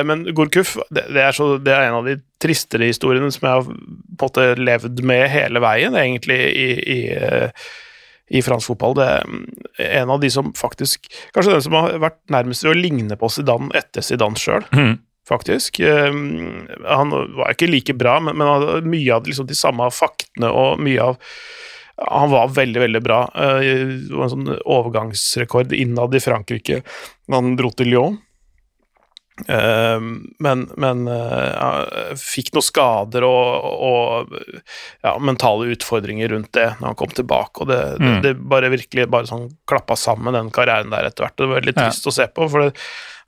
men 0.06 0.20
Gorkuff, 0.38 0.76
det, 0.94 1.02
det, 1.10 1.22
er 1.26 1.34
så- 1.34 1.56
det 1.58 1.72
er 1.74 1.88
en 1.88 1.96
av 1.98 2.06
de 2.06 2.14
tristere 2.42 2.86
historiene 2.86 3.30
som 3.34 3.42
jeg 3.48 3.56
har 3.56 3.66
på 3.66 3.74
en 3.74 4.20
måte 4.22 4.44
levd 4.62 5.02
med 5.10 5.24
hele 5.32 5.62
veien, 5.64 5.96
egentlig, 5.98 6.38
i, 6.54 6.68
i, 6.94 7.00
i 8.38 8.42
fransk 8.46 8.70
fotball. 8.70 8.94
Det 9.00 9.08
er 9.16 9.26
mm, 9.26 9.42
en 9.90 10.14
av 10.14 10.22
de 10.22 10.30
som 10.30 10.52
faktisk 10.54 11.10
Kanskje 11.34 11.56
den 11.56 11.64
som 11.66 11.74
har 11.80 11.98
vært 12.06 12.20
nærmest 12.30 12.62
ved 12.66 12.74
å 12.76 12.78
ligne 12.78 13.18
på 13.18 13.30
Zidane 13.34 13.74
etter 13.82 14.06
Zidane 14.06 14.38
sjøl. 14.38 14.66
Faktisk. 15.30 15.80
Eh, 15.80 16.10
Han 16.90 17.10
var 17.38 17.54
ikke 17.54 17.70
like 17.70 17.94
bra, 17.96 18.18
men, 18.20 18.36
men 18.40 18.84
mye 18.90 19.14
av 19.16 19.26
liksom, 19.30 19.46
de 19.50 19.56
samme 19.58 19.88
faktene 19.94 20.50
og 20.50 20.78
mye 20.82 21.10
av 21.12 21.18
han 22.00 22.30
var 22.32 22.48
veldig, 22.56 22.80
veldig 22.80 23.00
bra. 23.04 23.16
Eh, 23.36 23.60
Det 24.08 24.14
var 24.16 24.24
en 24.24 24.32
sånn 24.32 24.54
overgangsrekord 24.64 25.72
innad 25.76 26.14
i 26.16 26.22
Frankrike 26.24 26.78
da 27.28 27.36
han 27.42 27.56
dro 27.60 27.68
til 27.76 27.90
Lyon. 27.92 28.16
Eh, 29.48 30.00
Men, 30.40 30.62
men 30.80 31.06
eh, 31.08 32.14
fikk 32.20 32.50
noen 32.56 32.64
skader 32.66 33.24
og, 33.24 33.68
og 33.84 34.34
ja, 35.04 35.14
mentale 35.20 35.68
utfordringer 35.74 36.32
rundt 36.34 36.52
det 36.56 36.66
når 36.80 36.90
han 36.92 36.98
kom 37.02 37.12
tilbake. 37.16 37.62
Og 37.64 37.68
det, 37.70 37.78
det, 37.98 38.10
Mm. 38.10 38.18
det 38.24 38.34
bare 38.52 38.72
virkelig 38.72 39.06
bare 39.12 39.28
sånn 39.28 39.50
klappa 39.68 39.96
sammen 39.96 40.36
den 40.36 40.50
karrieren 40.56 40.92
der 40.92 41.08
etter 41.08 41.24
hvert. 41.28 41.36
Det 41.36 41.48
var 41.52 41.68
Ja. 41.68 41.76
trist 41.84 42.06
å 42.08 42.12
se 42.16 42.26
på, 42.32 42.48
for 42.50 42.64
det, 42.68 42.74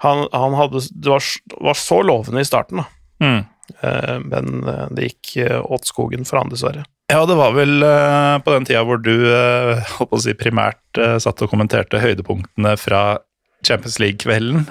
han, 0.03 0.27
han 0.33 0.55
hadde, 0.59 0.83
det 0.91 1.11
var, 1.13 1.23
var 1.63 1.79
så 1.79 2.03
lovende 2.03 2.43
i 2.43 2.47
starten, 2.47 2.83
da. 2.83 2.87
Mm. 3.23 3.43
Uh, 3.83 4.19
men 4.27 4.69
eh, 4.69 4.87
det 4.91 5.07
gikk 5.07 5.37
eh, 5.45 5.59
åt 5.63 5.87
skogen 5.87 6.27
for 6.29 6.41
han, 6.41 6.51
dessverre. 6.53 6.83
Ja, 7.13 7.23
det 7.29 7.37
var 7.39 7.55
vel 7.55 7.85
uh, 7.85 8.39
på 8.43 8.55
den 8.55 8.67
tida 8.67 8.83
hvor 8.89 8.99
du 9.03 9.15
uh, 9.31 9.93
si, 10.21 10.35
primært 10.39 10.81
satt 11.23 11.45
og 11.45 11.53
kommenterte 11.53 12.01
høydepunktene 12.03 12.75
fra 12.81 13.21
Champions 13.63 14.01
League-kvelden, 14.03 14.65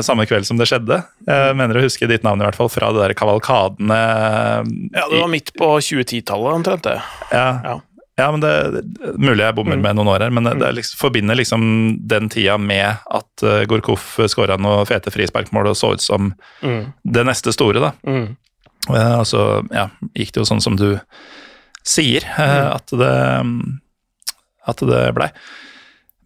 samme 0.00 0.24
kveld 0.24 0.46
som 0.48 0.56
det 0.56 0.64
skjedde. 0.70 0.96
Jeg 1.28 1.56
mener 1.60 1.76
å 1.76 1.82
huske 1.84 2.06
ditt 2.08 2.22
navn 2.24 2.40
i 2.40 2.46
hvert 2.46 2.56
fall 2.56 2.70
fra 2.72 2.88
det 2.96 3.02
der 3.02 3.12
kavalkadene 3.12 3.98
Ja, 4.00 5.02
det 5.10 5.18
var 5.20 5.28
midt 5.28 5.52
på 5.60 5.68
2010-tallet 5.76 6.56
omtrent, 6.62 6.88
det. 6.88 6.96
Ja, 7.28 7.50
Ja. 7.66 7.74
Ja 8.20 8.30
men 8.34 8.40
det, 8.44 8.50
det 8.94 9.14
Mulig 9.18 9.42
jeg 9.44 9.54
bommer 9.56 9.76
Mm. 9.78 9.82
med 9.82 9.96
noen 9.98 10.10
år 10.12 10.24
her, 10.26 10.30
men 10.36 10.44
det, 10.46 10.52
det 10.60 10.68
er 10.68 10.76
liksom, 10.78 10.98
forbinder 11.00 11.36
liksom 11.40 11.62
den 12.10 12.28
tida 12.32 12.58
med 12.60 13.00
at 13.10 13.44
uh, 13.46 13.64
Gorkov 13.70 14.02
skåra 14.30 14.58
noen 14.60 14.86
fete 14.88 15.10
frisparkmål 15.14 15.72
og 15.72 15.76
så 15.80 15.94
ut 15.96 16.04
som 16.04 16.34
Mm. 16.62 16.92
det 17.04 17.24
neste 17.26 17.52
store, 17.56 17.80
da. 17.80 17.92
Mm. 18.06 18.36
Uh, 18.88 19.18
og 19.20 19.26
så 19.28 19.42
ja, 19.72 19.88
gikk 20.16 20.32
det 20.34 20.40
jo 20.44 20.48
sånn 20.48 20.62
som 20.64 20.76
du 20.76 20.98
sier, 21.84 22.24
uh, 22.38 22.44
Mm. 22.44 22.70
at 22.76 22.86
det 23.00 23.14
at 24.70 24.76
det 24.86 25.14
blei. 25.16 25.30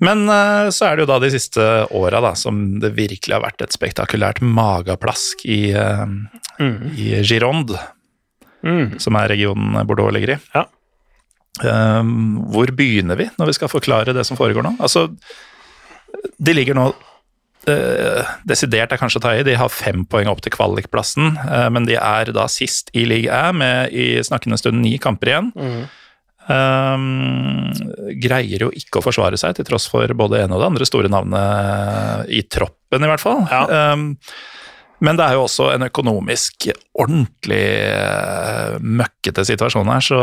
Men 0.05 0.25
eh, 0.29 0.69
så 0.75 0.89
er 0.91 0.97
det 0.99 1.05
jo 1.05 1.11
da 1.13 1.19
de 1.23 1.29
siste 1.33 1.63
åra 1.95 2.35
som 2.37 2.81
det 2.83 2.91
virkelig 2.97 3.33
har 3.37 3.45
vært 3.45 3.63
et 3.63 3.73
spektakulært 3.73 4.41
mageplask 4.43 5.45
i, 5.47 5.71
eh, 5.73 6.05
Mm. 6.61 6.91
i 6.99 7.23
Gironde, 7.23 7.79
Mm. 8.65 8.99
som 9.01 9.17
er 9.17 9.29
regionen 9.29 9.87
Bordeaux 9.87 10.13
ligger 10.13 10.35
i. 10.35 10.39
Ja. 10.55 10.65
Eh, 11.63 12.05
hvor 12.51 12.71
begynner 12.75 13.19
vi 13.21 13.29
når 13.39 13.53
vi 13.53 13.57
skal 13.61 13.71
forklare 13.71 14.15
det 14.17 14.25
som 14.27 14.39
foregår 14.39 14.67
nå? 14.67 14.75
Altså, 14.83 15.07
de 16.43 16.55
ligger 16.55 16.75
nå 16.75 16.89
eh, 17.71 18.33
Desidert 18.49 18.95
er 18.95 18.99
kanskje 19.01 19.21
å 19.21 19.25
ta 19.25 19.35
i, 19.37 19.45
de 19.47 19.55
har 19.59 19.73
fem 19.73 20.03
poeng 20.11 20.31
opp 20.33 20.43
til 20.45 20.55
kvalikplassen, 20.55 21.37
eh, 21.45 21.69
men 21.75 21.87
de 21.89 21.99
er 22.01 22.33
da 22.35 22.49
sist 22.51 22.91
i 22.97 23.07
league 23.09 23.31
A 23.31 23.53
med 23.55 23.95
i 23.95 24.17
snakkende 24.27 24.59
stund 24.61 24.83
ni 24.83 24.97
kamper 25.03 25.31
igjen. 25.31 25.53
Mm. 25.55 25.85
Eh, 26.55 27.07
greier 28.27 28.67
jo 28.67 28.73
ikke 28.75 29.01
å 29.01 29.07
forsvare 29.07 29.39
seg, 29.41 29.55
til 29.57 29.69
tross 29.71 29.87
for 29.91 30.11
både 30.19 30.39
det 30.39 30.45
ene 30.49 30.59
og 30.59 30.65
det 30.65 30.73
andre 30.73 30.91
store 30.91 31.13
navnet 31.13 32.35
i 32.35 32.43
troppen, 32.51 33.07
i 33.07 33.13
hvert 33.13 33.23
fall. 33.23 33.47
Ja. 33.49 33.97
Men 35.03 35.19
det 35.19 35.25
er 35.27 35.35
jo 35.37 35.43
også 35.49 35.73
en 35.75 35.83
økonomisk 35.89 36.69
ordentlig 36.95 37.65
eh, 37.83 38.77
møkkete 38.81 39.45
situasjon 39.49 39.91
her, 39.91 40.05
så 40.05 40.21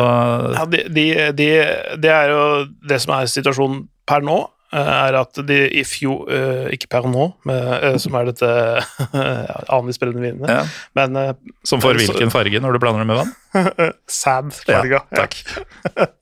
Ja, 0.55 0.65
de, 0.69 0.85
de, 0.87 1.05
de, 1.35 1.49
det 2.01 2.11
er 2.13 2.31
jo 2.31 2.41
det 2.89 3.01
som 3.03 3.13
er 3.17 3.29
situasjonen 3.31 3.83
per 4.07 4.23
nå, 4.25 4.37
eh, 4.71 4.91
er 4.95 5.17
at 5.19 5.41
de 5.47 5.59
i 5.81 5.83
fjor 5.87 6.31
eh, 6.31 6.71
Ikke 6.77 6.87
per 6.95 7.09
nå, 7.11 7.27
men, 7.49 7.59
eh, 7.75 7.97
som 8.01 8.15
er 8.17 8.31
dette 8.31 8.49
anisbrennevinet, 9.77 10.47
ja, 10.49 10.63
men 10.97 11.19
Som 11.67 11.83
får 11.83 11.99
hvilken 11.99 12.31
farge 12.33 12.63
når 12.63 12.77
du 12.77 12.81
blander 12.83 13.03
det 13.03 13.11
med 13.11 13.21
vann? 13.21 13.93
sad 14.21 14.55
farga. 14.55 15.03
Ja, 15.11 15.25
takk. 15.25 16.11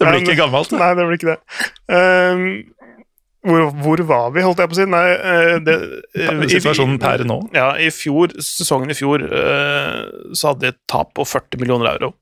Det 0.00 0.06
blir 0.06 0.20
ikke 0.22 0.36
gammelt. 0.38 0.70
det. 0.70 0.78
Nei, 0.80 0.90
det 0.96 1.06
blir 1.08 1.18
ikke 1.18 1.32
det. 1.34 1.64
Ehm, 1.96 2.44
hvor, 3.40 3.70
hvor 3.80 4.02
var 4.04 4.32
vi, 4.34 4.42
holdt 4.44 4.60
jeg 4.60 4.70
på 4.70 4.76
å 4.76 4.78
si? 4.78 4.86
Nei, 4.92 5.04
eh, 5.16 5.54
det, 5.64 5.76
eh, 6.12 6.42
Situasjonen 6.52 6.98
per 7.00 7.24
nå. 7.28 7.38
Ja, 7.56 7.72
i 7.80 7.88
fjor, 7.94 8.34
sesongen 8.44 8.92
i 8.92 8.96
fjor 8.98 9.24
eh, 9.24 10.02
så 10.36 10.50
hadde 10.50 10.66
de 10.66 10.72
et 10.74 10.80
tap 10.90 11.14
på 11.16 11.24
40 11.24 11.62
millioner 11.62 11.94
euro. 11.94 12.12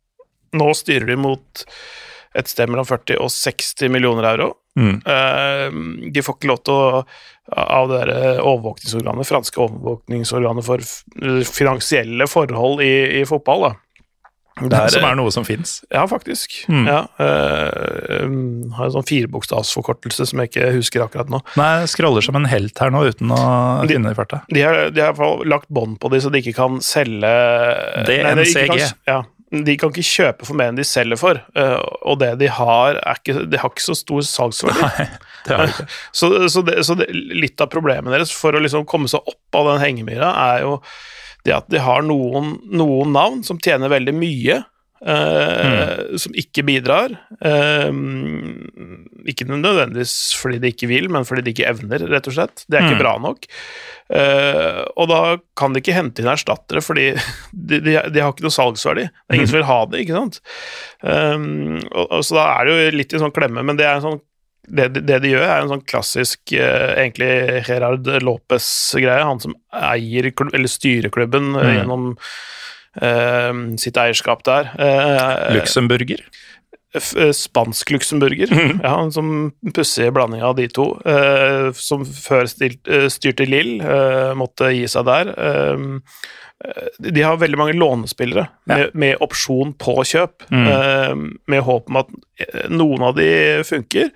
Nå 0.59 0.69
styrer 0.79 1.11
de 1.11 1.19
mot 1.19 1.65
et 2.39 2.51
sted 2.51 2.71
mellom 2.71 2.87
40 2.87 3.19
og 3.25 3.33
60 3.35 3.91
millioner 3.91 4.29
euro. 4.31 4.53
Mm. 4.79 5.01
De 6.15 6.23
får 6.23 6.37
ikke 6.37 6.51
lov 6.53 6.61
til 6.63 6.77
å 6.77 7.01
av 7.49 7.89
det 7.91 7.99
der 8.05 8.41
overvåkningsorganet, 8.45 9.27
franske 9.27 9.59
overvåkningsorganet 9.65 10.67
for 10.67 10.85
finansielle 11.49 12.29
forhold 12.31 12.85
i, 12.85 12.93
i 13.19 13.25
fotball, 13.27 13.65
da. 13.65 13.73
Det 14.63 14.79
er- 14.79 14.89
som 14.97 15.05
er 15.05 15.15
noe 15.19 15.31
som 15.35 15.45
fins. 15.47 15.85
ja, 15.93 16.03
faktisk. 16.11 16.59
Mm. 16.69 16.87
Ja, 16.89 17.01
eh, 17.23 18.25
um, 18.25 18.71
har 18.77 18.87
en 18.89 18.93
sånn 18.97 19.07
firebokstavsforkortelse 19.09 20.27
som 20.27 20.41
jeg 20.43 20.51
ikke 20.51 20.73
husker 20.77 21.05
akkurat 21.07 21.31
nå. 21.33 21.41
Nei, 21.57 21.71
jeg 21.85 21.93
scroller 21.95 22.25
som 22.25 22.37
en 22.37 22.49
helt 22.51 22.79
her 22.79 22.91
nå, 22.95 23.05
uten 23.13 23.31
å 23.35 23.41
finne 23.89 24.11
i 24.13 24.19
farta. 24.19 24.43
De 24.53 24.63
har, 24.67 24.87
i 24.89 24.95
hvert 24.99 25.17
fall 25.17 25.43
lagt 25.49 25.69
bånd 25.71 25.99
på 26.03 26.11
de, 26.11 26.21
så 26.25 26.31
de 26.33 26.43
ikke 26.43 26.57
kan 26.59 26.79
selge 26.85 27.33
DNCG. 28.09 28.55
Nei, 28.55 28.79
kan- 28.79 28.95
ja, 29.07 29.23
de 29.65 29.77
kan 29.81 29.89
ikke 29.95 30.05
kjøpe 30.05 30.45
for 30.45 30.55
mer 30.59 30.69
enn 30.73 30.77
de 30.77 30.85
selger 30.85 31.17
for, 31.21 31.41
eh, 31.57 31.79
og 32.05 32.19
det 32.21 32.35
de 32.43 32.49
har, 32.53 32.99
er 33.01 33.17
ikke, 33.23 33.47
de 33.49 33.57
har 33.63 33.71
ikke 33.73 33.87
så 33.87 33.97
stor 33.97 34.21
salgsverdi. 34.29 35.09
Så, 36.13 36.29
så, 36.53 36.61
det, 36.67 36.75
så 36.85 36.93
det, 36.99 37.07
litt 37.15 37.61
av 37.65 37.71
problemet 37.73 38.13
deres 38.13 38.29
for 38.37 38.53
å 38.53 38.61
liksom 38.61 38.83
komme 38.85 39.09
seg 39.09 39.25
opp 39.31 39.57
av 39.57 39.71
den 39.71 39.79
hengemyra, 39.81 40.29
er 40.59 40.67
jo 40.67 40.75
det 41.49 41.57
at 41.57 41.71
de 41.73 41.81
har 41.83 42.05
noen, 42.07 42.59
noen 42.71 43.15
navn 43.17 43.41
som 43.47 43.59
tjener 43.65 43.91
veldig 43.93 44.15
mye, 44.17 44.61
eh, 44.99 46.17
som 46.21 46.35
ikke 46.39 46.65
bidrar. 46.69 47.13
Uh, 47.43 47.91
ikke 49.29 49.45
nødvendigvis 49.49 50.15
fordi 50.39 50.59
de 50.63 50.71
ikke 50.73 50.89
vil, 50.91 51.09
men 51.13 51.27
fordi 51.29 51.45
de 51.47 51.53
ikke 51.55 51.69
evner, 51.71 52.05
rett 52.11 52.29
og 52.31 52.35
slett. 52.39 52.65
Det 52.69 52.79
er 52.79 52.87
ikke 52.87 52.97
Mm. 52.99 53.03
bra 53.05 53.15
nok. 53.23 53.47
Uh, 54.09 54.85
og 54.97 55.11
da 55.11 55.19
kan 55.59 55.75
de 55.77 55.83
ikke 55.83 55.93
hente 55.97 56.23
inn 56.25 56.31
erstattere, 56.33 56.81
fordi 56.85 57.11
de, 57.53 57.81
de, 57.85 57.99
de 58.09 58.23
har 58.25 58.33
ikke 58.33 58.47
noe 58.47 58.55
salgsverdi. 58.57 59.05
Det 59.11 59.35
er 59.35 59.39
ingen 59.41 59.51
som 59.53 59.59
vil 59.61 59.69
ha 59.69 59.79
det, 59.93 60.01
ikke 60.05 60.17
sant. 60.17 60.41
Og, 61.05 62.07
og 62.09 62.25
så 62.25 62.39
da 62.39 62.47
er 62.57 62.65
det 62.71 62.75
jo 62.79 62.97
litt 62.99 63.13
i 63.15 63.21
sånn 63.23 63.35
klemme, 63.37 63.63
men 63.69 63.77
det 63.79 63.87
er 63.87 63.99
en 63.99 64.07
sånn 64.07 64.21
det, 64.71 65.07
det 65.09 65.19
de 65.25 65.33
gjør, 65.35 65.45
er 65.47 65.63
en 65.63 65.73
sånn 65.73 65.85
klassisk 65.89 66.53
eh, 66.53 66.93
egentlig 67.05 67.65
Gerard 67.69 68.07
Lopez-greie. 68.23 69.25
Han 69.25 69.41
som 69.41 69.55
eier 69.73 70.31
eller 70.53 70.69
styrer 70.73 71.11
klubben 71.15 71.55
eh, 71.57 71.65
Mm. 71.69 71.75
gjennom 71.79 72.07
eh, 73.03 73.53
sitt 73.81 73.97
eierskap 74.01 74.43
der. 74.49 74.71
Eh, 74.79 75.55
Luxemburger. 75.59 76.25
Spansk 77.37 77.91
luxemburger. 77.93 78.49
mm. 78.49 78.79
Ja, 78.83 78.95
sånn 79.13 79.51
pussig 79.77 80.09
blanding 80.17 80.43
av 80.43 80.57
de 80.57 80.69
to. 80.73 80.87
eh, 81.05 81.69
som 81.77 82.05
før 82.09 82.49
stilt, 82.49 82.89
styrte 83.13 83.47
Lill, 83.47 83.77
måtte 84.35 84.71
gi 84.75 84.87
seg 84.89 85.05
der. 85.07 85.35
De 86.99 87.23
har 87.23 87.37
veldig 87.39 87.59
mange 87.61 87.77
lånespillere 87.79 88.49
med, 88.67 88.91
med 88.99 89.21
opsjon 89.23 89.75
på 89.79 90.01
kjøp, 90.03 90.49
Mm. 90.51 91.39
med 91.47 91.63
håp 91.63 91.89
om 91.93 91.97
at 92.01 92.09
noen 92.73 93.03
av 93.07 93.15
de 93.21 93.29
funker, 93.69 94.11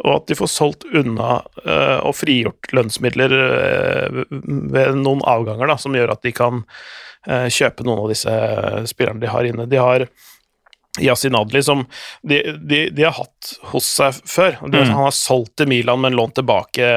og 0.00 0.14
at 0.14 0.30
de 0.30 0.36
får 0.38 0.48
solgt 0.48 0.86
unna 0.96 1.40
uh, 1.66 2.00
og 2.08 2.14
frigjort 2.16 2.72
lønnsmidler 2.76 3.36
uh, 3.36 4.20
ved 4.30 4.96
noen 5.00 5.22
avganger, 5.28 5.68
da, 5.68 5.76
som 5.80 5.96
gjør 5.96 6.14
at 6.14 6.24
de 6.24 6.32
kan 6.36 6.62
uh, 6.62 7.48
kjøpe 7.52 7.84
noen 7.86 8.04
av 8.04 8.12
disse 8.12 8.36
spillerne 8.90 9.20
de 9.20 9.32
har 9.32 9.48
inne. 9.48 9.68
De 9.70 9.80
har 9.80 10.06
Yasin 11.00 11.36
Adli, 11.38 11.62
som 11.62 11.84
de, 12.26 12.40
de, 12.58 12.80
de, 12.90 13.04
har 13.06 13.14
hatt 13.14 13.52
hos 13.70 13.90
seg 14.00 14.16
før. 14.26 14.56
De, 14.64 14.80
mm. 14.80 14.94
Han 14.94 15.04
har 15.06 15.14
solgt 15.14 15.54
til 15.60 15.68
Milan, 15.70 16.00
men 16.02 16.16
lånt 16.18 16.34
tilbake 16.40 16.88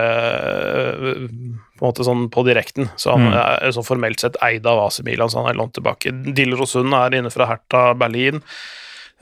på 1.78 1.92
sånn 2.00 2.26
på 2.34 2.46
direkten. 2.48 2.90
Så 2.98 3.14
han 3.14 3.28
mm. 3.28 3.36
er 3.36 3.76
så 3.76 3.84
formelt 3.86 4.24
sett 4.24 4.40
eid 4.44 4.66
av 4.70 4.82
AC 4.88 5.04
Milan, 5.06 5.30
så 5.30 5.44
han 5.44 5.52
er 5.52 5.60
lånt 5.60 5.76
tilbake. 5.78 6.16
Dilrosun 6.34 6.96
er 6.98 7.20
inne 7.20 7.32
fra 7.34 7.52
Hertha 7.52 7.92
Berlin. 8.00 8.42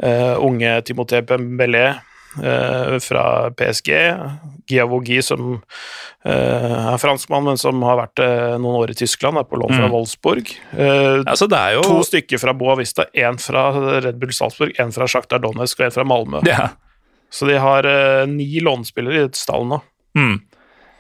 Unge 0.02 0.80
Timothée 0.88 1.22
Pembélé 1.28 1.90
fra 3.04 3.24
PSG. 3.60 3.90
Giavogi, 4.72 5.18
som 5.26 5.58
uh, 5.58 6.94
er 6.94 7.02
franskmann, 7.02 7.44
men 7.44 7.60
som 7.60 7.82
har 7.84 7.98
vært 8.00 8.22
noen 8.62 8.78
år 8.80 8.94
i 8.94 8.96
Tyskland, 9.02 9.42
er 9.42 9.50
på 9.50 9.60
lån 9.60 9.74
fra 9.74 9.90
mm. 9.90 9.96
Wolfsburg. 9.96 10.54
Altså, 11.28 11.50
jo... 11.76 11.82
To 11.84 12.06
stykker 12.08 12.40
fra 12.40 12.54
Boa 12.56 12.78
Vista, 12.80 13.10
én 13.12 13.40
fra 13.42 13.66
Red 13.98 14.22
Bull 14.22 14.32
Salzburg, 14.36 14.72
én 14.80 14.96
fra 14.96 15.10
Sjaktar 15.12 15.44
Donetsk 15.44 15.82
og 15.82 15.90
én 15.90 15.98
fra 15.98 16.08
Malmö. 16.08 16.44
Ja. 16.48 16.70
Så 17.32 17.48
de 17.48 17.60
har 17.60 17.88
ni 18.32 18.48
lånespillere 18.64 19.26
i 19.26 19.34
stallen 19.36 19.76
nå. 19.76 19.84
Mm. 20.16 20.40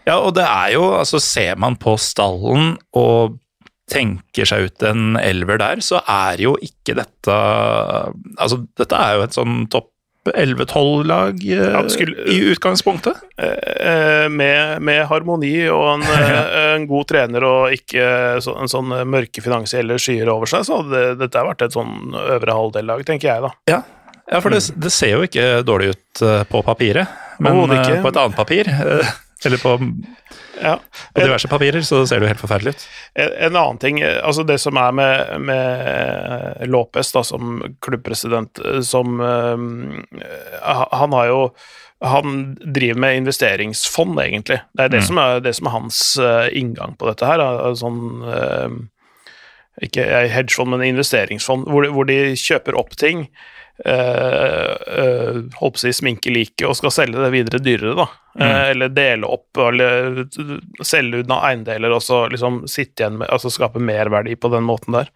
Ja, 0.07 0.17
og 0.17 0.33
det 0.37 0.45
er 0.47 0.73
jo 0.75 0.85
Altså, 0.97 1.21
ser 1.21 1.59
man 1.61 1.77
på 1.79 1.95
stallen 2.01 2.75
og 2.97 3.37
tenker 3.91 4.47
seg 4.47 4.69
ut 4.69 4.85
en 4.87 5.17
elver 5.19 5.59
der, 5.59 5.81
så 5.83 5.99
er 6.07 6.41
jo 6.41 6.55
ikke 6.63 6.95
dette 7.01 7.37
Altså, 8.39 8.61
dette 8.79 8.97
er 8.97 9.17
jo 9.17 9.25
et 9.25 9.35
sånn 9.35 9.65
topp 9.71 9.89
11-12-lag 10.29 11.39
eh, 11.43 11.71
ja, 11.73 11.81
i 12.25 12.39
utgangspunktet? 12.51 13.17
Eh, 13.37 14.29
med, 14.29 14.81
med, 14.81 15.05
harmoni 15.09 15.55
og 15.73 15.87
en, 15.95 16.03
eh, 16.17 16.75
en, 16.75 16.85
god 16.89 17.09
trener 17.09 17.45
og 17.47 17.73
ikke 17.73 18.05
så, 18.43 18.55
en 18.61 18.69
sånn 18.71 18.93
mørke 19.09 19.41
finansielle 19.41 19.97
skyer 20.01 20.29
over 20.29 20.49
seg, 20.51 20.67
så 20.67 20.81
hadde 20.83 21.15
dette 21.23 21.47
vært 21.47 21.65
et 21.65 21.77
sånn 21.77 22.13
øvre 22.21 22.59
halvdel-lag, 22.59 23.03
tenker 23.07 23.31
jeg, 23.31 23.47
da. 23.47 23.51
Ja, 23.71 23.81
ja 24.29 24.43
for 24.43 24.53
det, 24.53 24.61
mm. 24.69 24.79
det, 24.85 24.93
ser 24.93 25.15
jo 25.15 25.25
ikke 25.25 25.49
dårlig 25.65 25.95
ut 25.95 26.23
på 26.51 26.63
papiret, 26.69 27.19
men 27.41 27.65
på 27.65 28.13
et 28.13 28.21
annet 28.21 28.37
papir 28.37 28.69
eller 29.45 29.57
på, 29.57 29.73
ja. 30.61 30.79
på, 31.13 31.21
diverse 31.21 31.47
papirer, 31.47 31.81
så 31.81 32.03
ser 32.07 32.19
det 32.19 32.27
jo 32.27 32.31
helt 32.31 32.43
forferdelig 32.43 32.75
ut. 32.75 32.87
En, 33.13 33.31
en, 33.47 33.55
annen 33.55 33.81
ting, 33.81 34.01
altså 34.03 34.45
det 34.47 34.59
som 34.61 34.77
er 34.77 34.95
med, 34.95 35.35
med 35.49 36.67
Lopez 36.69 37.13
da, 37.15 37.23
som 37.25 37.61
klubbpresident, 37.81 38.61
som 38.85 39.21
uh, 39.21 39.57
Han 40.91 41.17
har 41.17 41.31
jo 41.31 41.39
han 42.01 42.55
driver 42.65 42.97
med 42.97 43.19
investeringsfond, 43.19 44.15
egentlig. 44.23 44.57
Det 44.73 44.83
er 44.83 44.89
det, 44.89 45.03
mm. 45.03 45.05
som, 45.05 45.19
er, 45.21 45.41
det 45.45 45.51
som, 45.53 45.67
er, 45.67 45.75
hans 45.75 45.99
uh, 46.17 46.47
inngang 46.57 46.95
på 46.97 47.05
dette 47.05 47.27
her. 47.29 47.43
Sånn 47.77 47.99
uh, 48.25 48.73
Ikke 49.85 50.07
hedgefond, 50.33 50.73
men 50.73 50.87
investeringsfond, 50.87 51.69
hvor, 51.69 51.85
hvor 51.93 52.09
de 52.09 52.33
kjøper 52.41 52.77
opp 52.79 52.97
ting 52.97 53.27
Uh, 53.81 55.47
holdt 55.57 55.57
på 55.57 55.79
å 55.79 55.81
si 55.81 55.93
sminke 55.95 56.29
liket 56.33 56.67
og 56.69 56.75
skal 56.77 56.93
selge 56.93 57.23
det 57.23 57.31
videre 57.33 57.61
dyrere, 57.63 57.95
da. 57.97 58.05
Mm. 58.35 58.43
Uh, 58.43 58.65
eller 58.69 58.93
dele 58.93 59.31
opp, 59.31 59.61
eller 59.63 60.21
selge 60.85 61.23
unna 61.23 61.39
eiendeler 61.49 61.95
og 61.95 62.03
så 62.05 62.23
liksom 62.31 62.61
sitte 62.69 63.03
igjen 63.03 63.17
med 63.19 63.31
Altså 63.33 63.51
skape 63.51 63.81
merverdi 63.81 64.37
på 64.39 64.51
den 64.53 64.63
måten 64.67 64.95
der. 64.99 65.09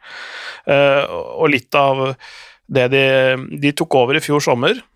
og 0.65 1.47
litt 1.53 1.77
av 1.77 2.07
det 2.65 2.87
de, 2.89 3.05
de 3.61 3.71
tok 3.77 3.95
over 4.01 4.17
i 4.17 4.23
fjor 4.23 4.41
sommer, 4.41 4.79
Eh, 4.79 4.94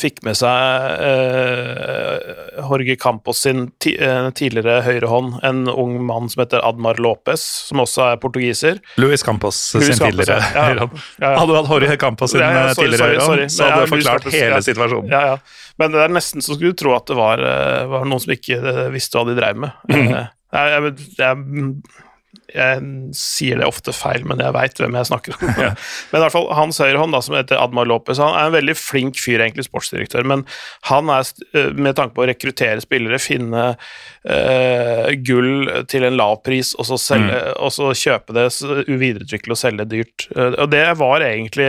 fikk 0.00 0.22
med 0.26 0.36
seg 0.38 1.02
eh, 1.04 2.30
Jorge 2.62 2.96
Campos 3.00 3.42
sin 3.44 3.66
ti, 3.82 3.94
eh, 4.00 4.28
tidligere 4.36 4.80
høyrehånd, 4.86 5.38
en 5.46 5.68
ung 5.68 5.98
mann 6.06 6.30
som 6.32 6.42
heter 6.44 6.64
Admar 6.64 7.00
Lopez, 7.02 7.44
som 7.68 7.82
også 7.84 8.06
er 8.12 8.20
portugiser. 8.22 8.80
Luis 9.00 9.24
Campos 9.26 9.58
Luis 9.76 9.90
sin 9.90 9.98
Campos, 9.98 10.24
tidligere 10.24 10.40
ja. 10.40 10.64
høyrehånd. 10.70 11.04
Ja, 11.18 11.26
ja. 11.26 11.34
Hadde 11.40 11.52
du 11.52 11.58
hatt 11.58 11.70
Jorge 11.74 12.00
Campos 12.00 12.34
sin 12.34 12.42
sorry, 12.42 12.74
tidligere 12.80 13.12
høyrehånd, 13.12 13.54
så 13.54 13.68
hadde 13.68 13.84
du 13.84 13.94
forklart 13.94 14.26
Campos, 14.26 14.40
hele 14.40 14.64
situasjonen. 14.70 15.14
Ja, 15.14 15.22
ja. 15.34 15.70
Men 15.78 15.94
det 15.94 16.02
er 16.02 16.18
nesten 16.18 16.44
så 16.44 16.56
skulle 16.56 16.74
du 16.74 16.80
tro 16.80 16.96
at 16.96 17.06
det 17.10 17.18
var, 17.18 17.44
var 17.92 18.08
noen 18.08 18.24
som 18.24 18.34
ikke 18.34 18.90
visste 18.94 19.20
hva 19.20 19.28
de 19.28 19.38
drev 19.38 19.64
med. 19.66 19.88
Mm. 19.92 20.12
Jeg, 20.48 20.68
jeg, 20.72 21.08
jeg 21.20 22.06
jeg 22.48 23.12
sier 23.16 23.60
det 23.60 23.66
ofte 23.68 23.92
feil, 23.92 24.22
men 24.28 24.40
jeg 24.40 24.54
veit 24.56 24.80
hvem 24.80 24.96
jeg 24.96 25.08
snakker 25.10 25.36
om. 25.36 25.50
Ja. 25.60 25.72
Men 26.10 26.20
i 26.20 26.22
hvert 26.24 26.34
fall 26.34 26.46
hans 26.56 26.80
høyrehånd, 26.80 27.12
da, 27.12 27.20
som 27.24 27.36
heter 27.36 27.60
Admar 27.60 27.88
Lopez, 27.88 28.20
han 28.22 28.32
er 28.32 28.48
en 28.48 28.54
veldig 28.54 28.74
flink 28.78 29.20
fyr, 29.20 29.42
egentlig 29.44 29.66
sportsdirektør, 29.66 30.24
men 30.28 30.44
han 30.88 31.10
er, 31.12 31.28
eh, 31.52 31.68
med 31.76 31.98
tanke 31.98 32.16
på 32.16 32.24
å 32.24 32.28
rekruttere 32.30 32.80
spillere, 32.80 33.20
finne 33.20 33.64
uh, 33.74 35.10
gull 35.26 35.68
til 35.90 36.06
en 36.08 36.16
lav 36.16 36.38
pris, 36.46 36.72
og 36.78 36.88
så, 36.88 36.98
selge, 37.00 37.36
mm. 37.36 37.60
og 37.66 37.74
så 37.74 37.90
kjøpe 38.00 38.36
det, 38.36 38.46
videreutvikle 38.88 39.56
og 39.56 39.60
selge 39.60 39.88
dyrt. 39.92 40.28
Uh, 40.32 40.54
og 40.64 40.72
det 40.72 40.84
var 41.00 41.26
egentlig 41.28 41.68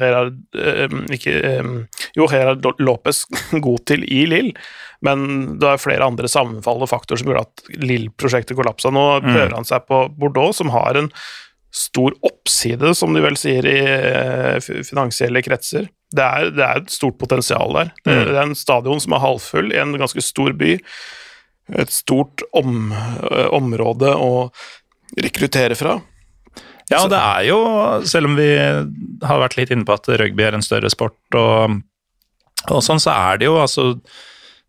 Gerard, 0.00 0.38
uh, 0.58 1.00
ikke, 1.16 1.36
jo, 2.18 2.28
Gerard 2.28 2.68
Lopez 2.82 3.24
god 3.68 3.86
til 3.88 4.04
i 4.08 4.24
Lill. 4.28 4.52
Men 5.02 5.24
det 5.60 5.68
er 5.68 5.82
flere 5.82 6.06
andre 6.06 6.30
sammenfallende 6.30 6.90
faktorer 6.90 7.20
som 7.20 7.30
gjorde 7.30 7.46
at 7.46 7.80
Lill-prosjektet 7.82 8.58
kollapsa. 8.58 8.92
Nå 8.94 9.06
mm. 9.22 9.30
prøver 9.30 9.56
han 9.56 9.66
seg 9.68 9.88
på 9.90 10.04
Bordeaux, 10.18 10.54
som 10.60 10.70
har 10.74 10.98
en 10.98 11.10
stor 11.72 12.14
oppside, 12.20 12.92
som 12.94 13.14
de 13.16 13.22
vel 13.24 13.38
sier 13.40 13.66
i 13.66 13.78
eh, 13.80 14.58
finansielle 14.84 15.42
kretser. 15.44 15.88
Det 16.12 16.22
er, 16.22 16.52
det 16.52 16.64
er 16.66 16.82
et 16.82 16.92
stort 16.92 17.16
potensial 17.20 17.72
der. 17.78 17.92
Det, 18.04 18.12
mm. 18.12 18.22
det, 18.28 18.36
er 18.36 18.44
en 18.44 18.58
stadion 18.58 19.00
som 19.02 19.16
er 19.16 19.24
halvfull 19.24 19.72
i 19.72 19.80
en 19.80 19.96
ganske 19.96 20.22
stor 20.24 20.52
by. 20.60 20.76
Et 21.82 21.92
stort 21.92 22.44
om, 22.58 22.92
eh, 22.92 23.48
område 23.56 24.12
å 24.12 24.32
rekruttere 25.16 25.78
fra. 25.78 25.98
Ja, 26.92 27.06
det 27.08 27.18
er 27.18 27.46
jo, 27.46 27.58
selv 28.08 28.28
om 28.28 28.36
vi 28.36 28.50
har 28.52 29.40
vært 29.40 29.56
litt 29.56 29.72
inne 29.72 29.86
på 29.88 29.96
at 29.96 30.10
rugby 30.20 30.44
er 30.44 30.58
en 30.58 30.64
større 30.64 30.90
sport, 30.92 31.16
og, 31.38 31.78
og 32.68 32.84
sånn, 32.84 33.00
så 33.00 33.14
er 33.14 33.40
det 33.40 33.48
jo 33.48 33.56
altså 33.62 33.94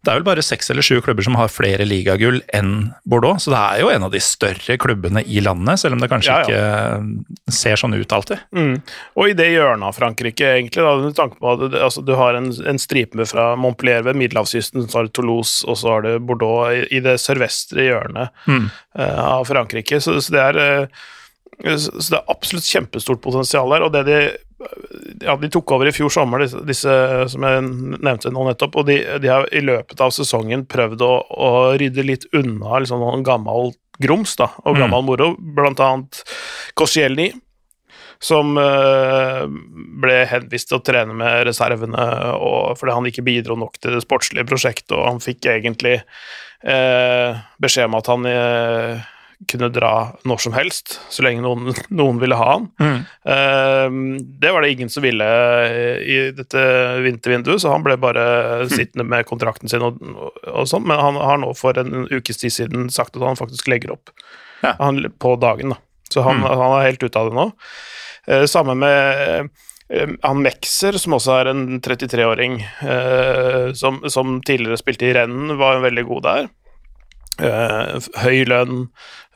det 0.04 0.12
er 0.12 0.20
vel 0.20 0.26
bare 0.28 0.44
seks 0.44 0.68
eller 0.72 0.84
sju 0.84 0.98
klubber 1.04 1.24
som 1.24 1.38
har 1.40 1.52
flere 1.52 1.86
ligagull 1.88 2.42
enn 2.52 2.90
Bordeaux, 3.08 3.46
så 3.46 3.54
det 3.54 3.62
er 3.62 3.84
jo 3.84 3.92
en 3.94 4.04
av 4.04 4.12
de 4.12 4.20
større 4.24 4.76
klubbene 4.82 5.24
i 5.24 5.40
landet, 5.44 5.80
selv 5.80 5.96
om 5.96 6.04
det 6.04 6.10
kanskje 6.12 6.34
ja, 6.34 6.42
ja. 6.44 6.98
ikke 7.00 7.56
ser 7.56 7.80
sånn 7.80 7.96
ut 7.96 8.16
alltid. 8.18 8.44
Mm. 8.52 8.74
Og 9.16 9.32
i 9.32 9.38
det 9.40 9.48
hjørnet 9.54 9.88
av 9.88 9.96
Frankrike, 9.96 10.52
egentlig, 10.58 10.84
da, 10.84 10.94
med 11.00 11.16
tanke 11.16 11.40
på 11.40 11.56
at 11.56 11.80
altså, 11.80 12.04
du 12.04 12.14
har 12.20 12.36
en, 12.36 12.52
en 12.52 12.84
stripe 12.84 13.30
fra 13.32 13.54
Montpellier 13.56 14.04
ved 14.04 14.20
middelhavskysten, 14.20 14.90
så 14.90 15.00
har 15.00 15.08
du 15.08 15.16
Toulouse, 15.16 15.64
og 15.64 15.80
så 15.80 15.96
har 15.96 16.04
du 16.04 16.12
Bordeaux 16.20 16.68
i, 16.76 16.84
i 17.00 17.04
det 17.06 17.16
sørvestre 17.24 17.88
hjørnet 17.88 18.44
mm. 18.44 18.72
uh, 19.00 19.20
av 19.40 19.48
Frankrike, 19.48 20.04
så, 20.04 20.20
så 20.20 20.36
det 20.36 20.48
er 20.50 20.64
uh, 20.64 21.04
så 21.64 22.10
det 22.10 22.18
er 22.18 22.32
absolutt 22.34 22.68
kjempestort 22.68 23.22
potensial 23.24 23.72
der, 23.72 23.86
og 23.86 23.94
det 23.94 24.04
de 24.10 24.20
ja, 25.24 25.36
de 25.40 25.50
tok 25.52 25.72
over 25.76 25.90
i 25.90 25.94
fjor 25.96 26.12
sommer, 26.14 26.44
disse, 26.44 26.62
disse 26.68 26.96
som 27.32 27.46
jeg 27.48 27.64
nevnte 28.00 28.32
nå 28.34 28.48
nettopp, 28.48 28.80
og 28.82 28.90
de, 28.90 29.00
de, 29.24 29.32
har 29.32 29.48
i 29.54 29.64
løpet 29.64 30.02
av 30.04 30.14
sesongen 30.16 30.66
prøvd 30.70 31.06
å, 31.06 31.14
å 31.30 31.50
rydde 31.80 32.06
litt 32.06 32.28
unna 32.36 32.84
liksom, 32.84 33.04
noen 33.04 33.26
gammel 33.26 33.74
grums 34.04 34.36
da, 34.40 34.50
og 34.64 34.76
mm. 34.76 34.82
gammel 34.82 35.04
mm. 35.04 35.10
moro, 35.10 35.32
blant 35.58 35.84
annet 35.84 36.22
Koscielny, 36.80 37.32
som 38.24 38.56
uh, 38.56 39.44
ble 40.04 40.22
henvist 40.32 40.70
til 40.72 40.80
å 40.80 40.84
trene 40.86 41.16
med 41.18 41.44
reservene 41.50 42.06
og, 42.38 42.78
fordi 42.80 42.96
han 42.96 43.10
ikke 43.10 43.26
bidro 43.26 43.58
nok 43.60 43.76
til 43.84 43.98
det 43.98 44.04
sportslige 44.06 44.48
prosjektet, 44.48 44.96
og 44.96 45.10
han 45.10 45.24
fikk 45.24 45.50
egentlig 45.52 45.98
uh, 46.00 47.42
beskjed 47.64 47.90
om 47.90 48.00
at 48.00 48.12
han 48.14 48.30
uh, 48.30 49.10
kunne 49.50 49.70
dra 49.74 49.94
når 50.28 50.42
som 50.44 50.56
helst, 50.56 50.98
så 51.14 51.26
lenge 51.26 51.44
noen, 51.46 51.74
noen 52.00 52.22
ville 52.22 52.38
ha 52.40 52.50
han. 52.52 52.70
Mm. 52.82 53.00
Uh, 53.28 54.22
det 54.44 54.54
var 54.54 54.66
det 54.66 54.74
ingen 54.76 54.92
som 54.94 55.06
ville 55.06 55.28
i 56.04 56.20
dette 56.36 56.64
vintervinduet, 57.04 57.62
så 57.64 57.74
han 57.74 57.86
ble 57.86 57.98
bare 58.02 58.28
mm. 58.64 58.72
sittende 58.74 59.08
med 59.08 59.28
kontrakten 59.30 59.72
sin 59.72 59.86
og, 59.86 60.00
og 60.50 60.70
sånn, 60.70 60.88
men 60.90 61.02
han 61.02 61.20
har 61.20 61.42
nå 61.42 61.54
for 61.58 61.78
en 61.80 62.08
ukes 62.12 62.42
tid 62.42 62.56
siden 62.56 62.90
sagt 62.94 63.18
at 63.18 63.26
han 63.26 63.40
faktisk 63.40 63.70
legger 63.72 63.96
opp 63.98 64.14
ja. 64.64 64.76
han, 64.80 65.04
på 65.20 65.36
dagen. 65.36 65.76
Da. 65.76 65.82
Så 66.14 66.22
han, 66.22 66.42
mm. 66.42 66.48
han, 66.48 66.80
er 66.80 66.90
helt 66.92 67.04
ute 67.04 67.20
av 67.20 67.30
det 67.30 67.38
nå. 67.38 67.46
Uh, 68.30 68.46
samme 68.50 68.76
med 68.80 69.50
uh, 69.92 70.10
han 70.24 70.44
Mekser, 70.44 70.98
som 71.02 71.18
også 71.18 71.38
er 71.42 71.52
en 71.52 71.64
33-åring, 71.84 72.60
uh, 72.86 73.74
som, 73.78 74.02
som, 74.12 74.40
tidligere 74.46 74.80
spilte 74.82 75.10
i 75.10 75.16
renn, 75.18 75.56
var 75.60 75.84
veldig 75.84 76.06
god 76.10 76.28
der. 76.30 76.52
Uh, 77.42 77.98
høy 78.22 78.44
lønn, 78.46 78.84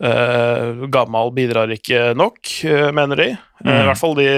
uh, 0.05 0.85
gammel 0.93 1.31
bidrar 1.33 1.71
ikke 1.73 2.11
nok, 2.17 2.37
uh, 2.69 2.89
mener 2.93 3.17
de. 3.17 3.27
Mm. 3.63 3.71
I 3.71 3.87
hvert 3.89 4.01
fall 4.01 4.17
de 4.19 4.29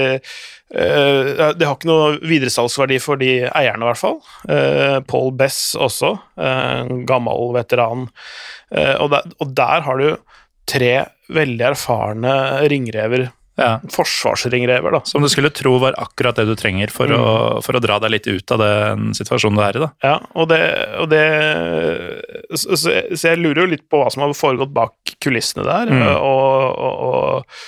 De 0.69 1.65
har 1.65 1.71
ikke 1.73 1.87
noe 1.89 2.19
videresalgsverdi 2.21 2.99
for 3.01 3.17
de 3.17 3.31
eierne, 3.47 3.81
i 3.81 3.87
hvert 3.87 3.97
fall. 3.97 4.19
Paul 5.09 5.31
Bess 5.33 5.71
også, 5.73 6.11
gammel 7.09 7.49
veteran. 7.55 8.03
Og 9.01 9.07
der, 9.09 9.31
og, 9.41 9.55
der, 9.57 9.81
har 9.87 9.97
du 9.97 10.37
tre 10.69 10.91
veldig 11.33 11.65
erfarne 11.71 12.35
ringrever 12.69 13.31
ja. 13.59 13.71
forsvarsringrever, 13.91 14.95
da. 14.95 15.01
Som 15.05 15.25
du 15.25 15.29
skulle 15.31 15.51
tro 15.55 15.75
var 15.81 15.97
akkurat 15.99 16.39
det 16.39 16.47
du 16.49 16.55
trenger 16.59 16.91
for, 16.93 17.11
mm. 17.11 17.19
å, 17.19 17.33
for, 17.65 17.77
å, 17.77 17.83
dra 17.83 17.99
deg 18.03 18.13
litt 18.15 18.29
ut 18.29 18.55
av 18.55 18.63
den 18.63 19.11
situasjonen 19.17 19.59
du 19.59 19.65
er 19.65 19.79
i, 19.79 19.83
da. 19.83 19.91
Ja, 20.05 20.15
og 20.39 20.49
det, 20.51 20.61
og 21.01 21.11
det 21.11 21.23
så, 22.55 22.79
så, 22.79 22.95
jeg 23.27 23.41
lurer 23.41 23.65
jo 23.65 23.73
litt 23.75 23.85
på 23.91 24.01
hva 24.01 24.09
som 24.13 24.25
har 24.25 24.35
foregått 24.37 24.73
bak 24.75 25.15
kulissene 25.23 25.67
der, 25.67 25.93
mm. 25.93 26.05
og, 26.15 26.83
og, 27.05 27.61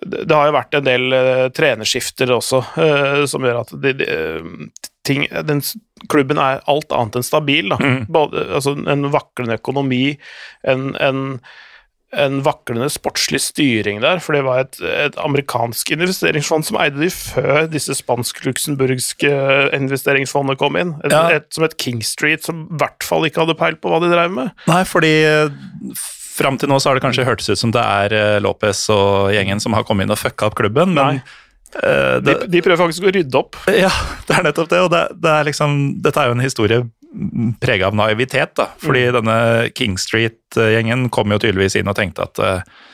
det, 0.00 0.24
det 0.24 0.36
har 0.36 0.48
jo 0.48 0.56
vært 0.56 0.78
en 0.78 0.86
del 0.86 1.14
uh, 1.14 1.46
trenerskifter 1.54 2.34
også, 2.34 2.62
uh, 2.78 3.24
som 3.30 3.44
gjør 3.44 3.62
at 3.64 3.74
de, 3.82 3.94
de, 4.00 4.10
ting, 5.06 5.26
den, 5.46 5.62
klubben 6.10 6.40
er 6.40 6.62
alt 6.70 6.92
annet 6.94 7.20
enn 7.20 7.26
stabil. 7.26 7.74
Mm. 7.74 8.06
Både, 8.12 8.46
altså, 8.56 8.76
en 8.88 9.10
vaklende 9.12 9.58
økonomi, 9.60 10.04
en, 10.68 10.94
en 11.00 11.24
en 12.10 12.40
vaklende 12.42 12.88
sportslig 12.90 13.38
styring 13.44 14.00
der, 14.02 14.18
for 14.22 14.34
det 14.34 14.42
var 14.42 14.64
et, 14.64 14.78
et 14.82 15.18
amerikansk 15.22 15.92
investeringsfond 15.94 16.66
som 16.66 16.78
eide 16.82 16.98
de 16.98 17.10
før 17.14 17.68
disse 17.70 17.94
spansk-luxemburgske 18.00 19.30
investeringsfondene 19.76 20.58
kom 20.58 20.78
inn. 20.80 20.96
Et, 21.04 21.14
ja. 21.14 21.38
et, 21.38 21.46
som 21.54 21.66
et 21.66 21.76
King 21.78 22.02
Street, 22.06 22.42
som 22.46 22.64
i 22.66 22.80
hvert 22.82 23.06
fall 23.06 23.28
ikke 23.28 23.44
hadde 23.44 23.58
peil 23.60 23.78
på 23.78 23.92
hva 23.92 24.02
de 24.02 24.10
drev 24.10 24.34
med. 24.34 24.50
Nei, 24.70 24.82
fordi 24.90 25.12
eh, 25.28 25.54
fram 26.40 26.58
til 26.58 26.72
nå 26.72 26.80
så 26.80 26.90
har 26.90 26.98
det 26.98 27.04
kanskje 27.06 27.28
hørtes 27.28 27.52
ut 27.52 27.62
som 27.62 27.74
det 27.74 27.84
er 27.84 28.16
eh, 28.16 28.40
Lopez 28.42 28.82
og 28.94 29.30
gjengen 29.36 29.62
som 29.62 29.78
har 29.78 29.86
kommet 29.86 30.08
inn 30.08 30.14
og 30.14 30.18
fucka 30.18 30.50
opp 30.50 30.58
klubben, 30.58 30.96
men 30.96 31.22
uh, 31.22 32.18
det, 32.18 32.40
de, 32.42 32.50
de, 32.56 32.64
prøver 32.64 32.88
faktisk 32.88 33.06
å 33.06 33.14
rydde 33.14 33.38
opp. 33.38 33.60
Ja, 33.70 33.92
det 34.26 34.38
er 34.38 34.50
nettopp 34.50 34.72
det, 34.72 34.82
og 34.82 34.90
det, 34.94 35.04
det 35.22 35.36
er 35.36 35.46
liksom, 35.46 35.78
dette 36.02 36.24
er 36.24 36.32
jo 36.32 36.40
en 36.40 36.48
historie 36.48 36.82
prega 37.60 37.88
av 37.90 37.96
naivitet, 37.98 38.54
da. 38.58 38.70
Fordi 38.80 39.08
mm. 39.08 39.16
denne 39.18 39.40
King 39.76 39.98
Street-gjengen 39.98 41.08
kom 41.14 41.32
jo 41.34 41.40
tydeligvis 41.42 41.78
inn 41.80 41.90
og 41.90 41.98
tenkte 41.98 42.26
at 42.28 42.40
uh, 42.42 42.86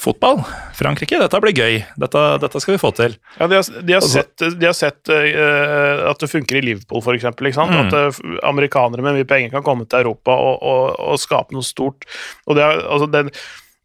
fotball, 0.00 0.40
Frankrike, 0.78 1.18
dette 1.20 1.40
blir 1.42 1.56
gøy. 1.56 1.78
Dette, 2.00 2.24
dette, 2.44 2.62
skal 2.64 2.76
vi 2.76 2.80
få 2.80 2.92
til. 2.96 3.18
Ja, 3.36 3.50
De 3.50 3.60
har, 3.60 3.70
de 3.82 3.96
har 3.96 4.02
altså, 4.02 4.22
sett, 4.22 4.46
de 4.60 4.68
har 4.70 4.76
sett 4.78 5.12
uh, 5.12 6.08
at 6.10 6.24
det 6.24 6.30
funker 6.32 6.60
i 6.60 6.64
Liverpool, 6.70 7.02
f.eks. 7.04 7.28
Mm. 7.58 7.78
At 7.84 7.96
uh, 7.98 8.20
amerikanere 8.48 9.04
med 9.04 9.20
mye 9.20 9.28
penger 9.28 9.52
kan 9.56 9.66
komme 9.66 9.88
til 9.88 10.04
Europa 10.04 10.36
og, 10.36 10.60
og, 10.62 10.84
og 11.12 11.22
skape 11.22 11.56
noe 11.56 11.66
stort. 11.66 12.08
Og 12.46 12.58
det 12.58 12.64
er, 12.64 12.84
altså, 12.88 13.10
den 13.12 13.32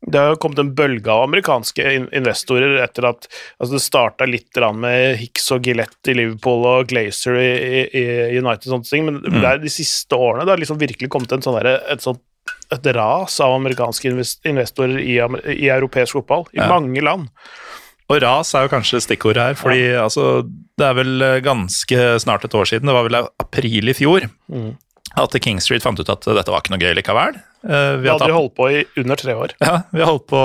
det 0.05 0.19
har 0.19 0.33
jo 0.33 0.39
kommet 0.41 0.59
en 0.59 0.73
bølge 0.75 1.11
av 1.11 1.23
amerikanske 1.27 1.93
investorer 2.15 2.75
etter 2.83 3.07
at 3.07 3.27
altså 3.57 3.77
det 3.77 3.83
starta 3.85 4.27
litt 4.27 4.59
med 4.75 5.17
Hicks 5.21 5.47
og 5.55 5.67
Gillette 5.67 6.11
i 6.11 6.17
Liverpool 6.17 6.65
og 6.67 6.89
Glazer 6.91 7.39
i, 7.39 7.83
i, 7.87 8.03
United, 8.37 8.67
og 8.67 8.75
sånne 8.75 8.89
ting, 8.89 9.07
men 9.07 9.21
mm. 9.23 9.47
de 9.63 9.71
siste 9.71 10.17
årene 10.17 10.45
det 10.45 10.55
har 10.55 10.63
liksom 10.63 10.81
virkelig 10.81 11.11
kommet 11.13 11.31
en 11.31 11.45
sånn 11.45 11.57
der, 11.61 11.79
et, 11.93 12.03
sånt, 12.03 12.21
et 12.73 12.91
ras 12.97 13.39
av 13.43 13.55
amerikanske 13.55 14.11
investorer 14.51 14.99
i, 14.99 15.17
i 15.55 15.71
europeisk 15.71 16.19
fotball, 16.19 16.49
i 16.51 16.59
ja. 16.59 16.67
mange 16.71 17.03
land. 17.05 17.31
Og 18.11 18.19
ras 18.19 18.51
er 18.57 18.65
jo 18.65 18.73
kanskje 18.73 18.99
stikkordet 19.05 19.53
her, 19.53 19.59
fordi 19.59 19.85
ja. 19.85 20.03
altså, 20.03 20.43
det 20.79 20.89
er 20.89 20.97
vel 20.99 21.27
ganske 21.45 22.07
snart 22.19 22.43
et 22.43 22.57
år 22.59 22.67
siden, 22.67 22.91
det 22.91 22.97
var 22.97 23.07
vel 23.07 23.21
april 23.23 23.93
i 23.93 23.95
fjor, 23.95 24.27
mm. 24.51 24.73
At 25.21 25.35
King 25.43 25.59
Street 25.61 25.83
fant 25.83 25.99
ut 25.99 26.09
at 26.09 26.25
dette 26.25 26.51
var 26.51 26.63
ikke 26.63 26.73
noe 26.73 26.81
gøy 26.81 26.95
likevel. 26.97 27.37
Uh, 27.63 27.99
vi 28.01 28.09
hadde 28.09 28.31
holdt 28.33 28.55
på 28.57 28.69
i 28.73 28.79
under 28.99 29.19
tre 29.19 29.35
år. 29.37 29.53
Ja, 29.63 29.83
vi 29.93 30.01
har 30.01 30.09
holdt 30.09 30.25
på 30.31 30.39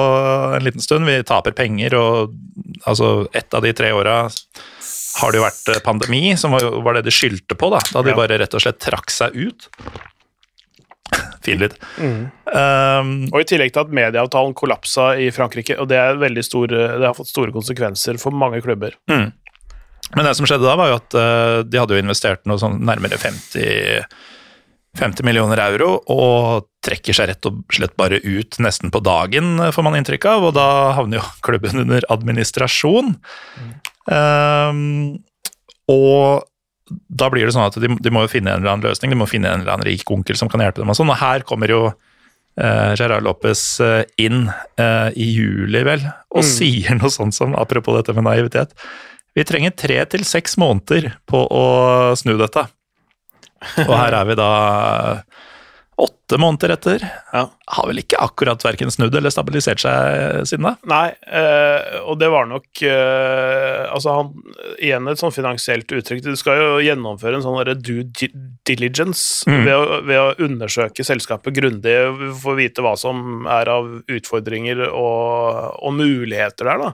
en 0.59 0.66
liten 0.66 0.85
stund. 0.85 1.09
Vi 1.09 1.16
taper 1.26 1.57
penger, 1.57 1.96
og 1.98 2.35
altså 2.85 3.28
ett 3.33 3.54
av 3.54 3.64
de 3.64 3.72
tre 3.76 3.94
åra 3.96 4.20
har 5.18 5.33
det 5.33 5.40
jo 5.40 5.46
vært 5.46 5.70
eh, 5.72 5.81
pandemi, 5.83 6.22
som 6.38 6.54
var, 6.54 6.62
var 6.85 6.98
det 6.98 7.09
de 7.09 7.14
skyldte 7.14 7.57
på, 7.59 7.72
da. 7.72 7.81
Da 7.90 8.04
de 8.07 8.12
ja. 8.12 8.18
bare 8.20 8.38
rett 8.38 8.54
og 8.54 8.62
slett 8.62 8.78
trakk 8.83 9.11
seg 9.11 9.35
ut. 9.35 9.66
fin 11.42 11.59
lyd. 11.59 11.74
Mm. 11.96 12.22
Um, 12.52 13.12
og 13.33 13.40
i 13.40 13.48
tillegg 13.48 13.72
til 13.74 13.83
at 13.87 13.92
medieavtalen 13.98 14.54
kollapsa 14.59 15.11
i 15.18 15.31
Frankrike, 15.35 15.78
og 15.81 15.88
det, 15.90 15.98
stor, 16.46 16.70
det, 16.70 17.02
har 17.02 17.16
fått 17.16 17.33
store 17.33 17.54
konsekvenser 17.57 18.20
for 18.20 18.37
mange 18.37 18.61
klubber. 18.62 18.94
Mm. 19.11 19.31
Men 20.14 20.24
det 20.24 20.37
som 20.38 20.46
skjedde 20.48 20.68
da, 20.68 20.76
var 20.78 20.92
jo 20.92 20.98
at 21.00 21.18
uh, 21.18 21.61
de 21.66 21.81
hadde 21.81 21.96
jo 21.96 22.04
investert 22.04 22.46
noe 22.48 22.61
sånn 22.61 22.78
nærmere 22.87 23.18
50 23.20 24.04
50 24.98 25.26
millioner 25.26 25.61
euro 25.62 25.94
og 26.11 26.68
trekker 26.84 27.16
seg 27.16 27.30
rett 27.30 27.48
og 27.48 27.62
slett 27.74 27.94
bare 27.98 28.20
ut 28.24 28.58
nesten 28.62 28.92
på 28.94 29.02
dagen, 29.04 29.56
får 29.74 29.87
man 29.87 29.98
inntrykk 29.98 30.28
av, 30.30 30.48
og 30.48 30.54
da 30.58 30.68
havner 30.98 31.20
jo 31.20 31.24
klubben 31.46 31.84
under 31.84 32.06
administrasjon. 32.12 33.14
Mm. 33.58 33.72
Um, 34.08 34.78
og 35.92 36.46
da 36.88 37.28
blir 37.32 37.44
det 37.44 37.54
sånn 37.56 37.68
at 37.68 37.76
de, 37.80 37.90
de, 38.00 38.12
må 38.12 38.24
jo 38.24 38.32
finne 38.32 38.54
en 38.54 38.62
eller 38.62 38.74
annen 38.74 38.88
løsning, 38.88 39.12
de 39.12 39.20
må 39.20 39.28
finne 39.28 39.50
en 39.50 39.62
eller 39.62 39.76
annen 39.76 39.88
rik 39.88 40.08
onkel 40.12 40.38
som 40.40 40.50
kan 40.50 40.62
hjelpe 40.64 40.80
dem. 40.80 40.92
Og 40.92 40.96
sånn, 40.96 41.12
og 41.12 41.20
her 41.20 41.44
kommer 41.48 41.72
jo 41.72 41.82
uh, 41.90 42.92
Gerard 42.98 43.26
Lopez 43.26 43.62
uh, 43.84 44.00
inn 44.20 44.46
uh, 44.48 45.11
i 45.12 45.28
juli, 45.34 45.84
vel, 45.84 46.06
og 46.32 46.42
mm. 46.42 46.48
sier 46.48 46.96
noe 46.98 47.12
sånt 47.12 47.37
som, 47.37 47.56
apropos 47.58 47.98
dette 47.98 48.16
med 48.16 48.28
naivitet, 48.28 48.72
vi 49.37 49.44
trenger 49.46 49.76
tre 49.76 50.00
til 50.11 50.24
seks 50.26 50.56
måneder 50.58 51.12
på 51.28 51.44
å 51.44 51.66
snu 52.18 52.34
dette. 52.40 52.64
Og 53.87 53.94
her 53.94 54.16
er 54.21 54.29
vi 54.29 54.38
da 54.38 54.51
åtte 55.99 56.38
måneder 56.38 56.71
etter. 56.77 57.03
Ja. 57.33 57.49
Har 57.75 57.87
vel 57.88 57.99
ikke 57.99 58.21
akkurat 58.23 58.62
verken 58.62 58.90
snudd 58.94 59.16
eller 59.18 59.33
stabilisert 59.35 59.83
seg 59.83 60.44
siden 60.47 60.68
da? 60.68 60.75
Nei, 60.87 61.09
eh, 61.27 61.99
og 62.05 62.21
det 62.21 62.29
var 62.31 62.47
nok 62.47 62.83
eh, 62.87 63.83
Altså, 63.88 64.14
han 64.14 64.31
Igjen 64.79 65.11
et 65.11 65.18
sånn 65.18 65.35
finansielt 65.35 65.90
uttrykk. 65.90 66.23
Du 66.23 66.38
skal 66.38 66.61
jo 66.61 66.68
gjennomføre 66.85 67.40
en 67.40 67.42
sånn 67.42 67.83
due 67.83 68.07
diligence 68.68 69.49
mm. 69.49 69.62
ved, 69.66 69.75
å, 69.75 70.01
ved, 70.07 70.21
å, 70.23 70.37
undersøke 70.47 71.07
selskapet 71.07 71.57
grundig, 71.59 71.97
få 72.44 72.55
vite 72.59 72.85
hva 72.85 72.94
som 73.01 73.49
er 73.51 73.71
av 73.73 73.88
utfordringer 74.07 74.85
og, 74.88 75.81
og 75.83 75.97
muligheter 75.99 76.71
der, 76.71 76.85
da, 76.85 76.92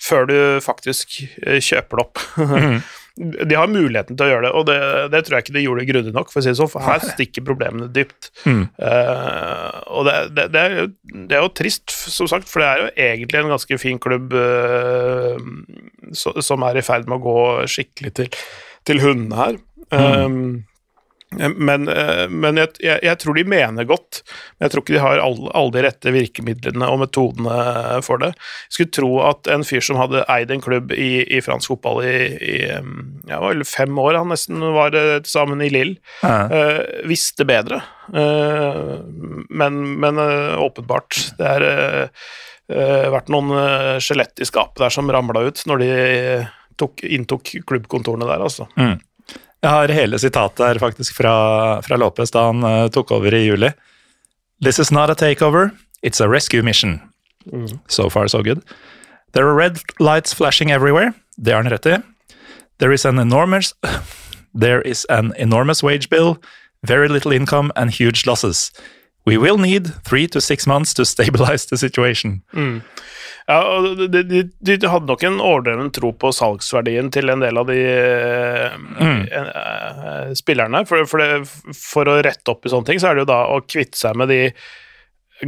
før 0.00 0.30
du 0.30 0.38
faktisk 0.64 1.18
eh, 1.44 1.60
kjøper 1.60 2.00
det 2.00 2.06
opp. 2.08 2.24
Mm. 2.40 2.80
De 3.16 3.56
har 3.56 3.70
muligheten 3.70 4.16
til 4.16 4.26
å 4.26 4.28
gjøre 4.28 4.44
det, 4.44 4.52
og 4.58 4.66
det, 4.68 4.78
det 5.14 5.22
tror 5.24 5.36
jeg 5.36 5.46
ikke 5.46 5.54
de 5.56 5.64
gjorde 5.64 5.86
grundig 5.88 6.12
nok. 6.12 6.32
For 6.32 6.42
å 6.42 6.44
si 6.44 6.52
det 6.52 6.58
sånn, 6.58 6.72
for 6.72 6.84
her 6.84 7.00
stikker 7.00 7.46
problemene 7.46 7.88
dypt. 7.94 8.30
Mm. 8.44 8.66
Uh, 8.76 9.78
og 9.96 10.08
det, 10.08 10.16
det, 10.36 10.46
det, 10.52 10.62
er 10.64 10.76
jo, 10.76 10.86
det, 11.14 11.38
er 11.38 11.40
jo, 11.40 11.52
trist, 11.56 11.96
som 12.12 12.28
sagt, 12.30 12.50
for 12.50 12.60
det 12.60 12.68
er 12.68 12.82
jo 12.82 12.90
egentlig 13.08 13.40
en 13.40 13.52
ganske 13.54 13.80
fin 13.80 14.00
klubb 14.02 14.36
uh, 14.36 15.40
som 16.12 16.68
er 16.68 16.80
i 16.80 16.84
ferd 16.84 17.08
med 17.08 17.18
å 17.18 17.24
gå 17.24 17.38
skikkelig 17.72 18.12
til, 18.20 18.40
til 18.86 19.04
hundene 19.04 19.40
her. 19.40 19.60
Mm. 19.86 20.26
Um, 20.26 20.75
men, 21.34 21.88
eh, 21.88 22.28
men 22.30 22.58
jeg, 22.60 22.76
jeg, 22.80 23.00
jeg, 23.02 23.18
tror 23.18 23.34
de 23.34 23.42
mener 23.50 23.86
godt, 23.88 24.20
men 24.56 24.66
jeg 24.66 24.72
tror 24.72 24.84
ikke 24.84 24.94
de 24.94 25.02
har 25.02 25.22
alle, 25.22 25.50
all 25.58 25.72
de 25.74 25.82
rette 25.82 26.12
virkemidlene 26.14 26.86
og 26.86 27.00
metodene 27.02 27.56
for 28.06 28.22
det. 28.22 28.30
Jeg 28.68 28.76
skulle 28.76 28.94
tro 28.94 29.10
at 29.26 29.50
en 29.50 29.66
fyr 29.66 29.82
som 29.84 29.98
hadde 29.98 30.22
eid 30.32 30.54
en 30.54 30.62
klubb 30.62 30.94
i, 30.94 31.26
i 31.26 31.42
fransk 31.44 31.74
fotball 31.74 32.04
i, 32.06 32.16
i 32.38 32.56
ja, 32.70 33.40
fem 33.66 33.98
år, 33.98 34.20
han 34.20 34.30
nesten 34.30 34.62
var 34.76 34.94
eh, 34.96 35.18
sammen 35.26 35.64
i 35.66 35.70
Lill, 35.72 35.96
ja. 36.22 36.46
visste 37.10 37.46
bedre. 37.48 37.82
Uh, 38.06 39.02
men, 39.50 39.80
men 39.98 40.20
åpenbart. 40.62 41.16
Det 41.36 41.48
har 41.48 41.64
vært 43.10 43.32
noen 43.34 43.98
skjelett 44.02 44.42
i 44.42 44.46
skapet 44.46 44.84
der 44.84 44.94
som 44.94 45.10
ramla 45.10 45.42
ut 45.48 45.58
når 45.66 45.82
de 45.82 45.90
tok, 46.78 47.02
inntok 47.02 47.50
klubbkontorene 47.66 48.28
der, 48.30 48.46
altså. 48.46 48.68
Mm. 48.78 48.96
Jeg 49.64 49.70
har 49.72 49.92
hele 49.94 50.18
sitatet 50.18 50.66
her 50.66 50.78
faktisk 50.78 51.16
fra, 51.16 51.80
fra 51.82 51.96
Lopez 51.96 52.30
da 52.34 52.48
han 52.50 52.64
uh, 52.64 52.88
tok 52.92 53.10
over 53.16 53.34
i 53.34 53.46
juli. 53.46 53.72
This 54.62 54.78
is 54.78 54.92
not 54.92 55.10
a 55.10 55.14
takeover, 55.14 55.70
it's 56.02 56.20
a 56.20 56.28
rescue 56.28 56.62
mission. 56.62 57.00
Mm. 57.52 57.78
So 57.88 58.10
far, 58.10 58.28
so 58.28 58.42
good. 58.42 58.62
There 59.32 59.48
are 59.48 59.54
red 59.54 59.80
lights 59.98 60.34
flashing 60.34 60.70
everywhere. 60.70 61.12
Det 61.36 61.52
har 61.52 61.62
han 61.62 61.72
rett 61.72 61.86
i. 61.86 61.98
There 62.78 62.92
is 62.92 63.04
an 63.04 63.18
enormous 63.18 63.74
There 64.56 64.80
is 64.80 65.04
an 65.10 65.34
enormous 65.36 65.82
wage 65.82 66.08
bill, 66.08 66.38
very 66.82 67.08
little 67.08 67.32
income 67.32 67.72
and 67.76 67.90
huge 67.90 68.26
losses. 68.26 68.72
We 69.26 69.38
will 69.42 69.58
need 69.58 69.90
three 70.04 70.28
to 70.28 70.40
six 70.40 70.66
months 70.66 70.94
to 70.94 71.04
stabilize 71.04 71.66
the 71.66 71.76
situation. 71.76 72.42
Mm. 72.52 72.82
Ja, 73.46 73.58
og 73.62 74.00
de, 74.10 74.22
de, 74.26 74.42
de, 74.58 74.88
hadde 74.90 75.06
nok 75.06 75.22
en 75.22 75.38
overdreven 75.38 75.92
tro 75.94 76.10
på 76.18 76.32
salgsverdien 76.34 77.12
til 77.14 77.30
en 77.30 77.42
del 77.42 77.58
av 77.60 77.68
de 77.70 77.78
mm. 78.98 79.20
uh, 79.30 80.32
spillerne. 80.34 80.82
For, 80.86 81.06
for, 81.10 81.22
det, 81.22 81.74
for, 81.78 82.10
å 82.10 82.18
rette 82.26 82.50
opp 82.50 82.66
i 82.66 82.72
sånne 82.72 82.90
ting, 82.90 83.02
så 83.02 83.10
er 83.10 83.18
det 83.18 83.26
jo 83.26 83.30
da 83.30 83.42
å 83.54 83.60
kvitte 83.62 83.98
seg 84.00 84.18
med 84.18 84.30
de 84.34 84.40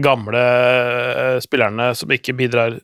gamle 0.04 0.42
uh, 0.42 1.38
spillerne 1.42 1.90
som 1.98 2.14
ikke 2.14 2.36
bidrar 2.38 2.78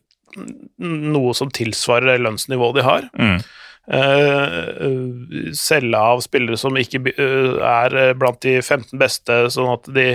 noe 0.83 1.31
som 1.37 1.51
tilsvarer 1.53 2.19
lønnsnivået 2.19 2.79
de 2.79 2.87
har. 2.87 3.07
Mm. 3.15 3.39
Uh, 3.85 5.51
selge 5.53 5.99
av 6.01 6.23
spillere 6.25 6.57
som 6.57 6.73
ikke 6.79 7.03
uh, 7.19 7.59
er 7.61 8.15
blant 8.17 8.39
de 8.41 8.55
15 8.57 8.97
beste, 8.97 9.35
sånn 9.53 9.69
at 9.75 9.89
de 9.93 10.07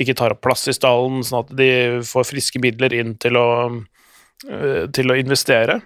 ikke 0.00 0.16
tar 0.16 0.32
opp 0.32 0.40
plass 0.46 0.64
i 0.72 0.72
stallen, 0.72 1.20
sånn 1.26 1.42
at 1.44 1.52
de 1.58 1.70
får 2.08 2.30
friske 2.30 2.62
midler 2.64 2.96
inn 2.96 3.18
til 3.20 3.36
å 3.36 3.48
Eh, 4.48 4.86
til 4.96 5.12
å 5.12 5.18
investere. 5.20 5.80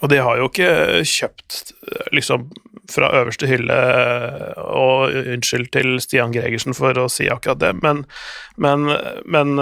Og 0.00 0.10
de 0.10 0.18
har 0.22 0.38
jo 0.38 0.48
ikke 0.50 1.02
kjøpt 1.06 1.72
liksom 2.14 2.48
fra 2.90 3.10
øverste 3.20 3.46
hylle 3.46 3.76
og 4.58 5.14
unnskyld 5.20 5.70
til 5.74 5.98
Stian 6.02 6.34
Gregersen 6.34 6.74
for 6.74 6.98
å 6.98 7.06
si 7.10 7.28
akkurat 7.30 7.60
det, 7.62 7.72
men, 7.82 8.02
men, 8.58 8.88
men 9.30 9.52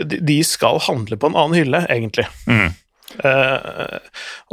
de 0.00 0.38
skal 0.46 0.80
handle 0.86 1.18
på 1.20 1.28
en 1.28 1.36
annen 1.36 1.58
hylle, 1.60 1.82
egentlig. 1.92 2.24
Mm. 2.48 2.72
Eh, 3.26 3.98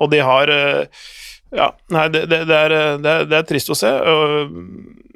og 0.02 0.12
de 0.12 0.22
har 0.28 0.52
eh, 0.52 1.08
Ja, 1.56 1.72
nei, 1.94 2.08
det, 2.12 2.26
det, 2.32 2.42
det, 2.50 2.56
er, 2.58 2.98
det, 3.00 3.36
er, 3.38 3.46
trist 3.48 3.72
å 3.72 3.78
se. 3.78 3.92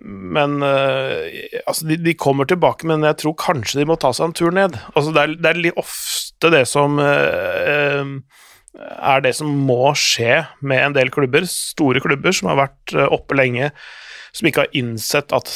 Men 0.01 0.61
eh, 0.65 1.57
altså, 1.65 1.87
de, 1.89 1.97
de, 2.01 2.15
kommer 2.17 2.47
tilbake, 2.49 2.87
men 2.89 3.03
jeg 3.05 3.19
tror 3.21 3.35
kanskje 3.41 3.81
de 3.81 3.87
må 3.89 3.97
ta 3.99 4.13
seg 4.15 4.29
en 4.29 4.37
tur 4.37 4.55
ned. 4.55 4.77
Altså, 4.93 5.11
det 5.15 5.25
er, 5.25 5.35
det 5.41 5.51
er 5.51 5.61
litt 5.67 5.81
ofte 5.81 6.53
det 6.53 6.63
som 6.71 7.01
eh, 7.03 8.15
er 8.79 9.25
det 9.25 9.33
som 9.37 9.51
må 9.67 9.91
skje 9.99 10.41
med 10.63 10.85
en 10.85 10.97
del 10.97 11.11
klubber, 11.13 11.45
store 11.49 12.01
klubber 12.03 12.35
som 12.35 12.51
har 12.51 12.63
vært 12.63 12.95
eh, 12.95 13.11
oppe 13.11 13.37
lenge, 13.37 13.71
som 14.31 14.47
ikke 14.47 14.65
har 14.65 14.75
innsett 14.77 15.35
at 15.35 15.51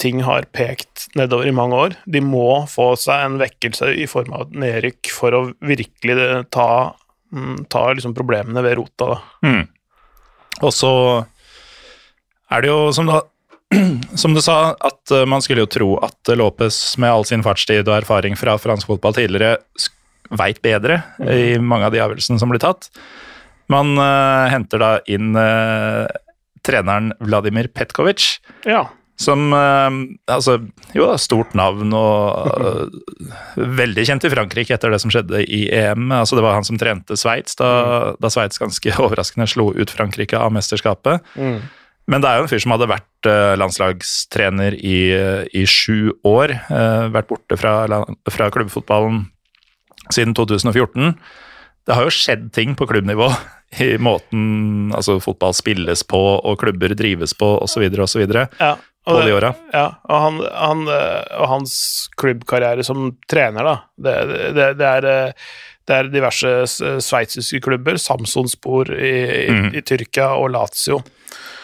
ting 0.00 0.24
har 0.26 0.46
pekt 0.54 1.06
nedover 1.14 1.48
i 1.48 1.54
mange 1.54 1.78
år. 1.78 1.96
De 2.10 2.22
må 2.24 2.64
få 2.70 2.92
seg 3.00 3.28
en 3.28 3.38
vekkelse 3.40 3.92
i 4.00 4.08
form 4.10 4.34
av 4.34 4.48
et 4.48 4.58
nedrykk 4.64 5.12
for 5.14 5.36
å 5.36 5.44
virkelig 5.64 6.16
eh, 6.18 6.42
ta, 6.54 6.68
mm, 7.34 7.66
ta 7.72 7.86
liksom 7.92 8.16
problemene 8.16 8.64
ved 8.64 8.78
rota. 8.80 9.14
Da. 9.14 9.20
Mm. 9.46 9.64
Og 10.62 10.70
så 10.74 10.92
er 12.52 12.62
det 12.62 12.70
jo, 12.70 12.78
som 12.94 13.08
du, 13.08 13.14
som 14.22 14.36
du 14.36 14.42
sa, 14.44 14.74
at 14.78 15.14
eh, 15.14 15.26
man 15.28 15.42
skulle 15.44 15.64
jo 15.64 15.70
tro 15.70 15.90
at 16.04 16.34
Lopez 16.36 16.78
med 17.02 17.10
all 17.10 17.26
sin 17.28 17.44
fartstid 17.46 17.88
og 17.88 17.98
erfaring 17.98 18.38
fra 18.38 18.56
fransk 18.60 18.90
fotball 18.90 19.16
tidligere 19.16 19.58
veit 20.34 20.60
bedre 20.64 21.02
i 21.20 21.58
mange 21.60 21.88
av 21.88 21.94
de 21.94 22.00
avgjørelsene 22.02 22.40
som 22.40 22.50
blir 22.50 22.62
tatt. 22.62 22.88
Man 23.72 23.94
uh, 23.96 24.48
henter 24.52 24.80
da 24.80 24.90
inn 25.08 25.36
uh, 25.36 26.04
treneren 26.64 27.12
Vladimir 27.20 27.68
Petkovic. 27.72 28.38
Ja. 28.68 28.86
Som 29.20 29.52
uh, 29.54 29.90
altså, 30.26 30.56
jo, 30.96 31.06
stort 31.22 31.52
navn 31.54 31.94
og 31.94 32.90
veldig 33.54 34.06
kjent 34.08 34.26
i 34.26 34.32
Frankrike 34.32 34.74
etter 34.74 34.90
det 34.90 34.98
som 35.04 35.12
skjedde 35.14 35.44
i 35.44 35.68
EM. 35.70 36.08
Altså, 36.14 36.38
det 36.38 36.44
var 36.46 36.58
han 36.58 36.66
som 36.66 36.80
trente 36.80 37.18
Sveits 37.20 37.54
da, 37.60 37.70
mm. 37.70 38.18
da 38.24 38.32
Sveits 38.34 38.60
ganske 38.62 38.96
overraskende 39.04 39.46
slo 39.50 39.70
ut 39.76 39.94
Frankrike 39.94 40.40
av 40.40 40.52
mesterskapet. 40.56 41.22
Mm. 41.38 41.62
Men 42.10 42.20
det 42.20 42.28
er 42.28 42.36
jo 42.36 42.44
en 42.44 42.50
fyr 42.50 42.60
som 42.60 42.74
hadde 42.74 42.90
vært 42.90 43.28
landslagstrener 43.56 44.74
i, 44.76 44.98
i 45.56 45.62
sju 45.64 46.12
år. 46.28 46.52
vært 47.14 47.30
borte 47.30 47.56
fra, 47.56 48.02
fra 48.28 48.50
klubbfotballen 48.52 49.22
siden 50.12 50.34
2014. 50.36 51.14
Det 51.84 51.96
har 51.96 52.06
jo 52.06 52.12
skjedd 52.12 52.48
ting 52.56 52.74
på 52.76 52.86
klubbnivå 52.88 53.28
i 53.84 53.94
måten 53.98 54.92
altså, 54.94 55.18
fotball 55.22 55.54
spilles 55.56 56.04
på 56.06 56.20
og 56.36 56.58
klubber 56.60 56.94
drives 56.96 57.34
på 57.36 57.48
osv. 57.64 57.86
osv. 58.04 58.24
Ja, 58.60 58.74
på 59.12 59.20
de 59.26 59.36
åra. 59.36 59.52
Ja, 59.74 59.86
og, 60.08 60.16
han, 60.24 60.40
han, 60.54 60.82
og, 60.88 61.46
hans 61.50 61.76
klubbkarriere 62.20 62.86
som 62.86 63.10
trener, 63.30 63.66
da, 63.66 63.76
det, 64.00 64.16
det, 64.56 64.68
det, 64.80 64.90
er, 64.90 65.36
det 65.84 65.98
er, 65.98 66.12
diverse 66.12 66.54
sveitsiske 67.04 67.60
klubber, 67.64 68.00
Samsonspor 68.00 68.94
i, 68.96 69.14
i, 69.44 69.48
mm. 69.52 69.70
i 69.76 69.84
Tyrkia 69.84 70.32
og 70.38 70.54
Lazio. 70.56 71.02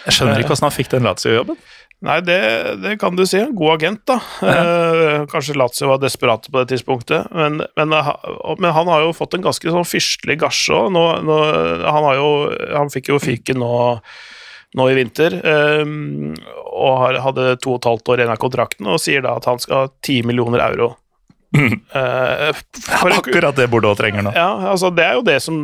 Jeg 0.06 0.16
skjønner 0.16 0.40
ikke 0.40 0.54
hvordan 0.54 0.68
han 0.68 0.76
fikk 0.76 0.92
den 0.94 1.08
Lazio-jobben. 1.08 1.60
Nei, 2.00 2.16
det, 2.24 2.40
det, 2.80 2.94
kan 3.00 3.16
du 3.16 3.26
si. 3.28 3.42
God 3.52 3.74
agent, 3.74 4.00
da. 4.08 4.16
Ja. 4.40 4.52
Eh, 4.56 5.26
kanskje 5.28 5.56
Lazio 5.60 5.90
var 5.90 6.00
desperate 6.00 6.48
på 6.48 6.62
det 6.62 6.70
tidspunktet. 6.72 7.28
Men, 7.36 7.60
men, 7.76 7.92
eh, 7.92 8.08
men, 8.56 8.70
han 8.72 8.88
har 8.88 9.04
jo 9.04 9.12
fått 9.16 9.36
en 9.36 9.44
ganske 9.44 9.74
sånn 9.74 9.88
fyrstelig 9.88 10.38
gasje 10.40 10.78
òg. 10.78 10.96
Han, 10.96 12.08
han 12.72 12.92
fikk 12.92 13.12
jo 13.12 13.20
fyken 13.20 13.60
nå, 13.60 13.74
nå 14.78 14.86
i 14.90 14.96
vinter, 14.98 15.34
eh, 15.40 15.84
og 16.70 16.98
har, 17.02 17.20
hadde 17.26 17.54
to 17.62 17.74
og 17.74 17.80
et 17.80 17.90
halvt 17.90 18.12
år 18.12 18.22
igjen 18.22 18.34
av 18.34 18.42
kontrakten, 18.42 18.90
og 18.90 19.02
sier 19.02 19.24
da 19.26 19.36
at 19.40 19.48
han 19.50 19.62
skal 19.62 19.84
ha 19.84 19.94
ti 20.06 20.20
millioner 20.26 20.62
euro 20.70 20.94
Mm. 21.58 21.80
Uh, 21.94 22.54
Akkurat 23.16 23.56
det 23.56 23.66
Bordeaux 23.68 23.98
trenger 23.98 24.22
nå. 24.22 24.30
Ja, 24.34 24.70
altså 24.70 24.90
Det 24.94 25.02
er 25.02 25.16
jo 25.18 25.24
det 25.26 25.40
som, 25.42 25.56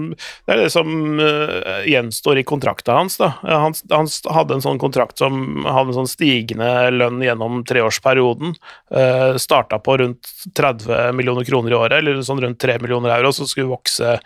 det 0.46 0.54
er 0.54 0.62
det 0.64 0.70
som 0.74 0.88
uh, 1.20 1.84
gjenstår 1.86 2.40
i 2.40 2.44
kontrakta 2.46 2.96
hans. 2.98 3.18
da. 3.20 3.32
Han, 3.46 3.74
han, 3.92 4.10
hadde 4.34 4.56
en 4.56 4.64
sånn 4.64 4.80
kontrakt 4.82 5.22
som 5.22 5.62
hadde 5.62 5.94
en 5.94 5.98
sånn 6.00 6.10
stigende 6.10 6.90
lønn 6.90 7.22
gjennom 7.22 7.62
treårsperioden. 7.70 8.56
Uh, 8.90 9.38
Starta 9.38 9.78
på 9.78 9.98
rundt 10.02 10.32
30 10.58 11.14
millioner 11.14 11.46
kroner 11.46 11.70
i 11.70 11.78
året, 11.78 12.00
eller 12.00 12.18
sånn 12.26 12.42
rundt 12.42 12.58
3 12.62 12.80
millioner 12.82 13.14
euro, 13.20 13.30
så 13.30 13.46
skulle 13.46 13.70
vokse 13.70 14.18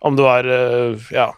om 0.00 0.16
det 0.16 0.24
var 0.24 0.48
uh, 0.48 1.12
ja, 1.12 1.28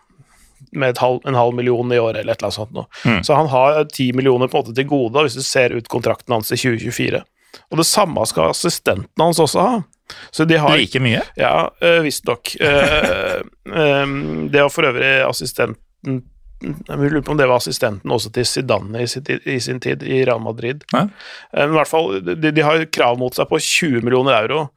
med 0.74 0.98
halv, 0.98 1.20
en 1.28 1.38
halv 1.38 1.54
million 1.54 1.92
i 1.92 1.98
året 1.98 2.20
eller 2.20 2.34
et 2.34 2.42
eller 2.42 2.50
annet 2.50 2.58
sånt. 2.58 2.74
noe. 2.74 2.86
Mm. 3.04 3.22
Så 3.24 3.38
han 3.38 3.48
har 3.52 3.84
10 3.84 4.12
millioner 4.18 4.50
på 4.50 4.58
en 4.58 4.64
måte 4.64 4.76
til 4.76 4.88
gode 4.90 5.24
hvis 5.26 5.38
du 5.38 5.44
ser 5.46 5.74
ut 5.74 5.88
kontrakten 5.88 6.34
hans 6.34 6.52
i 6.52 6.58
2024. 6.60 7.22
Og 7.70 7.80
det 7.80 7.86
samme 7.86 8.26
skal 8.26 8.52
assistenten 8.54 9.22
hans 9.22 9.40
også 9.42 9.64
ha. 9.64 9.82
Så 10.30 10.44
de 10.44 10.58
har, 10.60 10.76
like 10.76 11.00
mye? 11.00 11.22
Ja, 11.36 11.70
øh, 11.80 12.02
visstnok. 12.04 12.56
Uh, 12.60 13.40
um, 13.64 14.48
det 14.52 14.62
var 14.62 14.72
for 14.72 14.90
øvrig 14.90 15.12
assistenten 15.24 16.22
Jeg 16.64 16.96
lurer 16.96 17.20
på 17.20 17.32
om 17.32 17.38
det 17.38 17.48
var 17.48 17.60
assistenten 17.60 18.12
også 18.12 18.30
til 18.32 18.46
Zidane 18.46 19.02
i 19.02 19.06
sin, 19.06 19.24
i 19.44 19.58
sin 19.60 19.80
tid 19.80 20.02
i 20.02 20.22
Real 20.24 20.40
Madrid. 20.40 20.84
Ja. 20.92 21.06
Men 21.52 21.74
i 21.74 21.78
hvert 21.78 21.90
fall, 21.90 22.20
de, 22.24 22.52
de, 22.52 22.62
har 22.64 22.84
krav 22.92 23.18
mot 23.20 23.34
seg 23.36 23.48
på 23.50 23.58
20 23.60 24.04
millioner 24.04 24.38
euro, 24.38 24.68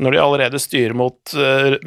når 0.00 0.12
de 0.12 0.20
allerede 0.20 0.60
styrer 0.60 0.96
mot 0.96 1.16
uh, 1.36 1.78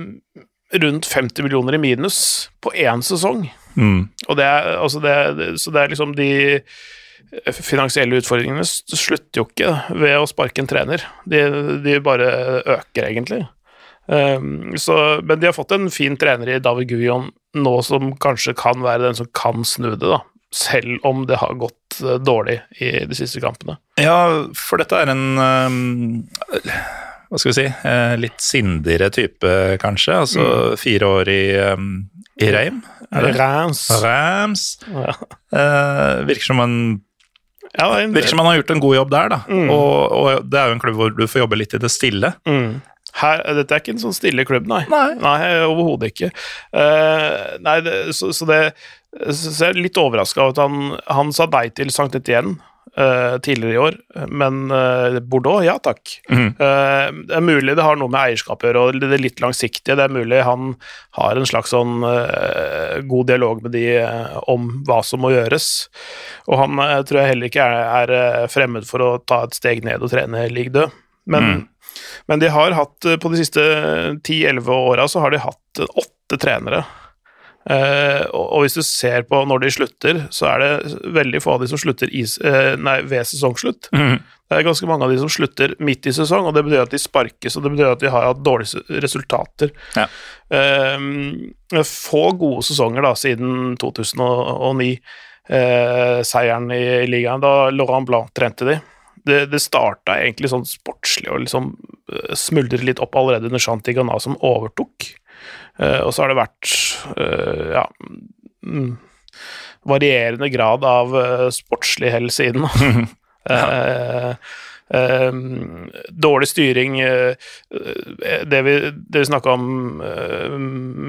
rundt 0.73 1.07
50 1.09 1.45
millioner 1.45 1.75
i 1.77 1.81
minus 1.81 2.49
på 2.61 2.73
én 2.77 3.01
sesong. 3.05 3.47
Mm. 3.79 4.09
Og 4.27 4.37
det 4.37 4.45
er, 4.45 4.73
altså 4.77 5.01
det, 5.03 5.13
så 5.61 5.73
det 5.73 5.81
er 5.81 5.93
liksom 5.93 6.15
de 6.17 6.29
finansielle 7.53 8.19
utfordringene 8.19 8.65
slutter 8.65 9.41
jo 9.41 9.45
ikke 9.47 9.73
ved 10.01 10.17
å 10.17 10.27
sparke 10.29 10.63
en 10.63 10.69
trener. 10.69 11.05
De, 11.29 11.43
de 11.85 11.99
bare 12.03 12.29
øker, 12.79 13.05
egentlig. 13.05 13.43
Um, 14.09 14.73
så, 14.81 15.19
men 15.21 15.37
de 15.39 15.49
har 15.49 15.57
fått 15.57 15.75
en 15.75 15.89
fin 15.93 16.17
trener 16.17 16.55
i 16.55 16.61
David 16.63 16.89
Guillon 16.89 17.29
nå, 17.53 17.75
som 17.85 18.15
kanskje 18.21 18.55
kan 18.57 18.81
være 18.81 19.05
den 19.05 19.19
som 19.19 19.29
kan 19.37 19.65
snu 19.67 19.91
det, 19.93 20.01
da. 20.07 20.23
Selv 20.49 21.05
om 21.05 21.27
det 21.29 21.37
har 21.37 21.59
gått 21.61 21.99
uh, 22.01 22.17
dårlig 22.17 22.57
i 22.81 23.05
de 23.05 23.17
siste 23.17 23.41
kampene. 23.43 23.77
Ja, 24.01 24.47
for 24.57 24.81
dette 24.81 24.97
er 24.97 25.13
en 25.13 25.27
um, 25.37 25.77
Hva 27.29 27.39
skal 27.39 27.51
vi 27.51 27.57
si 27.59 27.65
uh, 27.69 28.15
Litt 28.19 28.41
sindigere 28.41 29.11
type, 29.13 29.51
kanskje. 29.81 30.15
Altså 30.25 30.45
mm. 30.45 30.79
fire 30.81 31.11
år 31.19 31.29
i, 31.33 31.43
i 32.41 32.49
Reim. 32.55 32.81
Rams. 33.11 33.83
Rams. 34.03 34.65
Ja. 34.89 35.13
Uh, 35.53 36.25
virker 36.29 36.51
som 36.51 36.63
en 36.65 36.75
ja, 37.77 37.85
virker 38.09 38.31
som 38.31 38.39
han 38.41 38.47
har 38.49 38.55
gjort 38.59 38.71
en 38.73 38.79
god 38.81 38.95
jobb 38.95 39.09
der, 39.13 39.27
da. 39.29 39.37
Mm. 39.45 39.67
Og, 39.69 39.97
og, 40.09 40.45
det 40.49 40.57
er 40.57 40.69
jo 40.71 40.75
en 40.77 40.81
klubb 40.81 40.95
hvor 40.97 41.11
du 41.13 41.27
får 41.29 41.43
jobbe 41.43 41.59
litt 41.59 41.75
i 41.77 41.81
det 41.81 41.91
stille. 41.93 42.31
Mm. 42.49 42.79
Her, 43.19 43.43
dette 43.57 43.75
er 43.75 43.81
ikke 43.81 43.93
en 43.93 44.01
sånn 44.01 44.15
stille 44.15 44.45
klubb, 44.45 44.67
nei. 44.69 44.83
Nei, 44.89 45.11
nei 45.21 45.37
Overhodet 45.67 46.11
ikke. 46.13 46.31
Uh, 46.73 47.59
nei, 47.65 47.79
det, 47.85 47.95
så, 48.17 48.31
så, 48.35 48.47
det 48.49 48.59
så 49.09 49.53
jeg 49.65 49.73
er 49.73 49.79
litt 49.81 49.97
overraska 49.97 50.43
over 50.43 50.53
at 50.53 50.59
han, 50.61 50.97
han 51.09 51.31
sa 51.33 51.47
nei 51.49 51.67
til 51.73 51.89
Sankt 51.93 52.17
Etienne 52.19 52.59
tidligere 53.45 53.73
i 53.73 53.79
år, 53.79 53.97
men 54.27 54.71
uh, 54.71 55.19
Bordeaux, 55.21 55.61
ja 55.63 55.75
takk. 55.83 56.15
Mm. 56.29 56.49
Det 56.57 57.35
er 57.37 57.43
mulig 57.45 57.75
det 57.77 57.85
har 57.85 57.99
noe 57.99 58.11
med 58.11 58.19
eierskap 58.19 58.63
å 58.63 58.69
gjøre, 58.69 58.81
og 58.81 58.99
det 59.01 59.11
er 59.15 59.23
litt 59.23 59.41
langsiktige. 59.43 59.95
Det 59.95 60.05
er 60.05 60.13
mulig 60.13 60.41
han 60.45 60.73
har 61.17 61.39
en 61.39 61.47
slags 61.47 61.73
sånn 61.73 62.01
god 63.09 63.29
dialog 63.29 63.63
med 63.65 63.73
de 63.75 63.85
om 64.51 64.69
hva 64.87 64.99
som 65.05 65.23
må 65.23 65.33
gjøres. 65.33 65.69
Og 66.49 66.59
han 66.61 66.81
tror 67.07 67.21
jeg 67.21 67.33
heller 67.33 67.51
ikke 67.51 67.65
er, 67.65 68.13
er, 68.13 68.47
fremmed 68.51 68.87
for 68.89 69.05
å 69.05 69.11
ta 69.23 69.43
et 69.47 69.57
steg 69.57 69.83
ned 69.87 70.03
og 70.03 70.11
trene 70.13 70.47
league 70.51 70.73
død. 70.75 70.95
Men, 71.29 71.45
mm. 71.45 71.99
men 72.31 72.43
de 72.43 72.53
har 72.53 72.77
hatt, 72.77 72.97
på 73.21 73.33
de 73.33 73.41
siste 73.41 73.65
10-11 74.17 74.71
åra, 74.75 75.07
så 75.07 75.23
har 75.23 75.35
de 75.35 75.43
hatt 75.45 75.83
åtte 75.89 76.41
trenere 76.41 76.83
og 77.69 78.63
hvis 78.63 78.77
du 78.79 78.81
ser 78.85 79.27
på 79.29 79.43
når 79.45 79.61
de 79.61 79.69
slutter, 79.75 80.19
så 80.33 80.47
er 80.49 80.63
det 80.63 80.99
veldig 81.13 81.41
få 81.43 81.53
av 81.55 81.63
de 81.63 81.69
som 81.69 81.77
slutter 81.81 82.09
i, 82.09 82.23
uh, 82.41 82.73
nei, 82.81 82.97
ved 83.05 83.27
sesongslutt. 83.29 83.91
Mm. 83.93 84.17
Det 84.49 84.57
er 84.57 84.65
ganske 84.65 84.89
mange 84.89 85.05
av 85.05 85.13
de 85.13 85.19
som 85.21 85.29
slutter 85.29 85.75
midt 85.85 86.09
i 86.09 86.13
sesong, 86.15 86.47
og 86.49 86.55
det 86.57 86.63
betyr 86.65 86.87
at 86.87 86.95
de 86.95 87.01
sparkes, 87.01 87.57
og 87.57 87.67
det 87.67 87.73
betyr 87.75 87.91
at 87.91 88.01
de 88.01 88.09
har 88.09 88.25
hatt 88.31 88.41
dårlige 88.41 88.81
resultater. 89.05 89.73
Ja. 89.93 90.07
Uh, 90.49 91.81
få 91.85 92.31
gode 92.41 92.65
sesonger 92.65 93.05
da, 93.05 93.13
siden 93.17 93.75
2009, 93.81 94.93
seieren 96.29 96.67
i 96.69 97.07
ligaen, 97.09 97.41
da 97.41 97.71
Laurent 97.73 98.05
Blanc 98.05 98.27
trente 98.37 98.67
de. 98.67 98.75
Det, 99.25 99.39
det 99.49 99.61
starta 99.63 100.19
egentlig 100.21 100.51
sånn 100.51 100.65
sportslig 100.69 101.25
og 101.33 101.41
liksom 101.41 101.71
smuldret 102.37 102.85
litt 102.85 103.01
opp 103.01 103.17
allerede 103.17 103.49
under 103.49 103.61
Shanti 103.61 103.95
Ghana 103.97 104.19
som 104.21 104.37
overtok. 104.45 105.07
Uh, 105.79 106.01
og 106.03 106.13
så 106.13 106.23
har 106.23 106.33
det 106.33 106.39
vært 106.41 106.71
uh, 107.15 107.67
ja 107.77 107.85
mm, 108.67 108.89
varierende 109.87 110.49
grad 110.51 110.83
av 110.83 111.13
uh, 111.15 111.45
sportslig 111.55 112.11
hell 112.11 112.27
siden. 112.33 112.67
ja. 113.49 114.35
dårlig 116.09 116.47
styring 116.49 116.95
Det 116.99 118.61
vi, 118.65 118.73
det 118.91 119.21
vi 119.21 119.27
snakka 119.29 119.51
om 119.53 119.67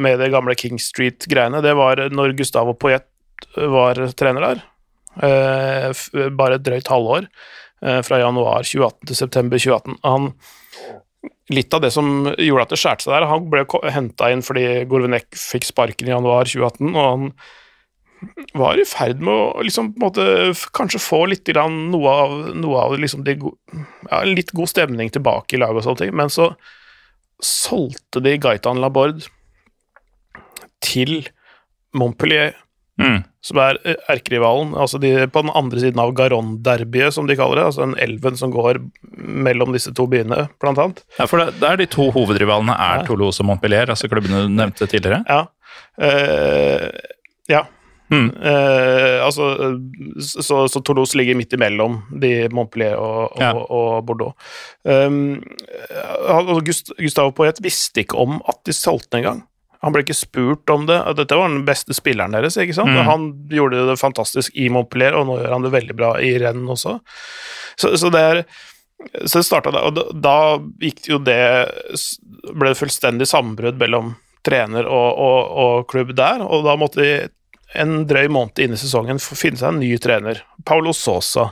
med 0.05 0.21
det 0.21 0.29
gamle 0.33 0.55
King 0.55 0.77
Street-greiene, 0.81 1.63
det 1.65 1.73
var 1.79 2.03
når 2.13 2.37
Gustavo 2.37 2.75
Poyet 2.77 3.09
var 3.57 3.99
trener 4.21 4.45
der. 4.47 4.61
bare 6.37 6.59
et 6.61 6.67
drøyt 6.67 6.93
halvår, 6.93 7.27
fra 8.05 8.21
januar 8.21 8.69
2018 8.69 9.09
til 9.09 9.21
september 9.23 9.65
2018. 9.65 9.97
Han 10.05 10.31
litt 11.53 11.75
av 11.75 11.83
det 11.85 11.91
som 11.95 12.31
gjorde 12.31 12.67
at 12.67 12.75
det 12.75 12.81
skjærte 12.81 13.07
seg 13.07 13.15
der. 13.15 13.29
Han 13.31 13.49
ble 13.53 13.65
henta 13.93 14.31
inn 14.33 14.45
fordi 14.45 14.85
Gorvenek 14.91 15.29
fikk 15.37 15.69
sparken 15.69 16.09
i 16.09 16.15
januar 16.15 16.49
2018, 16.49 16.93
og 16.95 17.01
han 17.01 17.33
var 18.57 18.77
i 18.81 18.85
ferd 18.85 19.23
med 19.25 19.33
å 19.33 19.65
liksom, 19.65 19.95
måte, 20.01 20.25
kanskje 20.77 21.01
få 21.01 21.23
litt 21.31 21.47
grann, 21.49 21.89
noe 21.93 22.13
av, 22.25 22.35
noe 22.57 22.85
av 22.85 22.97
liksom, 23.01 23.25
de, 23.25 23.37
ja, 24.11 24.23
litt 24.29 24.53
god 24.57 24.73
stemning 24.73 25.13
tilbake 25.13 25.57
i 25.57 25.61
laget 25.63 25.81
og 25.81 25.87
sånne 25.89 26.03
ting, 26.05 26.17
men 26.17 26.33
så 26.33 26.51
solgte 27.41 28.21
de 28.21 28.37
Gaitan 28.41 28.81
Laborde 28.83 29.25
til 30.85 31.23
Montpellier, 31.97 32.53
Mm. 33.01 33.19
som 33.41 33.61
er 33.65 33.79
eh, 33.89 33.97
erkerivalen. 34.13 34.75
Altså 34.77 35.01
de 35.01 35.15
på 35.33 35.43
den 35.43 35.53
andre 35.57 35.81
siden 35.81 36.03
av 36.03 36.13
Garonne-derbyet, 36.19 37.15
som 37.17 37.27
de 37.27 37.37
kaller 37.39 37.61
det. 37.61 37.65
Altså 37.71 37.87
den 37.87 37.97
elven 38.05 38.37
som 38.37 38.53
går 38.53 38.83
mellom 39.17 39.73
disse 39.73 39.95
to 39.97 40.07
byene, 40.11 40.49
blant 40.61 40.79
annet. 40.83 41.03
Ja, 41.19 41.27
for 41.31 41.41
det, 41.41 41.55
det 41.63 41.69
er 41.71 41.81
de 41.81 41.89
to 41.91 42.11
hovedrivalene 42.15 42.77
er 42.77 43.01
Ja. 43.03 43.09
Toulouse 43.09 43.41
og 43.41 43.49
Montpellier, 43.49 43.89
altså 43.91 44.11
klubbene 44.13 44.45
du 44.45 44.53
nevnte 44.53 44.87
tidligere. 44.91 45.25
Ja. 45.29 45.47
Uh, 46.01 46.89
ja. 47.51 47.65
Mm. 48.11 48.27
Eh, 48.43 49.25
altså, 49.25 49.45
eh, 49.63 49.75
så, 50.21 50.65
så 50.69 50.81
Toulouse 50.83 51.15
ligger 51.15 51.37
midt 51.39 51.53
imellom 51.55 52.01
de 52.19 52.49
Montpellier 52.51 52.97
og, 52.99 53.37
og, 53.37 53.43
Ja. 53.45 53.53
og 53.55 54.01
Bordeaux. 54.09 54.35
Um, 54.83 55.39
altså, 56.27 56.57
Gust, 56.67 56.91
Gustavo 56.99 57.31
Poet 57.31 57.63
visste 57.63 58.03
ikke 58.03 58.19
om 58.19 58.41
at 58.51 58.59
de 58.67 58.75
solgte 58.75 59.21
engang. 59.21 59.45
Han 59.83 59.95
ble 59.95 60.03
ikke 60.05 60.17
spurt 60.19 60.69
om 60.75 60.87
det. 60.89 60.99
Dette 61.17 61.37
var 61.39 61.49
den 61.49 61.63
beste 61.65 61.95
spilleren 61.97 62.35
deres. 62.37 62.59
ikke 62.61 62.75
sant? 62.77 62.93
Mm. 62.93 63.07
Han 63.09 63.23
gjorde 63.49 63.87
det 63.89 63.97
fantastisk 64.01 64.53
i 64.61 64.67
Montpellier, 64.73 65.15
og 65.17 65.25
nå 65.31 65.39
gjør 65.41 65.55
han 65.57 65.65
det 65.65 65.73
veldig 65.73 65.97
bra 65.97 66.11
i 66.21 66.35
renn 66.43 66.67
også. 66.69 66.99
Så, 67.81 67.95
så 67.97 68.11
det 68.13 68.21
er 68.21 68.43
så 69.25 69.41
det 69.41 69.47
starta 69.49 69.71
der, 69.73 69.87
og 69.89 69.95
da, 69.97 70.03
da 70.13 70.35
gikk 70.85 71.07
jo 71.09 71.17
det 71.25 71.39
ble 72.53 72.69
det 72.75 72.77
fullstendig 72.77 73.25
sammenbrudd 73.31 73.79
mellom 73.81 74.11
trener 74.45 74.85
og, 74.85 75.17
og, 75.17 75.39
og 75.63 75.87
klubb 75.89 76.13
der, 76.19 76.43
og 76.45 76.67
da 76.69 76.75
måtte 76.77 77.01
de 77.01 77.15
en 77.81 78.03
drøy 78.11 78.27
måned 78.33 78.61
inn 78.61 78.75
i 78.77 78.81
sesongen 78.81 79.21
finne 79.23 79.57
seg 79.57 79.71
en 79.73 79.81
ny 79.81 79.95
trener, 80.03 80.43
Paulo 80.69 80.93
Sosa, 80.97 81.47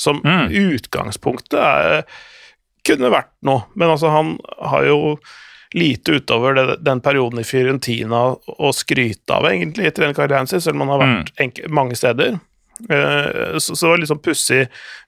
som 0.00 0.18
Mm. 0.24 0.48
utgangspunktet 0.74 1.60
er, 1.60 2.02
kunne 2.88 3.10
vært 3.12 3.30
noe, 3.46 3.66
men 3.76 3.92
altså 3.92 4.10
han 4.10 4.34
har 4.72 4.86
jo 4.88 4.98
lite 5.76 6.18
utover 6.18 6.54
det, 6.56 6.78
den 6.86 7.00
perioden 7.04 7.42
i 7.42 7.46
Fiorentina 7.46 8.22
å 8.34 8.70
skryte 8.74 9.36
av, 9.36 9.46
egentlig, 9.50 9.86
i 9.86 9.96
trenerkarrieren 9.96 10.50
sin, 10.50 10.62
selv 10.62 10.78
om 10.78 10.88
han 10.88 10.94
har 10.96 11.04
vært 11.04 11.34
enke, 11.42 11.68
mange 11.70 11.98
steder. 11.98 12.38
Uh, 12.88 13.58
Så, 13.60 13.76
så 13.76 13.84
det 13.84 13.90
var 13.90 14.00
litt 14.00 14.08
sånn 14.08 14.22
pussig, 14.24 14.62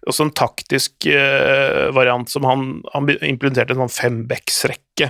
også 0.07 0.27
en 0.27 0.35
taktisk 0.37 1.07
uh, 1.09 1.89
variant 1.97 2.29
som 2.29 2.45
han, 2.45 2.67
han 2.93 3.09
implementerte 3.09 3.73
en 3.73 3.87
sånn 3.87 3.95
fembecksrekke 3.95 5.09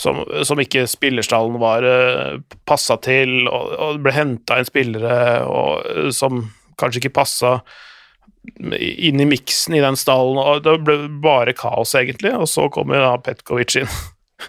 som, 0.00 0.22
som 0.48 0.60
ikke 0.62 0.86
spillerstallen 0.88 1.58
var 1.60 1.84
uh, 1.84 2.40
passa 2.64 2.96
til, 3.04 3.44
og, 3.50 3.74
og 3.76 3.98
det 3.98 4.04
ble 4.06 4.14
henta 4.16 4.56
inn 4.58 4.68
spillere 4.68 5.44
og, 5.44 5.84
eh, 5.92 6.08
som 6.14 6.46
kanskje 6.80 7.02
ikke 7.02 7.18
passa 7.20 7.58
inn 8.56 9.20
i 9.20 9.28
miksen 9.28 9.76
i 9.76 9.82
den 9.84 9.98
stallen, 10.00 10.40
og 10.40 10.64
det 10.64 10.78
ble 10.86 10.96
bare 11.20 11.52
kaos, 11.52 11.92
egentlig. 11.98 12.32
Og 12.32 12.48
så 12.48 12.70
kommer 12.72 13.02
da 13.02 13.12
Petkovic 13.20 13.76
inn, 13.82 13.90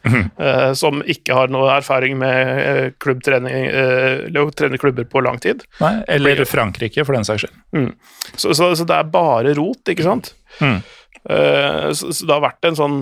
eh, 0.46 0.72
som 0.78 1.02
ikke 1.04 1.36
har 1.38 1.52
noe 1.54 1.70
erfaring 1.78 2.18
med 2.22 2.52
eh, 2.62 2.89
klubbtrening, 3.02 3.70
eller 3.72 4.44
å 4.48 4.52
trene 4.56 4.80
klubber 4.82 5.08
på 5.10 5.24
lang 5.26 5.39
tid. 5.44 5.66
Nei, 5.82 5.94
eller 6.12 6.44
Frankrike, 6.50 7.06
for 7.08 7.18
den 7.18 7.28
saks 7.28 7.46
skyld. 7.46 7.94
Så, 8.36 8.54
så, 8.54 8.72
så 8.78 8.88
det 8.88 8.98
er 8.98 9.10
bare 9.12 9.56
rot, 9.58 9.84
ikke 9.92 10.06
sant? 10.08 10.34
Mm. 10.60 10.82
Uh, 11.22 11.92
så, 11.94 12.10
så 12.16 12.26
det 12.26 12.34
har 12.34 12.42
vært 12.48 12.66
en 12.66 12.78
sånn 12.80 13.02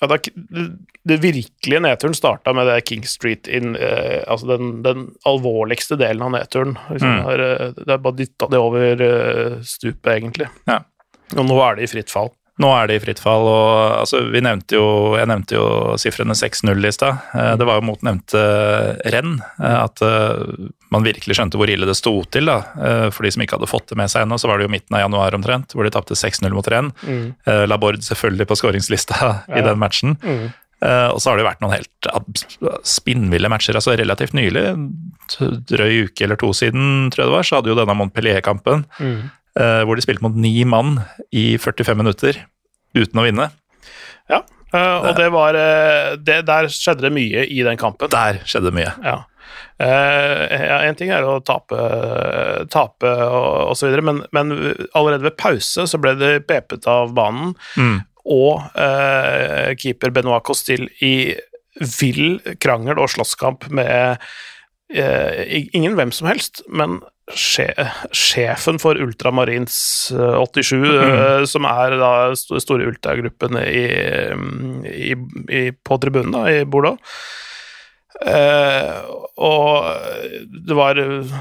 ja, 0.00 0.08
det, 0.08 0.18
det, 1.04 1.16
virkelige 1.20 1.80
nedturen 1.84 2.16
starta 2.16 2.52
med 2.56 2.66
det 2.68 2.78
King 2.88 3.04
Street 3.08 3.48
inn, 3.52 3.74
altså 3.76 4.48
den, 4.48 4.78
den 4.84 5.10
alvorligste 5.28 5.98
delen 6.00 6.24
av 6.24 6.32
nedturen. 6.32 6.78
Liksom, 6.88 7.18
Mm. 7.18 7.26
det, 7.26 7.34
er, 7.34 7.74
det 7.76 7.92
er 7.92 8.00
bare 8.06 8.18
dytta 8.18 8.48
det 8.48 8.60
over 8.64 9.04
stupet, 9.60 10.08
egentlig. 10.14 10.48
Ja. 10.70 10.80
Og 11.36 11.44
nå 11.48 11.60
er 11.66 11.76
det 11.76 11.84
i 11.86 11.92
fritt 11.92 12.12
fall. 12.12 12.32
Nå 12.62 12.68
er 12.70 12.86
det 12.86 12.94
i 12.96 13.02
fritt 13.02 13.18
fall, 13.18 13.48
og 13.50 13.98
altså, 14.04 14.20
vi 14.30 14.38
nevnte 14.44 14.76
jo, 14.76 14.84
jeg 15.18 15.26
nevnte 15.26 15.56
jo 15.56 15.64
sifrene 15.98 16.36
6-0 16.38 16.86
i 16.86 16.92
stad. 16.94 17.18
Eh, 17.34 17.56
Det 17.58 17.66
var 17.66 17.80
jo 17.80 17.86
mot 17.88 18.00
nevnte 18.06 18.42
renn 19.10 19.40
eh, 19.58 19.78
at 19.82 19.98
eh, 20.06 20.68
man 20.94 21.02
virkelig 21.02 21.34
skjønte 21.34 21.58
hvor 21.58 21.66
ille 21.72 21.88
det 21.90 21.96
sto 21.98 22.12
til. 22.30 22.46
da. 22.46 22.60
Eh, 22.78 23.08
For 23.10 23.26
de 23.26 23.32
som 23.34 23.42
ikke 23.42 23.58
hadde 23.58 23.66
fått 23.72 23.88
det 23.90 23.98
med 23.98 24.06
seg 24.12 24.22
ennå, 24.22 24.38
så 24.38 24.46
var 24.46 24.58
det 24.62 24.68
jo 24.68 24.74
midten 24.76 24.94
av 24.94 25.02
januar 25.02 25.34
omtrent, 25.34 25.74
hvor 25.74 25.82
de 25.82 25.90
tapte 25.90 26.14
6-0 26.14 26.54
mot 26.54 26.68
renn. 26.70 26.92
Mm. 27.02 27.34
Labord 27.66 27.98
selvfølgelig 28.06 28.46
på 28.46 28.56
skåringslista 28.62 29.18
i 29.50 29.58
Ja. 29.58 29.66
den 29.72 29.78
matchen. 29.82 30.14
Mm. 30.22 30.52
Eh, 30.84 31.08
Og 31.10 31.18
så 31.18 31.30
har 31.30 31.36
det 31.42 31.46
vært 31.50 31.60
noen 31.60 31.74
helt 31.74 32.86
spinnville 32.86 33.48
matcher. 33.50 33.74
altså 33.74 33.96
Relativt 33.98 34.34
nylig, 34.36 34.64
drøy 35.66 36.04
uke 36.06 36.22
eller 36.26 36.36
to 36.36 36.52
siden, 36.54 37.10
tror 37.10 37.24
jeg 37.24 37.30
det 37.30 37.36
var, 37.38 37.42
så 37.48 37.56
hadde 37.58 37.72
jo 37.72 37.78
denne 37.82 37.96
Montpellier-kampen, 37.98 38.84
Mm. 39.00 39.30
Eh, 39.58 39.82
hvor 39.84 39.98
de 39.98 40.04
spilte 40.04 40.24
mot 40.24 40.36
ni 40.36 40.56
mann 40.68 40.98
i 41.34 41.54
45 41.60 42.00
minutter 42.00 42.40
uten 42.94 43.20
å 43.20 43.26
vinne. 43.26 43.50
Ja, 44.30 44.40
eh, 44.72 44.96
og 45.04 45.14
det 45.18 45.28
var 45.34 45.58
eh, 45.58 46.14
det, 46.16 46.42
Der 46.48 46.70
skjedde 46.72 47.08
det 47.08 47.14
mye 47.14 47.44
i 47.46 47.62
den 47.66 47.80
kampen. 47.80 48.10
Der 48.12 48.40
skjedde 48.46 48.70
det 48.70 48.78
mye. 48.80 48.92
Ja. 49.04 49.22
Uh, 49.74 50.86
en 50.86 50.94
ting 50.94 51.10
er 51.10 51.24
å 51.26 51.40
tape, 51.44 51.76
tape 52.70 53.10
og, 53.26 53.72
osv., 53.74 53.90
men, 54.06 54.20
men 54.34 54.52
allerede 54.94 55.26
ved 55.26 55.36
pause 55.38 55.84
så 55.90 55.98
ble 56.00 56.14
det 56.18 56.46
pepet 56.48 56.86
av 56.90 57.12
banen, 57.16 57.52
Mm. 57.76 57.98
og 58.24 58.62
uh, 58.78 59.74
keeper 59.78 60.14
Benoit 60.14 60.46
Costil 60.46 60.86
i 61.02 61.34
vill 61.98 62.38
krangel 62.62 63.02
og 63.02 63.10
slåsskamp 63.10 63.66
med 63.74 64.22
uh, 64.94 65.42
ingen 65.74 65.98
hvem 65.98 66.14
som 66.14 66.30
helst, 66.30 66.62
men 66.70 67.00
sjefen 67.32 68.78
for 68.78 69.00
Ultramarins 69.00 70.12
eh, 70.12 70.42
87, 70.44 70.76
mm. 70.76 71.46
som 71.48 71.64
er 71.64 71.96
da 72.00 72.12
store 72.36 72.90
ultragruppen 72.90 73.56
i, 73.62 73.86
i, 74.92 75.14
i, 75.48 75.64
på 75.72 75.98
tribunen 76.02 76.34
da, 76.36 76.44
i 76.52 76.64
Bordeaux. 76.68 77.00
Eh, 78.26 79.00
og 79.42 79.88
det 80.68 80.76
var 80.76 81.00
eh, 81.00 81.32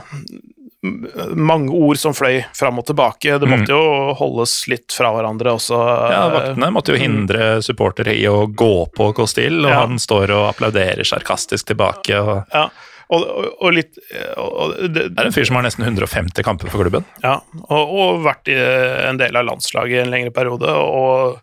mange 1.36 1.72
ord 1.72 2.00
som 2.00 2.16
fløy 2.16 2.42
fram 2.56 2.80
og 2.82 2.88
tilbake. 2.90 3.38
Det 3.40 3.50
måtte 3.50 3.76
jo 3.76 4.16
holdes 4.20 4.56
litt 4.72 4.92
fra 4.96 5.14
hverandre 5.16 5.54
også. 5.56 5.78
Ja, 6.12 6.24
Vaktene 6.34 6.72
måtte 6.76 6.96
jo 6.96 7.00
hindre 7.00 7.62
supportere 7.64 8.16
i 8.18 8.26
å 8.28 8.48
gå 8.48 8.74
på 8.96 9.12
Costil, 9.16 9.62
og 9.64 9.72
Ja. 9.72 9.84
han 9.84 10.00
står 10.02 10.34
og 10.36 10.50
applauderer 10.50 11.04
sarkastisk 11.08 11.72
tilbake. 11.72 12.20
og 12.20 12.44
Ja, 12.52 12.70
og, 13.14 13.24
og, 13.30 13.48
og 13.68 13.76
litt 13.76 14.00
og, 14.38 14.50
og, 14.50 14.74
det, 14.94 15.08
Det 15.14 15.22
er 15.24 15.30
en 15.30 15.36
fyr 15.36 15.46
som 15.50 15.60
har 15.60 15.66
nesten 15.68 15.86
150 15.86 16.44
kamper 16.46 16.72
for 16.74 16.84
klubben. 16.86 17.06
Ja, 17.24 17.38
og, 17.70 18.20
vært 18.26 18.50
i 18.52 18.58
en 18.58 19.20
del 19.22 19.38
av 19.40 19.48
landslaget 19.52 20.00
i 20.00 20.04
en 20.04 20.12
lengre 20.14 20.34
periode, 20.36 20.70
og, 20.74 21.40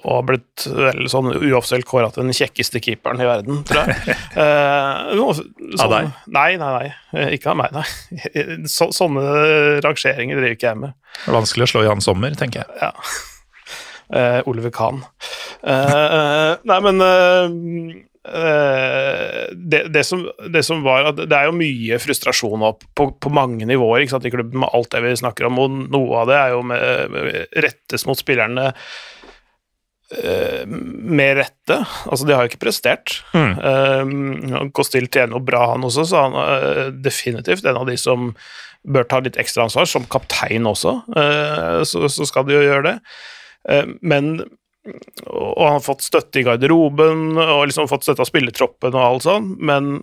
og 0.00 0.04
har 0.16 0.22
blitt 0.28 0.64
vel 0.70 1.08
sånn 1.12 1.28
uoffisielt 1.34 1.86
kåra 1.88 2.08
til 2.14 2.24
den 2.24 2.36
kjekkeste 2.36 2.80
keeperen 2.84 3.20
i 3.20 3.28
verden, 3.28 3.62
tror 3.68 3.86
jeg. 3.90 4.16
Eh, 4.40 5.14
noe 5.18 5.34
sånn- 5.34 5.50
Av 5.82 5.90
deg? 5.92 6.10
Nei, 6.32 6.50
nei, 6.60 6.68
nei. 6.76 6.90
Eh, 7.18 7.32
Ikke 7.36 7.50
av 7.52 7.58
meg, 7.58 7.74
nei. 7.74 7.82
Så, 8.70 8.86
sånne 8.94 9.24
rangeringer 9.84 10.38
driver 10.38 10.54
ikke 10.54 10.70
jeg 10.70 10.80
med. 10.84 10.94
Det 11.18 11.32
er 11.32 11.36
Vanskelig 11.36 11.66
å 11.66 11.72
slå 11.74 11.82
Jan 11.88 12.04
Sommer, 12.04 12.36
tenker 12.38 12.62
jeg. 12.62 12.78
Ja. 12.80 12.92
Eh, 14.10 14.38
Oliver 14.50 14.72
Kahn. 14.74 15.02
Eh, 15.66 15.92
eh, 15.94 16.54
nei, 16.70 16.78
men 16.86 17.02
eh, 17.04 17.44
eh, 17.50 17.98
det, 18.22 19.86
det, 19.88 20.02
som, 20.04 20.26
det 20.52 20.60
som 20.66 20.82
var 20.84 21.06
at 21.08 21.22
Det 21.22 21.32
er 21.32 21.46
jo 21.48 21.56
mye 21.56 21.96
frustrasjon 22.02 22.66
opp 22.68 22.82
på, 22.92 23.06
på 23.16 23.32
mange 23.32 23.64
nivåer 23.64 24.04
ikke 24.04 24.12
sant, 24.12 24.26
i 24.28 24.32
klubben 24.34 24.60
med 24.60 24.68
alt 24.76 24.90
det 24.92 25.00
vi 25.06 25.14
snakker 25.16 25.48
om, 25.48 25.56
og 25.62 25.78
noe 25.88 26.20
av 26.20 26.28
det 26.28 26.36
er 26.36 26.52
jo 26.52 26.60
med, 26.68 27.14
med 27.14 27.56
rettes 27.64 28.04
mot 28.08 28.20
spillerne 28.20 28.66
eh, 30.20 30.68
med 30.68 31.40
rette. 31.40 31.80
Altså, 31.80 32.28
de 32.28 32.36
har 32.36 32.44
jo 32.44 32.52
ikke 32.52 32.64
prestert. 32.66 33.22
Mm. 33.32 33.56
Um, 33.64 34.70
Costil 34.76 35.08
tjener 35.08 35.38
jo 35.38 35.44
bra, 35.48 35.70
han 35.72 35.88
også, 35.88 36.04
så 36.12 36.26
han 36.26 36.36
er 36.44 36.92
definitivt 37.00 37.64
en 37.64 37.80
av 37.80 37.88
de 37.88 37.96
som 38.00 38.34
bør 38.84 39.08
ta 39.08 39.24
litt 39.24 39.40
ekstra 39.40 39.64
ansvar, 39.64 39.88
som 39.88 40.04
kaptein 40.12 40.68
også. 40.68 40.98
Uh, 41.16 41.80
så, 41.88 42.04
så 42.12 42.28
skal 42.28 42.44
de 42.48 42.58
jo 42.58 42.64
gjøre 42.68 42.84
det. 42.90 42.96
Uh, 43.64 43.96
men 44.04 44.34
Og 44.88 45.60
han 45.60 45.76
har 45.76 45.84
fått 45.84 46.06
støtte 46.06 46.40
i 46.40 46.44
garderoben 46.46 47.36
og 47.36 47.66
liksom 47.68 47.88
fått 47.90 48.06
støtte 48.06 48.24
av 48.24 48.30
spillertroppen 48.30 48.96
og 48.96 49.02
alt 49.04 49.26
sånn, 49.26 49.50
men 49.60 49.98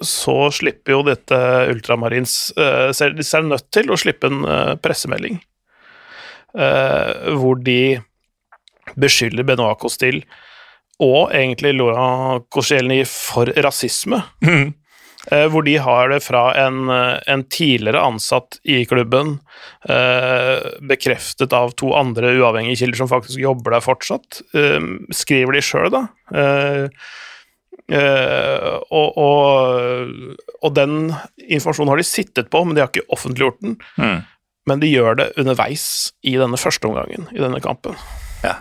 så 0.00 0.48
slipper 0.54 0.94
jo 0.94 1.00
dette 1.04 1.38
Ultramarins 1.68 2.54
uh, 2.56 2.88
ser, 2.96 3.12
De 3.18 3.24
er 3.26 3.44
nødt 3.44 3.66
til 3.74 3.90
å 3.90 3.98
slippe 4.00 4.30
en 4.30 4.44
uh, 4.46 4.76
pressemelding 4.80 5.36
uh, 6.56 7.34
hvor 7.36 7.60
de 7.60 7.98
beskylder 9.00 9.44
Benoit 9.46 9.78
Costil 9.82 10.22
og 11.00 11.34
egentlig 11.36 11.74
Laurent 11.76 12.44
Koscielny 12.52 13.02
for 13.08 13.48
rasisme. 13.64 14.22
Mm. 14.44 14.72
Eh, 15.28 15.46
hvor 15.52 15.64
de 15.66 15.74
har 15.76 16.08
det 16.08 16.22
fra 16.24 16.46
en, 16.56 16.88
eh, 16.88 17.18
en 17.28 17.44
tidligere 17.44 18.00
ansatt 18.00 18.56
i 18.64 18.84
klubben, 18.88 19.38
eh, 19.88 20.80
bekreftet 20.80 21.52
av 21.52 21.74
to 21.76 21.92
andre 21.94 22.32
uavhengige 22.40 22.80
kilder 22.80 22.96
som 23.02 23.10
faktisk 23.10 23.38
jobber 23.38 23.76
der 23.76 23.84
fortsatt. 23.84 24.40
Eh, 24.54 24.80
skriver 25.12 25.52
de 25.52 25.60
sjøl, 25.60 25.90
da. 25.92 26.06
Eh, 26.32 26.88
eh, 27.92 28.80
og, 28.90 29.18
og, 29.20 30.40
og 30.62 30.74
den 30.74 31.12
informasjonen 31.36 31.92
har 31.92 32.00
de 32.00 32.08
sittet 32.08 32.48
på, 32.48 32.64
men 32.64 32.74
de 32.74 32.80
har 32.80 32.88
ikke 32.88 33.08
offentliggjort 33.12 33.60
den. 33.60 33.76
Mm. 34.00 34.24
Men 34.66 34.80
de 34.80 34.88
gjør 34.88 35.20
det 35.20 35.32
underveis 35.40 36.12
i 36.24 36.36
denne 36.40 36.56
første 36.60 36.88
omgangen, 36.88 37.28
i 37.34 37.44
denne 37.44 37.60
kampen. 37.60 37.96
Ja. 38.44 38.56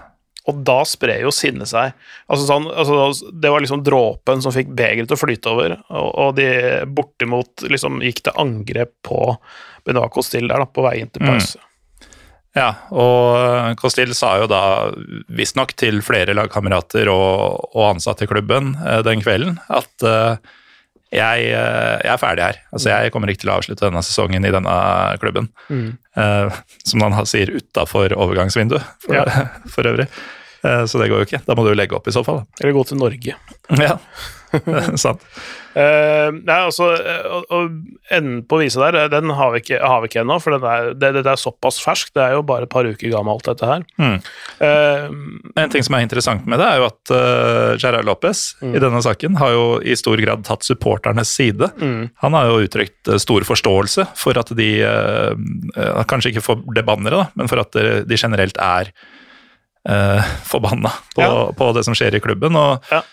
Og 0.49 0.59
da 0.65 0.79
sprer 0.87 1.23
jo 1.23 1.31
sinnet 1.35 1.69
seg. 1.71 1.95
Altså 2.27 2.47
sånn, 2.49 2.67
altså 2.69 3.31
det 3.31 3.53
var 3.53 3.63
liksom 3.63 3.83
dråpen 3.85 4.43
som 4.43 4.55
fikk 4.55 4.73
begeret 4.73 5.09
til 5.09 5.17
å 5.17 5.21
flyte 5.21 5.53
over, 5.53 5.79
og, 5.93 6.09
og 6.09 6.35
de 6.39 6.49
bortimot 6.89 7.67
liksom 7.69 8.03
gikk 8.05 8.23
til 8.25 8.37
angrep 8.41 8.95
på 9.05 9.23
Benoit 9.87 10.13
Costil 10.13 10.49
der, 10.49 10.61
da, 10.61 10.69
på 10.69 10.85
vei 10.85 10.99
inn 11.03 11.11
til 11.13 11.25
pause. 11.25 11.61
Ja, 12.57 12.69
og 12.89 13.77
Costil 13.79 14.15
sa 14.17 14.33
jo 14.41 14.47
da 14.49 14.61
visstnok 15.37 15.75
til 15.77 16.01
flere 16.05 16.33
lagkamerater 16.33 17.11
og, 17.13 17.69
og 17.75 17.83
ansatte 17.91 18.25
i 18.25 18.31
klubben 18.31 18.73
eh, 18.81 19.03
den 19.05 19.21
kvelden 19.21 19.59
at 19.69 20.05
uh, 20.05 20.39
jeg, 21.09 21.45
eh, 21.49 21.95
jeg, 22.03 22.09
er 22.13 22.19
ferdig 22.21 22.43
her. 22.45 22.57
Altså, 22.73 22.91
jeg 22.91 23.13
kommer 23.13 23.31
ikke 23.31 23.43
til 23.43 23.49
å 23.49 23.55
avslutte 23.57 23.87
denne 23.87 24.03
sesongen 24.05 24.45
i 24.45 24.51
denne 24.53 24.73
klubben. 25.21 25.47
Mm. 25.69 25.95
Uh, 26.13 26.59
som 26.85 27.01
han 27.05 27.29
sier 27.29 27.49
utafor 27.55 28.13
overgangsvinduet, 28.13 28.85
for, 29.01 29.17
ja. 29.17 29.47
for 29.73 29.89
øvrig. 29.89 30.05
Eh, 30.63 30.83
så 30.85 30.99
det 31.01 31.09
går 31.11 31.23
jo 31.23 31.29
ikke. 31.29 31.43
Da 31.47 31.55
må 31.55 31.65
du 31.65 31.73
jo 31.73 31.79
legge 31.79 31.97
opp 31.97 32.09
i 32.09 32.15
så 32.15 32.25
fall. 32.25 32.43
Eller 32.59 32.75
gå 32.75 32.83
til 32.89 32.99
Norge. 32.99 33.37
Ja, 33.79 33.97
sant. 34.99 35.23
Uh, 35.69 36.33
nei, 36.33 36.55
altså, 36.65 36.87
og, 37.29 37.43
og, 37.53 37.73
Enden 38.09 38.39
på 38.49 38.57
visa 38.57 38.81
der, 38.89 39.05
den 39.13 39.29
har 39.37 39.51
vi 39.53 39.59
ikke, 39.61 39.77
har 39.77 40.01
vi 40.01 40.09
ikke 40.09 40.23
ennå, 40.23 40.39
for 40.41 40.57
er, 40.57 40.95
det, 40.97 41.11
det, 41.19 41.23
er 41.29 41.39
såpass 41.39 41.77
ferskt. 41.83 42.15
Det 42.17 42.23
er 42.25 42.33
jo 42.33 42.41
bare 42.47 42.65
et 42.65 42.71
par 42.73 42.89
uker 42.89 43.13
gammelt, 43.13 43.45
dette 43.45 43.69
her. 43.69 43.85
Mm. 44.01 44.17
Uh, 44.57 45.53
en 45.61 45.71
ting 45.71 45.85
som 45.85 45.95
er 45.95 46.07
interessant 46.07 46.49
med 46.49 46.59
det, 46.59 46.65
er 46.67 46.81
jo 46.81 46.87
at 46.89 47.13
uh, 47.13 47.77
Gerard 47.79 48.09
Lopez 48.09 48.41
mm. 48.63 48.73
i 48.73 48.81
denne 48.81 49.03
saken 49.05 49.37
har 49.39 49.53
jo 49.53 49.67
i 49.85 49.95
stor 49.99 50.19
grad 50.25 50.43
tatt 50.49 50.65
supporternes 50.65 51.31
side. 51.37 51.69
Mm. 51.77 52.09
Han 52.25 52.39
har 52.39 52.49
jo 52.49 52.65
uttrykt 52.65 53.13
stor 53.21 53.45
forståelse 53.47 54.09
for 54.17 54.41
at 54.41 54.51
de 54.57 54.69
Kanskje 56.09 56.31
ikke 56.33 56.43
for 56.43 56.61
det 56.73 56.83
banneret, 56.87 57.35
men 57.37 57.49
for 57.51 57.61
at 57.61 57.75
de 58.07 58.17
generelt 58.17 58.57
er 58.61 58.89
uh, 59.87 60.33
forbanna 60.47 60.91
på, 61.15 61.23
ja. 61.23 61.47
på, 61.55 61.71
det 61.77 61.85
som 61.87 61.95
skjer 61.97 62.17
i 62.17 62.23
klubben. 62.23 62.57
og 62.59 62.91
ja. 62.91 63.03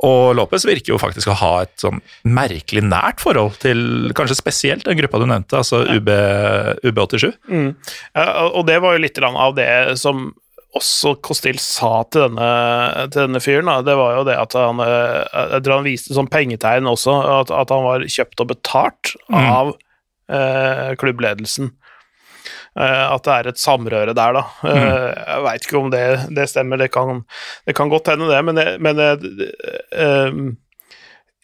Og 0.00 0.30
Lopez 0.32 0.64
virker 0.64 0.94
jo 0.94 1.00
faktisk 1.00 1.28
å 1.28 1.36
ha 1.36 1.50
et 1.66 1.74
sånn 1.80 1.98
merkelig 2.24 2.86
nært 2.86 3.20
forhold 3.20 3.58
til 3.60 4.08
kanskje 4.16 4.38
spesielt 4.38 4.86
den 4.86 4.96
gruppa 4.96 5.20
du 5.20 5.26
nevnte, 5.28 5.58
altså 5.60 5.82
UB, 5.84 6.08
UB87. 6.88 7.34
Mm. 7.50 7.74
Ja, 8.16 8.46
og 8.48 8.64
det 8.70 8.78
var 8.80 8.96
jo 8.96 9.02
litt 9.04 9.20
av 9.20 9.58
det 9.58 9.68
som 10.00 10.30
også 10.78 11.16
Costil 11.24 11.58
sa 11.60 12.04
til 12.08 12.28
denne, 12.28 12.48
til 13.10 13.26
denne 13.26 13.42
fyren. 13.42 13.68
Da. 13.68 13.84
Det 13.84 13.98
var 13.98 14.16
jo 14.16 14.24
det 14.28 14.38
at 14.38 14.54
han 14.56 14.80
Jeg 14.80 15.62
tror 15.66 15.74
han 15.74 15.88
viste 15.88 16.16
sånn 16.16 16.30
pengetegn 16.30 16.88
også, 16.88 17.16
at, 17.40 17.52
at 17.52 17.74
han 17.74 17.84
var 17.84 18.06
kjøpt 18.06 18.44
og 18.44 18.52
betalt 18.52 19.14
mm. 19.26 19.38
av 19.40 19.74
eh, 20.30 20.90
klubbledelsen. 21.00 21.72
Eh, 22.78 23.04
at 23.10 23.26
det 23.26 23.34
er 23.34 23.50
et 23.50 23.60
samrøre 23.60 24.14
der, 24.14 24.36
da. 24.36 24.46
Mm. 24.62 24.70
Eh, 24.70 25.06
jeg 25.18 25.44
veit 25.46 25.66
ikke 25.66 25.78
om 25.80 25.92
det, 25.92 26.06
det 26.36 26.48
stemmer, 26.50 26.78
det 26.78 26.90
kan, 26.94 27.22
det 27.66 27.74
kan, 27.78 27.90
godt 27.90 28.12
hende, 28.12 28.30
det, 28.30 28.42
men, 28.46 28.60
men 28.78 29.00
um, 29.98 30.42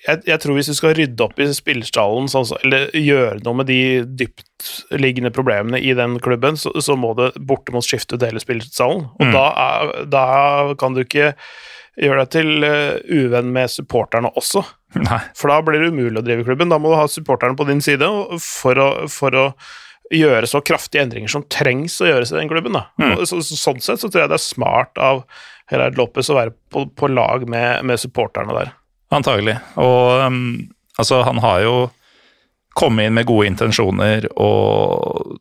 jeg, 0.07 0.21
jeg, 0.29 0.39
tror 0.43 0.55
hvis 0.55 0.71
du 0.71 0.77
skal 0.79 0.95
rydde 0.95 1.25
opp 1.27 1.41
i 1.43 1.49
spillerstallen, 1.51 2.29
sånn, 2.31 2.53
eller 2.63 2.95
gjøre 2.95 3.41
noe 3.43 3.59
med 3.59 3.71
de 3.73 3.81
dyptliggende 4.21 5.33
problemene 5.35 5.81
i 5.83 5.97
den 5.99 6.21
klubben, 6.23 6.59
så, 6.61 6.71
så 6.79 6.95
må 6.99 7.11
det 7.19 7.33
bortimot 7.49 7.87
skifte 7.87 8.15
ut 8.15 8.27
hele 8.27 8.43
spillerstallen. 8.43 9.09
Og 9.19 9.27
mm. 9.27 9.35
da, 9.35 9.47
er, 9.65 9.97
da, 10.13 10.29
kan 10.79 10.95
du 10.95 11.03
ikke 11.03 11.33
gjøre 11.97 12.23
deg 12.23 12.31
til 12.37 12.69
uvenn 13.09 13.51
med 13.57 13.73
supporterne 13.73 14.31
også. 14.39 14.63
Nei. 15.09 15.19
For 15.35 15.51
da 15.51 15.59
blir 15.65 15.83
det 15.83 15.91
umulig 15.91 16.23
å 16.23 16.25
drive 16.29 16.47
klubben. 16.47 16.71
Da 16.71 16.79
må 16.79 16.93
du 16.93 17.01
ha 17.01 17.09
supporterne 17.11 17.59
på 17.59 17.67
din 17.67 17.83
side 17.83 18.07
for 18.45 18.79
å, 18.79 18.89
for 19.11 19.35
å 19.35 19.49
gjøre 20.15 20.47
så 20.47 20.61
kraftige 20.65 21.03
endringer 21.03 21.31
som 21.33 21.45
trengs 21.51 21.99
å 22.03 22.09
gjøres 22.09 22.33
i 22.33 22.39
den 22.39 22.51
klubben. 22.51 22.79
Mm. 23.01 23.17
Så, 23.27 23.41
så, 23.43 23.59
sånn 23.59 23.83
sett 23.83 24.03
så 24.03 24.11
tror 24.11 24.25
jeg 24.25 24.33
det 24.33 24.39
er 24.39 24.45
smart 24.45 25.03
av 25.03 25.25
Gerard 25.71 25.99
Lopez 25.99 26.31
å 26.31 26.39
være 26.39 26.55
på, 26.73 26.87
på 26.95 27.11
lag 27.11 27.47
med, 27.51 27.83
med, 27.87 28.01
supporterne 28.01 28.55
der. 28.55 28.73
Antagelig. 29.15 29.59
Og 29.83 30.23
um, 30.23 30.41
altså, 30.99 31.23
han 31.27 31.43
har 31.43 31.65
jo 31.67 31.77
kommet 32.77 33.09
inn 33.09 33.17
med 33.17 33.27
gode 33.27 33.49
intensjoner 33.49 34.29
og 34.37 35.37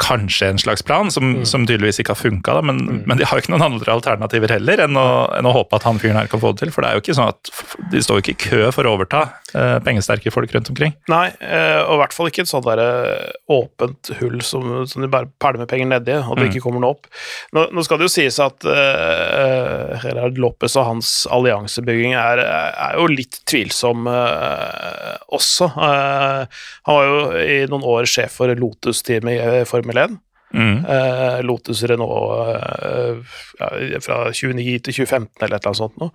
kanskje 0.00 0.48
en 0.48 0.60
slags 0.62 0.82
plan, 0.86 1.10
som, 1.10 1.34
mm. 1.34 1.46
som 1.48 1.66
tydeligvis 1.66 2.00
ikke 2.00 2.14
har 2.14 2.20
funka. 2.20 2.54
Men, 2.64 2.78
mm. 2.86 3.02
men, 3.06 3.18
de 3.18 3.26
har 3.26 3.36
jo 3.36 3.44
ikke 3.44 3.52
noen 3.52 3.66
andre 3.66 3.92
alternativer 3.92 4.54
heller 4.54 4.84
enn 4.86 4.96
å, 4.96 5.06
enn 5.36 5.48
å, 5.48 5.54
håpe 5.56 5.76
at 5.76 5.86
han 5.88 6.00
fyren 6.00 6.20
her 6.20 6.30
kan 6.32 6.40
få 6.40 6.54
det 6.54 6.64
til. 6.64 6.72
For 6.74 6.84
det 6.84 6.90
er 6.92 6.96
jo 6.96 7.04
ikke 7.04 7.18
sånn 7.18 7.32
at 7.32 7.52
de 7.92 8.04
står 8.04 8.20
jo 8.20 8.24
ikke 8.24 8.36
i 8.36 8.42
kø 8.46 8.62
for 8.74 8.88
å 8.88 8.94
overta 8.96 9.26
eh, 9.58 9.76
pengesterke 9.84 10.32
folk 10.34 10.52
rundt 10.54 10.70
omkring. 10.72 10.94
Nei, 11.12 11.26
eh, 11.40 11.80
og 11.82 11.96
i 11.96 12.00
hvert 12.02 12.16
fall 12.16 12.30
ikke 12.30 12.44
et 12.44 12.50
sånt 12.50 12.66
der, 12.66 12.82
eh, 12.82 13.36
åpent 13.52 14.12
hull 14.20 14.40
som, 14.46 14.70
som 14.88 15.04
de 15.04 15.10
bare 15.12 15.30
pælmer 15.42 15.68
penger 15.70 15.90
nedi, 15.90 16.16
og 16.20 16.38
det 16.38 16.46
mm. 16.46 16.50
ikke 16.50 16.64
kommer 16.64 16.82
noe 16.82 16.96
opp. 16.96 17.10
Nå, 17.56 17.66
nå, 17.74 17.84
skal 17.86 18.00
det 18.00 18.08
jo 18.08 18.14
sies 18.14 18.38
at 18.42 18.66
uh, 18.66 20.02
Gerhard 20.02 20.40
Loppes 20.40 20.76
og 20.80 20.88
hans 20.88 21.12
alliansebygging 21.32 22.16
er, 22.18 22.42
er 22.42 22.98
jo 22.98 23.06
litt 23.12 23.42
tvilsom 23.48 24.08
uh, 24.08 25.14
også. 25.32 25.72
Uh, 25.76 26.60
han 26.88 26.98
var 26.98 27.08
jo 27.08 27.22
i 27.42 27.62
noen 27.70 27.88
år 27.94 28.08
sjef 28.10 28.40
for 28.40 28.52
Lotus-teamet 28.56 29.62
i 29.62 29.64
Formel 29.68 30.06
1. 30.06 30.20
Mm. 30.52 30.84
Uh, 30.84 31.40
Lotus 31.42 31.82
Renault 31.88 32.30
uh, 32.30 33.16
ja, 33.58 34.00
fra 34.04 34.24
2009 34.28 34.78
til 34.84 34.98
2015 35.00 35.44
eller 35.44 35.56
et 35.56 35.62
eller 35.62 35.70
annet 35.70 35.80
sånt 35.80 36.00
noe. 36.02 36.12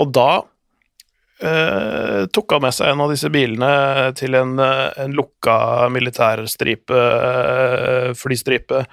Og 0.00 0.12
da 0.16 0.30
uh, 1.44 2.24
tok 2.32 2.56
han 2.56 2.64
med 2.64 2.76
seg 2.76 2.92
en 2.92 3.02
av 3.04 3.12
disse 3.12 3.30
bilene 3.32 3.72
til 4.18 4.38
en, 4.38 4.56
en 4.60 5.16
lukka 5.16 5.88
militærstripe, 5.92 7.02
flystripe, 8.18 8.84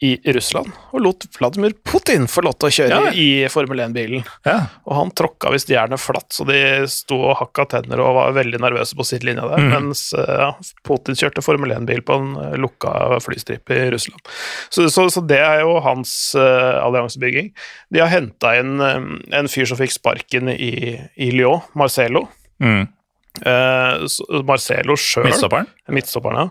i 0.00 0.32
Russland, 0.32 0.70
og 0.94 1.02
lot 1.02 1.24
Vladimir 1.38 1.72
Putin 1.82 2.28
få 2.30 2.44
lov 2.46 2.54
til 2.60 2.68
å 2.68 2.74
kjøre 2.76 2.98
ja. 3.08 3.12
i 3.18 3.28
Formel 3.50 3.80
1-bilen. 3.82 4.22
Ja. 4.46 4.58
Og 4.86 4.94
han 4.94 5.10
tråkka 5.18 5.50
visst 5.50 5.72
jernet 5.72 5.98
flatt, 5.98 6.28
så 6.34 6.46
de 6.46 6.60
sto 6.90 7.18
og 7.32 7.38
hakka 7.40 7.66
tenner 7.72 8.02
og 8.04 8.14
var 8.14 8.36
veldig 8.36 8.60
nervøse 8.62 8.94
på 8.98 9.06
sitt 9.08 9.26
linje 9.26 9.42
der, 9.42 9.64
mm. 9.64 9.72
mens 9.74 10.04
ja, 10.14 10.52
Putin 10.86 11.18
kjørte 11.18 11.42
Formel 11.42 11.74
1-bil 11.74 12.04
på 12.06 12.18
en 12.20 12.30
eh, 12.44 12.54
lukka 12.62 12.92
flystripe 13.24 13.74
i 13.74 13.88
Russland. 13.94 14.22
Så, 14.70 14.86
så, 14.86 15.08
så, 15.10 15.24
det 15.28 15.40
er 15.42 15.64
jo 15.64 15.74
hans 15.82 16.12
uh, 16.38 16.78
alliansebygging. 16.84 17.50
De 17.90 18.04
har 18.04 18.12
henta 18.12 18.54
inn 18.60 18.78
um, 18.78 19.16
en 19.34 19.50
fyr 19.50 19.66
som 19.66 19.80
fikk 19.80 19.96
sparken 19.96 20.52
i, 20.54 20.94
i 21.18 21.32
Lyon, 21.34 21.66
Marcelo. 21.78 22.28
Mm. 22.62 22.86
Uh, 23.42 24.04
Marcelo 24.46 24.96
sjøl 24.98 25.28
Midtstopperen? 25.28 25.68
Midtstopperen, 25.94 26.40
ja. 26.40 26.48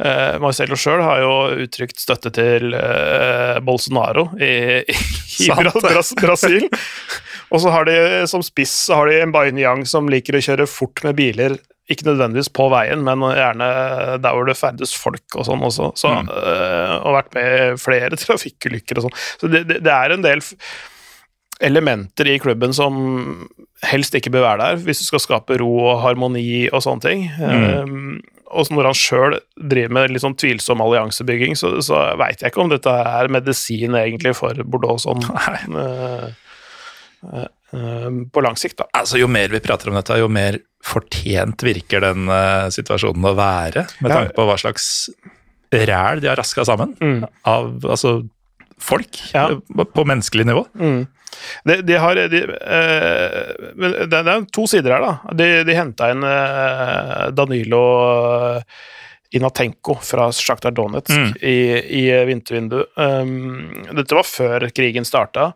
Uh, 0.00 0.36
Marcelo 0.42 0.78
sjøl 0.78 1.02
har 1.04 1.22
jo 1.24 1.32
uttrykt 1.64 2.00
støtte 2.00 2.32
til 2.34 2.74
uh, 2.74 3.58
Bolsonaro 3.64 4.28
i, 4.38 4.52
i, 4.84 4.98
i 5.46 5.50
Bras 5.80 6.14
Brasil. 6.20 6.68
Og 7.50 7.64
så 7.64 7.72
har 7.74 7.88
de 7.88 7.96
som 8.30 8.44
spiss 8.46 8.76
så 8.86 9.00
har 9.00 9.10
de 9.10 9.18
en 9.24 9.34
Bainiang 9.34 9.82
som 9.88 10.08
liker 10.10 10.38
å 10.38 10.44
kjøre 10.44 10.68
fort 10.70 11.02
med 11.06 11.18
biler. 11.18 11.58
Ikke 11.90 12.06
nødvendigvis 12.06 12.52
på 12.54 12.68
veien, 12.70 13.02
men 13.02 13.24
gjerne 13.34 13.66
der 14.22 14.36
hvor 14.36 14.46
det 14.46 14.54
ferdes 14.54 14.94
folk 14.94 15.34
og 15.34 15.48
sånn 15.48 15.64
også. 15.66 15.90
Så, 15.98 16.12
mm. 16.14 16.30
og 17.02 17.16
vært 17.16 17.34
med 17.34 17.50
i 17.50 17.74
flere 17.82 18.20
trafikkulykker 18.22 19.00
og 19.00 19.08
sånn. 19.08 19.18
Så 19.42 19.50
det, 19.50 19.64
det, 19.66 19.80
det 19.82 19.96
er 19.96 20.14
en 20.14 20.22
del 20.22 20.44
elementer 21.60 22.28
i 22.28 22.38
klubben 22.40 22.74
som 22.76 22.94
helst 23.86 24.14
ikke 24.16 24.32
bør 24.32 24.44
være 24.44 24.60
der, 24.64 24.82
hvis 24.84 25.02
du 25.02 25.06
skal 25.08 25.22
skape 25.22 25.56
ro 25.60 25.70
og 25.92 26.02
harmoni 26.04 26.68
og 26.68 26.82
sånne 26.84 27.04
ting. 27.04 27.24
Mm. 27.40 27.64
Um, 27.84 28.40
og 28.50 28.72
når 28.74 28.90
han 28.90 28.98
sjøl 28.98 29.36
driver 29.70 29.94
med 29.94 30.12
litt 30.12 30.24
sånn 30.24 30.36
tvilsom 30.40 30.82
alliansebygging, 30.82 31.54
så, 31.58 31.72
så 31.84 32.02
veit 32.20 32.42
jeg 32.42 32.52
ikke 32.52 32.64
om 32.64 32.72
dette 32.72 32.92
er 32.92 33.30
medisin 33.32 33.94
egentlig 33.98 34.34
for 34.38 34.58
Bordeaux 34.66 35.04
sånn 35.06 35.22
uh, 35.22 36.26
uh, 37.22 37.46
uh, 37.46 38.08
på 38.32 38.44
lang 38.44 38.58
sikt, 38.58 38.80
da. 38.82 38.88
Altså, 38.98 39.20
jo 39.22 39.30
mer 39.30 39.54
vi 39.54 39.62
prater 39.64 39.92
om 39.92 40.00
dette, 40.00 40.18
jo 40.18 40.28
mer 40.32 40.58
fortjent 40.84 41.62
virker 41.62 42.02
den 42.02 42.26
situasjonen 42.72 43.30
å 43.30 43.36
være, 43.36 43.84
med 44.00 44.14
tanke 44.14 44.34
på 44.34 44.48
hva 44.48 44.56
slags 44.60 44.86
ræl 45.70 46.22
de 46.22 46.30
har 46.30 46.40
raska 46.40 46.64
sammen 46.66 46.96
mm. 46.98 47.24
av 47.46 47.84
altså, 47.84 48.16
folk 48.80 49.20
ja. 49.34 49.46
på 49.68 50.06
menneskelig 50.08 50.48
nivå. 50.48 50.64
Mm. 50.80 51.04
De, 51.64 51.80
de 51.86 51.98
har 52.00 52.20
de, 52.32 52.40
eh, 52.44 53.66
det, 53.76 54.06
det, 54.10 54.22
er 54.22 54.48
to 54.52 54.66
sider 54.70 54.96
her, 54.96 55.04
da. 55.04 55.34
De, 55.36 55.50
de 55.66 55.76
henta 55.76 56.10
inn 56.14 56.24
eh, 56.26 57.28
Danilo 57.36 57.82
eh, 58.06 58.80
Inatenko 59.30 59.94
fra 60.02 60.30
Sjaktar 60.34 60.74
Donetsk 60.74 61.14
mm. 61.14 61.28
i, 61.46 61.58
i 62.00 62.04
vintervinduet. 62.26 62.90
Um, 62.98 63.84
dette 63.94 64.16
var 64.16 64.26
før 64.26 64.66
krigen 64.74 65.06
starta, 65.06 65.52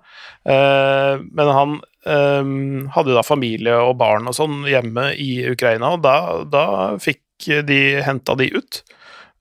uh, 0.47 1.19
men 1.19 1.51
han 1.57 1.73
um, 2.07 2.85
hadde 2.95 3.17
da 3.17 3.25
familie 3.27 3.75
og 3.83 3.97
barn 3.99 4.31
og 4.31 4.37
sånn 4.39 4.63
hjemme 4.71 5.09
i 5.19 5.43
Ukraina, 5.51 5.97
og 5.97 6.05
da, 6.07 6.17
da 6.47 6.67
fikk 7.03 7.51
de 7.67 7.81
henta 8.07 8.39
de 8.39 8.53
ut. 8.55 8.85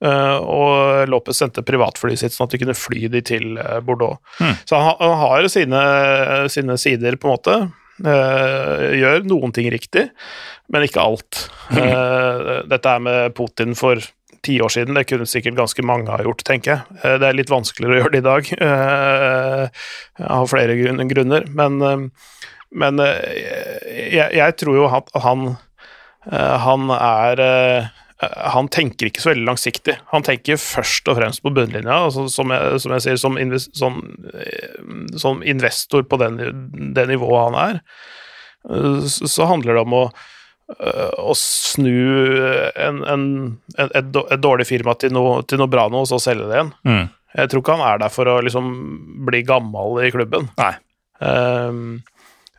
Uh, 0.02 0.38
og 0.42 1.08
Lopez 1.08 1.38
sendte 1.38 1.62
privatflyet 1.64 2.20
sitt 2.20 2.34
sånn 2.34 2.48
at 2.48 2.56
de 2.56 2.60
kunne 2.60 2.76
fly 2.76 3.06
de 3.12 3.22
til 3.24 3.54
uh, 3.60 3.78
Bordeaux. 3.84 4.18
Mm. 4.42 4.56
Så 4.66 4.80
han, 4.80 4.98
han 5.00 5.16
har 5.22 5.48
sine, 5.52 5.84
sine, 6.52 6.76
sider, 6.80 7.16
på 7.20 7.30
en 7.30 7.36
måte. 7.36 7.56
Uh, 8.04 8.90
gjør 8.98 9.24
noen 9.30 9.54
ting 9.54 9.70
riktig, 9.72 10.08
men 10.72 10.84
ikke 10.86 11.04
alt. 11.04 11.46
Mm. 11.70 12.68
dette 12.68 12.90
er 12.90 13.02
med 13.04 13.34
Putin 13.38 13.76
for 13.78 14.02
ti 14.44 14.60
år 14.62 14.72
siden. 14.72 14.96
Det 14.98 15.06
kunne 15.08 15.28
sikkert 15.28 15.58
ganske 15.58 15.84
mange 15.86 16.12
ha 16.12 16.20
gjort, 16.24 16.44
tenker 16.46 16.74
jeg. 16.74 16.98
Eh, 17.02 17.16
det 17.20 17.28
er 17.28 17.38
litt 17.38 17.52
vanskeligere 17.52 17.96
å 17.96 18.02
gjøre 18.02 18.14
det 18.14 18.22
i 18.22 18.28
dag, 18.28 18.52
eh, 18.68 19.84
av 20.38 20.48
flere 20.50 20.76
grunner. 21.10 21.48
Men, 21.48 21.80
eh, 21.82 22.06
men 22.74 22.98
jeg, 22.98 24.30
jeg, 24.34 24.56
tror 24.58 24.76
jo 24.76 24.86
at 24.90 25.12
han, 25.22 25.52
han 26.26 26.88
er 26.90 27.42
han 28.54 28.68
tenker 28.72 29.08
ikke 29.08 29.22
så 29.22 29.32
veldig 29.32 29.46
langsiktig. 29.48 29.96
Han 30.12 30.24
tenker 30.26 30.60
først 30.60 31.08
og 31.10 31.18
fremst 31.18 31.42
på 31.44 31.52
bunnlinja, 31.54 32.00
altså 32.08 32.26
som, 32.32 32.52
jeg, 32.54 32.82
som, 32.82 32.94
jeg, 32.96 33.04
sier, 33.06 33.18
som, 33.20 33.40
invest, 33.40 33.72
som, 33.78 33.98
som 35.20 35.42
investor 35.46 36.06
på 36.08 36.20
den, 36.22 36.38
det 36.96 37.08
nivået 37.10 37.48
han 37.48 37.58
er. 37.62 37.82
Så, 39.08 39.28
så 39.28 39.48
handler 39.50 39.76
det 39.76 39.84
om 39.84 39.98
å 40.04 40.06
å 40.64 41.34
snu 41.36 42.40
en, 42.80 43.02
en, 43.04 43.24
et, 43.76 43.90
et, 44.00 44.40
dårlig 44.40 44.64
firma 44.70 44.94
til 44.96 45.12
noe, 45.12 45.42
til 45.44 45.60
noe 45.60 45.68
bra 45.68 45.90
noe, 45.92 46.06
og 46.06 46.08
så 46.08 46.16
selge 46.22 46.48
det 46.48 46.56
igjen. 46.56 46.72
Mm. 46.88 47.04
Jeg 47.34 47.50
tror 47.50 47.62
ikke 47.64 47.76
han 47.76 47.86
er 47.88 48.00
der 48.04 48.12
for 48.14 48.30
å 48.30 48.38
liksom 48.46 48.72
bli 49.26 49.42
gammel 49.46 49.98
i 50.06 50.10
klubben. 50.14 50.48
Nei. 50.60 50.72
Um, 51.18 51.80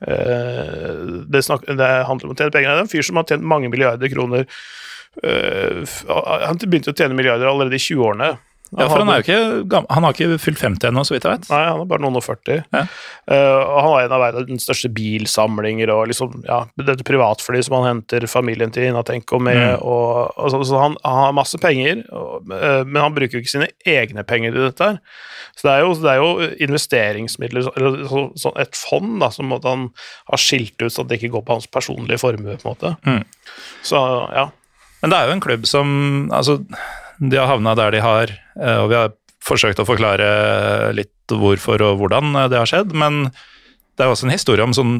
uh, 0.03 1.23
det, 1.31 1.41
snak, 1.47 1.65
det, 1.65 1.91
handler 2.09 2.29
om 2.29 2.35
å 2.35 2.37
tjene 2.37 2.53
penger. 2.53 2.69
Det 2.69 2.75
er 2.75 2.83
en 2.83 2.91
fyr 2.91 3.07
som 3.07 3.21
har 3.21 3.27
tjent 3.29 3.47
mange 3.55 3.71
milliarder 3.71 4.11
kroner. 4.11 4.45
Uh, 5.23 5.85
han 6.45 6.59
begynte 6.65 6.91
å 6.91 6.97
tjene 6.97 7.17
milliarder 7.17 7.51
allerede 7.51 7.79
i 7.79 7.85
20-årene. 7.85 8.35
Ja, 8.73 8.87
for 8.89 8.99
han, 8.99 9.09
er 9.13 9.21
jo 9.21 9.25
ikke, 9.25 9.81
han 9.93 10.05
har 10.05 10.15
ikke 10.15 10.39
fylt 10.41 10.59
50 10.59 10.89
ennå, 10.89 11.03
så 11.05 11.13
vidt 11.13 11.25
jeg 11.27 11.37
vet. 11.37 11.45
Nei, 11.51 11.59
han 11.67 11.83
er 11.83 11.89
bare 11.89 12.01
noen 12.01 12.17
og 12.17 12.23
40. 12.25 12.63
Ja. 12.73 12.81
Uh, 13.29 13.61
og 13.61 13.77
han 13.77 13.91
har 13.91 14.07
en 14.07 14.15
av 14.17 14.23
verdens 14.23 14.65
største 14.65 14.89
bilsamlinger, 14.95 15.91
og 15.93 16.09
liksom, 16.09 16.41
ja, 16.47 16.63
dette 16.81 17.05
privatflyet 17.07 17.67
som 17.67 17.77
han 17.77 17.87
henter 17.91 18.25
familien 18.29 18.73
til 18.73 18.89
Inatenko 18.89 19.39
med, 19.43 19.61
mm. 19.61 19.85
og, 19.85 20.33
og 20.33 20.51
så, 20.51 20.63
så 20.67 20.81
han, 20.81 20.97
han, 21.05 21.21
har 21.27 21.37
masse 21.37 21.61
penger, 21.61 22.03
og, 22.09 22.49
uh, 22.51 22.81
men 22.89 22.99
han 23.03 23.15
bruker 23.15 23.37
jo 23.37 23.45
ikke 23.45 23.53
sine 23.53 23.69
egne 23.85 24.25
penger 24.27 24.57
i 24.57 24.65
dette 24.65 24.91
her. 24.91 24.99
Så 25.55 25.69
det 25.69 25.77
er 25.77 25.85
jo, 25.85 25.95
det 26.01 26.11
er 26.11 26.19
jo 26.19 26.51
investeringsmidler, 26.67 27.71
eller 27.77 28.03
så, 28.11 28.27
så 28.47 28.55
et 28.65 28.75
fond, 28.75 29.15
da, 29.23 29.31
som 29.31 29.55
han 29.55 29.87
har 30.33 30.41
skilt 30.41 30.81
ut 30.81 30.91
så 30.91 31.05
det 31.05 31.21
ikke 31.21 31.37
går 31.37 31.47
på 31.47 31.59
hans 31.59 31.71
personlige 31.71 32.19
formue, 32.19 32.57
på 32.59 32.67
en 32.67 32.73
måte. 32.73 32.95
Mm. 33.05 33.23
Så, 33.85 34.01
ja. 34.35 34.49
Men 35.05 35.13
det 35.13 35.17
er 35.21 35.29
jo 35.29 35.35
en 35.35 35.43
klubb 35.43 35.67
som 35.69 35.89
Altså 36.33 36.57
de 37.21 37.37
har 37.37 37.47
havna 37.47 37.75
der 37.77 37.93
de 37.95 38.01
har, 38.03 38.31
eh, 38.59 38.79
og 38.81 38.89
vi 38.91 38.97
har 38.97 39.13
forsøkt 39.45 39.79
å 39.79 39.85
forklare 39.87 40.25
litt 40.97 41.31
hvorfor 41.31 41.79
og 41.85 42.01
hvordan 42.01 42.33
det 42.51 42.57
har 42.59 42.67
skjedd, 42.67 42.91
men 42.91 43.29
det 43.95 44.03
er 44.03 44.09
jo 44.09 44.15
også 44.17 44.27
en 44.27 44.33
historie 44.33 44.65
om 44.65 44.73
sånn 44.75 44.97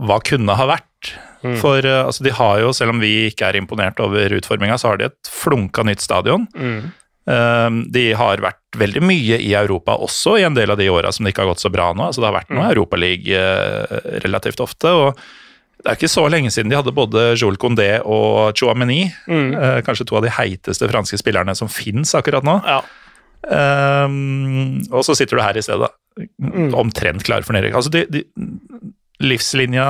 hva 0.00 0.16
kunne 0.24 0.56
ha 0.56 0.66
vært. 0.70 1.10
Mm. 1.44 1.58
For 1.60 1.84
eh, 1.84 2.06
altså, 2.06 2.24
de 2.24 2.32
har 2.38 2.62
jo, 2.62 2.70
selv 2.76 2.94
om 2.94 3.02
vi 3.02 3.26
ikke 3.28 3.50
er 3.50 3.58
imponert 3.60 4.00
over 4.00 4.32
utforminga, 4.38 4.78
så 4.80 4.92
har 4.92 5.00
de 5.00 5.10
et 5.10 5.32
flunka 5.32 5.84
nytt 5.84 6.00
stadion. 6.04 6.48
Mm. 6.56 6.88
Um, 7.30 7.82
de 7.92 8.06
har 8.16 8.40
vært 8.42 8.80
veldig 8.80 9.02
mye 9.04 9.36
i 9.44 9.52
Europa 9.54 9.98
også, 10.02 10.38
i 10.40 10.46
en 10.48 10.56
del 10.56 10.72
av 10.72 10.80
de 10.80 10.88
åra 10.90 11.12
som 11.12 11.26
det 11.26 11.34
ikke 11.34 11.44
har 11.44 11.52
gått 11.52 11.62
så 11.62 11.72
bra 11.72 11.90
nå. 11.92 12.08
Altså, 12.08 12.24
det 12.24 12.30
har 12.30 12.38
vært 12.40 12.54
noe 12.54 12.64
mm. 12.64 12.72
Europaliga 12.72 13.44
uh, 13.44 14.10
relativt 14.24 14.64
ofte. 14.64 14.96
og 15.04 15.20
det 15.80 15.88
er 15.88 15.96
ikke 15.96 16.12
så 16.12 16.26
lenge 16.28 16.50
siden 16.52 16.68
de 16.68 16.76
hadde 16.76 16.92
både 16.92 17.22
Joel 17.40 17.56
Condé 17.60 18.02
og 18.04 18.52
Chouameni. 18.58 19.06
Mm. 19.30 19.54
Eh, 19.56 19.78
kanskje 19.86 20.04
to 20.08 20.16
av 20.18 20.24
de 20.26 20.32
heiteste 20.36 20.88
franske 20.90 21.16
spillerne 21.20 21.54
som 21.56 21.68
fins 21.72 22.12
akkurat 22.18 22.44
nå. 22.44 22.56
Ja. 22.68 22.80
Um, 23.40 24.84
og 24.92 25.00
så 25.06 25.14
sitter 25.16 25.36
du 25.38 25.42
her 25.42 25.56
i 25.56 25.62
stedet, 25.64 25.88
mm. 26.36 26.74
omtrent 26.76 27.24
klar 27.24 27.42
for 27.46 27.52
nedrykk. 27.56 27.76
Altså 27.80 27.90
de, 27.94 28.00
de, 28.12 28.20
livslinja 29.24 29.86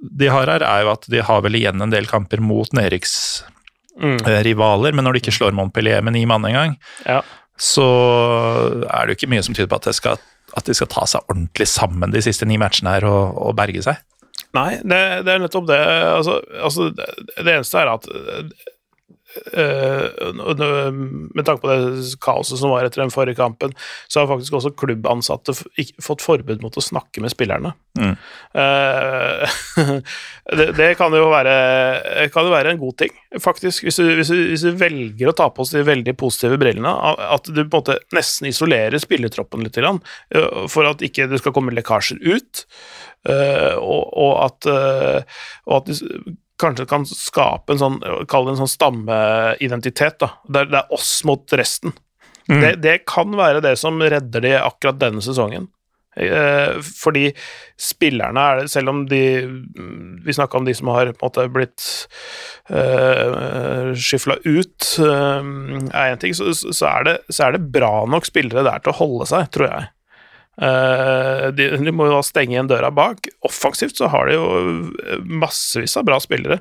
de 0.00 0.26
har 0.32 0.46
her, 0.48 0.62
er 0.64 0.80
jo 0.86 0.92
at 0.94 1.04
de 1.12 1.18
har 1.24 1.40
vel 1.44 1.56
igjen 1.60 1.82
en 1.84 1.92
del 1.92 2.06
kamper 2.08 2.40
mot 2.44 2.70
nedrykksrivaler, 2.76 4.90
mm. 4.92 4.96
men 4.96 5.04
når 5.04 5.12
de 5.12 5.18
ikke 5.24 5.36
slår 5.36 5.56
Montpellier 5.56 6.02
med 6.04 6.12
ni 6.16 6.22
mann 6.28 6.48
engang, 6.48 6.72
ja. 7.04 7.20
så 7.60 7.88
er 8.88 9.00
det 9.04 9.10
jo 9.12 9.16
ikke 9.20 9.32
mye 9.36 9.44
som 9.44 9.54
tyder 9.56 9.72
på 9.72 9.80
at, 9.82 9.88
skal, 9.96 10.16
at, 10.54 10.64
de 10.64 10.74
skal 10.76 10.92
ta 10.92 11.02
seg 11.08 11.20
ordentlig 11.28 11.68
sammen 11.68 12.12
de 12.14 12.20
siste 12.24 12.44
ni 12.48 12.56
matchene 12.60 12.94
her 12.96 13.04
og, 13.08 13.22
og 13.36 13.56
berge 13.60 13.82
seg. 13.84 13.96
Nei, 14.56 14.70
det, 14.80 14.98
det 15.26 15.34
er 15.34 15.44
nettopp 15.44 15.68
det. 15.68 15.78
Altså, 16.08 16.38
altså 16.56 16.88
det, 16.96 17.08
det, 17.36 17.52
eneste 17.52 17.82
er 17.82 17.92
at 17.92 18.08
Uh, 19.52 20.32
med 21.36 21.44
tanke 21.44 21.60
på 21.60 21.68
det 21.68 22.16
kaoset 22.24 22.58
som 22.58 22.72
var 22.72 22.86
etter 22.86 23.02
den 23.02 23.12
forrige 23.12 23.36
kampen, 23.36 23.74
så 24.08 24.22
har 24.22 24.30
faktisk 24.30 24.56
også 24.56 24.72
klubbansatte 24.78 25.52
fått 26.02 26.24
forbud 26.24 26.64
mot 26.64 26.74
å 26.74 26.82
snakke 26.82 27.20
med 27.22 27.32
spillerne. 27.32 27.74
Mm. 28.00 28.14
Uh, 28.56 29.44
det, 30.58 30.70
det, 30.78 30.88
kan 30.98 31.14
jo 31.14 31.28
være, 31.30 31.54
kan 32.32 32.48
jo 32.48 32.54
være 32.54 32.72
en 32.72 32.80
god 32.80 32.96
ting, 33.04 33.12
faktisk, 33.44 33.84
hvis 33.86 34.00
du, 34.00 34.06
hvis, 34.16 34.32
du, 34.32 34.42
hvis 34.54 34.64
du, 34.64 34.72
velger 34.80 35.30
å 35.30 35.36
ta 35.36 35.50
på 35.52 35.64
oss 35.64 35.74
de 35.76 35.84
veldig 35.86 36.16
positive 36.18 36.58
brillene. 36.60 36.94
At 37.28 37.52
du 37.52 37.60
på 37.60 37.68
en 37.68 37.74
måte 37.76 37.98
nesten 38.16 38.48
isolerer 38.50 38.96
spillertroppen 39.02 39.66
litt, 39.66 39.78
for 40.72 40.88
at 40.88 41.04
ikke 41.04 41.28
det 41.28 41.42
skal 41.42 41.54
komme 41.56 41.76
lekkasjer 41.76 42.24
ut. 42.24 42.64
Uh, 43.28 43.74
og, 43.80 44.02
og, 44.14 44.34
at, 44.44 44.68
uh, 44.70 45.40
og 45.66 45.80
at 45.80 45.90
de 45.90 46.36
kanskje 46.58 46.86
kan 46.90 47.06
skape 47.06 47.74
en 47.74 47.80
sånn, 47.80 47.98
kall 48.30 48.46
det 48.46 48.56
en 48.56 48.60
sånn 48.64 48.74
stammeidentitet. 48.74 50.18
da, 50.22 50.32
der 50.50 50.70
Det 50.70 50.82
er 50.82 50.94
oss 50.94 51.12
mot 51.28 51.58
resten. 51.58 51.94
Mm. 52.48 52.60
Det, 52.62 52.70
det, 52.82 52.94
kan 53.08 53.34
være 53.36 53.62
det 53.64 53.76
som 53.78 54.00
redder 54.00 54.44
de 54.44 54.54
akkurat 54.58 55.00
denne 55.00 55.22
sesongen. 55.24 55.68
Eh, 56.18 56.78
fordi 56.82 57.28
spillerne 57.78 58.42
er 58.42 58.56
det, 58.58 58.70
selv 58.72 58.90
om 58.90 59.04
de 59.06 59.20
Vi 60.26 60.34
snakka 60.34 60.58
om 60.58 60.64
de 60.66 60.72
som 60.74 60.88
har 60.90 61.12
måte 61.20 61.44
blitt 61.52 61.84
eh, 62.74 63.92
skyfla 63.94 64.40
ut, 64.42 64.88
eh, 65.04 65.52
er 65.92 66.16
én 66.16 66.18
ting, 66.18 66.34
så, 66.34 66.50
så, 66.56 66.88
er 66.88 67.06
det, 67.06 67.16
så 67.30 67.46
er 67.46 67.54
det 67.54 67.68
bra 67.70 68.02
nok 68.10 68.26
spillere 68.26 68.66
der 68.66 68.82
til 68.82 68.94
å 68.94 68.98
holde 68.98 69.28
seg, 69.30 69.46
tror 69.54 69.68
jeg. 69.68 69.86
Uh, 70.58 71.48
de, 71.54 71.70
de, 71.78 71.92
må 71.94 72.08
jo 72.08 72.16
da 72.16 72.22
stenge 72.26 72.56
igjen 72.56 72.70
døra 72.70 72.90
bak. 72.94 73.30
Offensivt 73.46 73.98
så 73.98 74.10
har 74.10 74.28
de 74.28 74.38
jo 74.38 74.46
eh, 74.58 75.20
massevis 75.22 75.94
av 76.00 76.08
bra 76.08 76.18
spillere. 76.22 76.58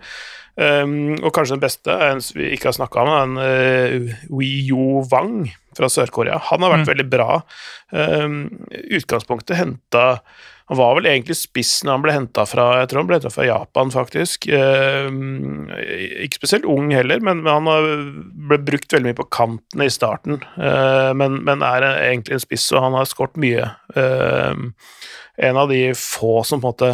Um, 0.57 1.13
og 1.21 1.29
kanskje 1.35 1.53
den 1.53 1.61
beste, 1.61 1.93
en 1.93 2.21
vi 2.33 2.49
ikke 2.55 2.71
har 2.71 2.77
snakka 2.79 3.03
om, 3.03 3.11
er 3.13 3.25
en 3.25 3.37
uh, 3.37 4.13
Wii-Yo 4.33 5.03
Wang 5.11 5.51
fra 5.77 5.89
Sør-Korea. 5.93 6.39
Han 6.49 6.65
har 6.65 6.73
vært 6.73 6.85
mm. 6.85 6.91
veldig 6.91 7.07
bra. 7.11 7.41
Um, 7.93 8.39
utgangspunktet 8.97 9.59
henta 9.59 10.05
han 10.67 10.77
var 10.77 10.97
vel 10.97 11.07
egentlig 11.07 11.37
spiss 11.39 11.77
når 11.85 11.93
han 11.93 12.03
ble 12.03 12.13
henta 12.15 12.43
fra 12.47 12.65
jeg 12.81 12.89
tror 12.91 12.99
han 12.99 13.07
ble 13.07 13.31
fra 13.31 13.45
Japan, 13.47 13.91
faktisk. 13.93 14.49
Eh, 14.51 15.07
ikke 16.25 16.41
spesielt 16.41 16.67
ung 16.67 16.91
heller, 16.91 17.23
men, 17.23 17.45
han 17.47 17.69
ble 18.49 18.59
brukt 18.67 18.91
veldig 18.91 19.07
mye 19.07 19.19
på 19.21 19.29
kanten 19.31 19.85
i 19.85 19.87
starten. 19.93 20.41
Eh, 20.59 21.13
men, 21.15 21.39
men, 21.47 21.63
er 21.63 21.87
egentlig 21.93 22.35
en 22.35 22.43
spiss, 22.43 22.67
og 22.75 22.83
han 22.83 22.97
har 22.99 23.07
skåret 23.07 23.39
mye. 23.39 23.69
Eh, 23.95 24.63
en 25.47 25.57
av 25.63 25.71
de 25.71 25.81
få 25.95 26.41
som 26.43 26.59
på 26.59 26.67
en 26.67 26.73
måte 26.73 26.91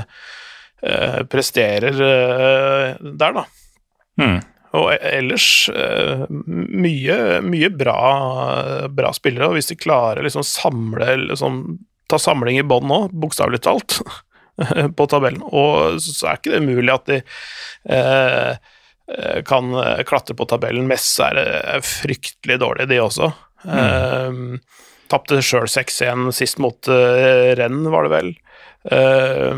eh, 0.84 1.19
presterer 1.34 1.97
eh, 1.97 2.89
der, 3.01 3.39
da. 3.39 3.47
Mm. 4.21 4.38
Og 4.78 4.89
e-, 4.93 4.99
ellers 5.15 5.47
eh, 5.74 6.28
mye, 6.30 7.17
mye 7.45 7.71
bra, 7.74 7.97
bra, 8.89 9.13
spillere, 9.17 9.49
og 9.49 9.57
hvis 9.57 9.71
de 9.74 9.80
klarer 9.80 10.21
å 10.21 10.28
liksom 10.28 10.45
samle 10.45 11.15
liksom, 11.26 11.63
ta 12.11 12.19
samling 12.21 12.59
i 12.59 12.67
bånn 12.67 12.87
nå, 12.89 12.99
bokstavelig 13.23 13.63
talt, 13.65 13.99
på 14.97 15.09
tabellen. 15.11 15.43
Og 15.49 15.99
så 16.03 16.29
er 16.29 16.39
ikke 16.39 16.55
det 16.55 16.63
mulig 16.67 16.93
at 16.93 17.09
de 17.09 17.19
eh, 17.89 18.71
kan 19.49 19.73
klatre 20.07 20.35
på 20.37 20.47
tabellen. 20.47 20.87
Messe 20.87 21.27
er 21.27 21.83
fryktelig 21.83 22.61
dårlig, 22.61 22.87
de 22.91 23.01
også. 23.03 23.33
Mm. 23.67 23.75
Eh, 23.79 24.83
Tapte 25.11 25.41
sjøl 25.45 25.67
6-1 25.69 26.31
sist 26.33 26.59
mot 26.63 26.89
uh, 26.89 27.53
renn, 27.59 27.83
var 27.93 28.07
det 28.07 28.13
vel. 28.13 28.31
Uh, 28.84 29.55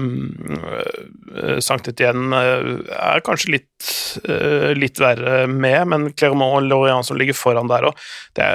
Sankt 1.64 1.90
Etienne 1.90 2.38
er 2.38 3.24
kanskje 3.26 3.56
litt, 3.56 3.88
uh, 4.30 4.72
litt 4.78 5.02
verre 5.02 5.46
med, 5.50 5.82
men 5.92 6.10
Clermont 6.14 6.60
og 6.60 6.68
Lorient 6.70 7.08
som 7.08 7.18
ligger 7.20 7.38
foran 7.38 7.72
der 7.72 7.90
òg. 7.90 8.04
Det, 8.38 8.48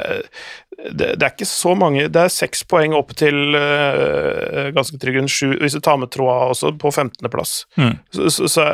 det, 0.90 1.08
det, 1.18 1.24
er 1.26 1.32
ikke 1.32 1.48
så 1.48 1.72
mange 1.78 2.06
Det 2.12 2.20
er 2.22 2.32
seks 2.32 2.62
poeng 2.68 2.94
opp 2.96 3.12
til 3.18 3.56
uh, 3.56 4.70
ganske 4.76 5.00
trygg 5.00 5.18
grunn. 5.18 5.30
Sju, 5.30 5.52
hvis 5.60 5.74
du 5.76 5.80
tar 5.84 5.98
med 6.00 6.12
Troa 6.14 6.50
også, 6.52 6.72
på 6.80 6.92
15.-plass. 6.92 7.54
Mm. 7.80 7.94
Så, 8.14 8.30
så, 8.30 8.48
så 8.50 8.66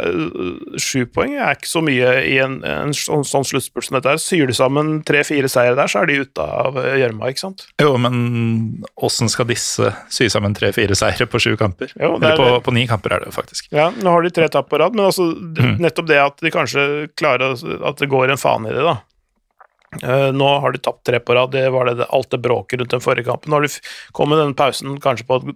sju 0.81 1.07
poeng 1.11 1.37
er 1.39 1.57
ikke 1.57 1.71
så 1.71 1.83
mye 1.85 2.13
i 2.29 2.37
en, 2.45 2.61
en 2.67 2.95
sånn, 2.97 3.25
sånn 3.27 3.47
sluttspurt 3.49 3.89
som 3.89 3.99
dette 3.99 4.13
her. 4.13 4.23
Syr 4.23 4.51
du 4.51 4.55
sammen 4.57 5.01
tre-fire 5.07 5.51
seire 5.51 5.77
der, 5.79 5.91
så 5.91 6.03
er 6.03 6.11
de 6.11 6.21
ute 6.27 6.47
av 6.47 6.77
gjørma, 6.77 7.33
ikke 7.33 7.47
sant? 7.47 7.67
Jo, 7.83 7.97
men 8.01 8.85
åssen 8.95 9.33
skal 9.33 9.49
disse 9.51 9.93
sy 10.13 10.29
sammen 10.33 10.57
tre-fire 10.57 10.97
seire 10.99 11.29
på 11.31 11.43
sju 11.43 11.55
kamper? 11.61 11.86
Jo, 11.95 12.17
Eller 12.17 12.39
på, 12.41 12.47
på, 12.67 12.75
ni 12.75 12.87
kamper 12.91 13.17
er 13.17 13.27
det 13.27 13.35
faktisk. 13.35 13.69
Ja, 13.75 13.91
nå 13.95 14.15
har 14.15 14.25
de 14.25 14.33
tre 14.35 14.49
tap 14.53 14.71
på 14.71 14.81
rad, 14.83 14.97
men 14.97 15.07
altså, 15.09 15.29
mm. 15.37 15.77
nettopp 15.83 16.09
det 16.11 16.23
at 16.23 16.41
de 16.43 16.53
kanskje 16.55 16.87
klarer 17.19 17.55
at 17.57 18.03
det 18.03 18.11
går 18.11 18.33
en 18.33 18.41
faen 18.41 18.67
i 18.69 18.75
det, 18.75 18.83
da. 18.87 18.97
Uh, 20.03 20.33
nå 20.35 20.49
har 20.61 20.75
de 20.75 20.81
tapt 20.83 21.05
tre 21.09 21.21
på 21.23 21.37
rad, 21.37 21.55
det 21.55 21.69
var 21.73 21.89
det, 21.89 22.09
alt 22.13 22.31
det 22.35 22.43
bråket 22.45 22.81
rundt 22.81 22.97
den 22.97 23.05
forrige 23.05 23.29
kampen. 23.29 23.53
Nå 23.53 23.61
har 23.61 23.69
de 23.69 23.95
kommet 24.17 24.43
den 24.43 24.57
pausen 24.59 24.99
kanskje 25.03 25.29
på 25.29 25.41
et 25.41 25.55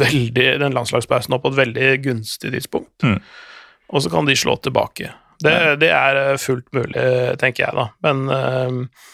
veldig, 0.00 0.46
den 0.62 0.74
landslagspausen 0.74 1.36
opp 1.36 1.44
på 1.44 1.52
et 1.54 1.60
veldig 1.60 1.90
gunstig 2.06 2.50
tidspunkt. 2.56 2.94
Mm. 3.06 3.20
Og 3.94 4.02
så 4.02 4.10
kan 4.10 4.26
de 4.26 4.34
slå 4.38 4.56
tilbake. 4.64 5.12
Det, 5.44 5.52
det 5.82 5.92
er 5.92 6.18
eh, 6.22 6.38
fullt 6.40 6.66
mulig, 6.74 6.96
tenker 7.38 7.66
jeg, 7.66 7.76
da. 7.76 7.90
Men 8.06 8.24
uh, 8.32 9.12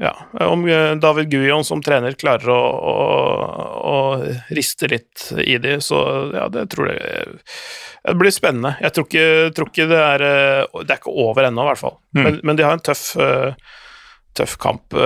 ja, 0.00 0.12
om 0.46 0.64
David 1.00 1.28
Guion 1.30 1.64
som 1.66 1.82
trener 1.82 2.16
klarer 2.18 2.50
å, 2.50 2.60
å, 2.90 2.94
å, 3.90 3.98
riste 4.56 4.88
litt 4.90 5.28
i 5.38 5.54
de, 5.62 5.76
så 5.84 6.00
ja, 6.34 6.48
det 6.50 6.66
tror 6.72 6.90
jeg 6.90 7.36
det 8.04 8.16
blir 8.20 8.34
spennende. 8.34 8.74
Jeg 8.82 8.96
tror 8.96 9.06
ikke, 9.06 9.28
tror 9.56 9.70
ikke 9.70 9.86
det 9.88 10.00
er 10.02 10.24
Det 10.74 10.90
er 10.90 10.98
ikke 10.98 11.14
over 11.24 11.46
ennå, 11.46 11.62
i 11.62 11.70
hvert 11.70 11.80
fall. 11.80 11.94
Mm. 12.12 12.24
Men, 12.24 12.40
men, 12.42 12.58
de 12.58 12.66
har 12.66 12.74
en 12.76 12.82
tøff, 12.84 13.04
tøff 14.36 14.58
kamp 14.60 14.98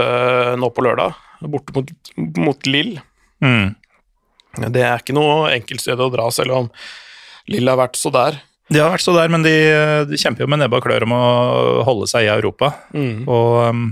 nå 0.58 0.70
på 0.74 0.82
lørdag, 0.82 1.20
borte 1.52 1.76
mot, 1.76 1.92
mot 2.40 2.66
Lill. 2.66 2.96
Mm. 3.44 3.76
Det 4.66 4.82
er 4.82 5.02
ikke 5.02 5.16
noe 5.16 5.52
enkeltsted 5.52 6.00
å 6.00 6.10
dra, 6.10 6.26
selv 6.34 6.56
om 6.56 6.72
Lill 7.52 7.70
har 7.70 7.78
vært 7.80 8.00
så 8.00 8.10
der. 8.12 8.40
De 8.68 8.80
har 8.82 8.90
vært 8.92 9.04
så 9.04 9.14
der, 9.16 9.30
men 9.32 9.44
de, 9.44 9.54
de 10.08 10.18
kjemper 10.20 10.44
jo 10.44 10.50
med 10.52 10.60
nebb 10.60 10.74
og 10.76 10.84
klør 10.84 11.06
om 11.06 11.14
å 11.16 11.24
holde 11.86 12.08
seg 12.10 12.26
i 12.26 12.32
Europa. 12.32 12.74
Mm. 12.92 13.24
Og 13.24 13.54
um, 13.64 13.86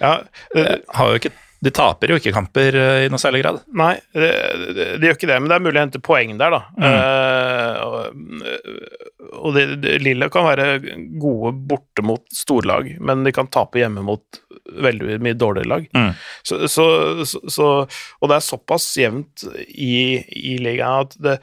ja, 0.00 0.14
det, 0.54 0.66
har 0.94 1.12
jo 1.12 1.20
ikke 1.22 1.34
de 1.58 1.72
taper 1.74 2.12
jo 2.12 2.16
ikke 2.20 2.30
kamper 2.30 2.76
uh, 2.78 3.00
i 3.02 3.08
noe 3.10 3.18
særlig 3.18 3.40
grad. 3.42 3.56
Nei, 3.74 3.96
de, 4.14 4.28
de, 4.76 4.84
de, 4.94 5.08
gjør 5.08 5.16
ikke 5.16 5.30
det, 5.30 5.38
men 5.42 5.50
det 5.50 5.56
er 5.56 5.64
mulig 5.64 5.80
å 5.80 5.82
hente 5.82 6.00
poeng 6.06 6.36
der, 6.38 6.54
da. 6.54 6.60
Mm. 6.78 6.84
Uh, 6.86 7.74
og 7.82 9.08
og 9.38 9.54
de, 9.56 9.96
Lille 10.02 10.28
kan 10.32 10.46
være 10.46 10.78
gode 11.20 11.52
borte 11.70 12.04
mot 12.06 12.22
storlag, 12.34 12.90
men 13.04 13.24
de 13.26 13.32
kan 13.34 13.50
tape 13.52 13.80
hjemme 13.80 14.04
mot 14.06 14.40
veldig 14.84 15.18
mye 15.24 15.38
dårligere 15.38 15.70
lag. 15.72 15.88
Mm. 15.96 16.12
Så, 16.46 16.60
så, 16.70 16.86
så, 17.24 17.68
og 17.86 18.30
det 18.30 18.38
er 18.38 18.46
såpass 18.46 18.88
jevnt 19.00 19.46
i, 19.68 20.18
i 20.18 20.56
ligaen 20.62 21.06
at 21.06 21.18
det 21.22 21.38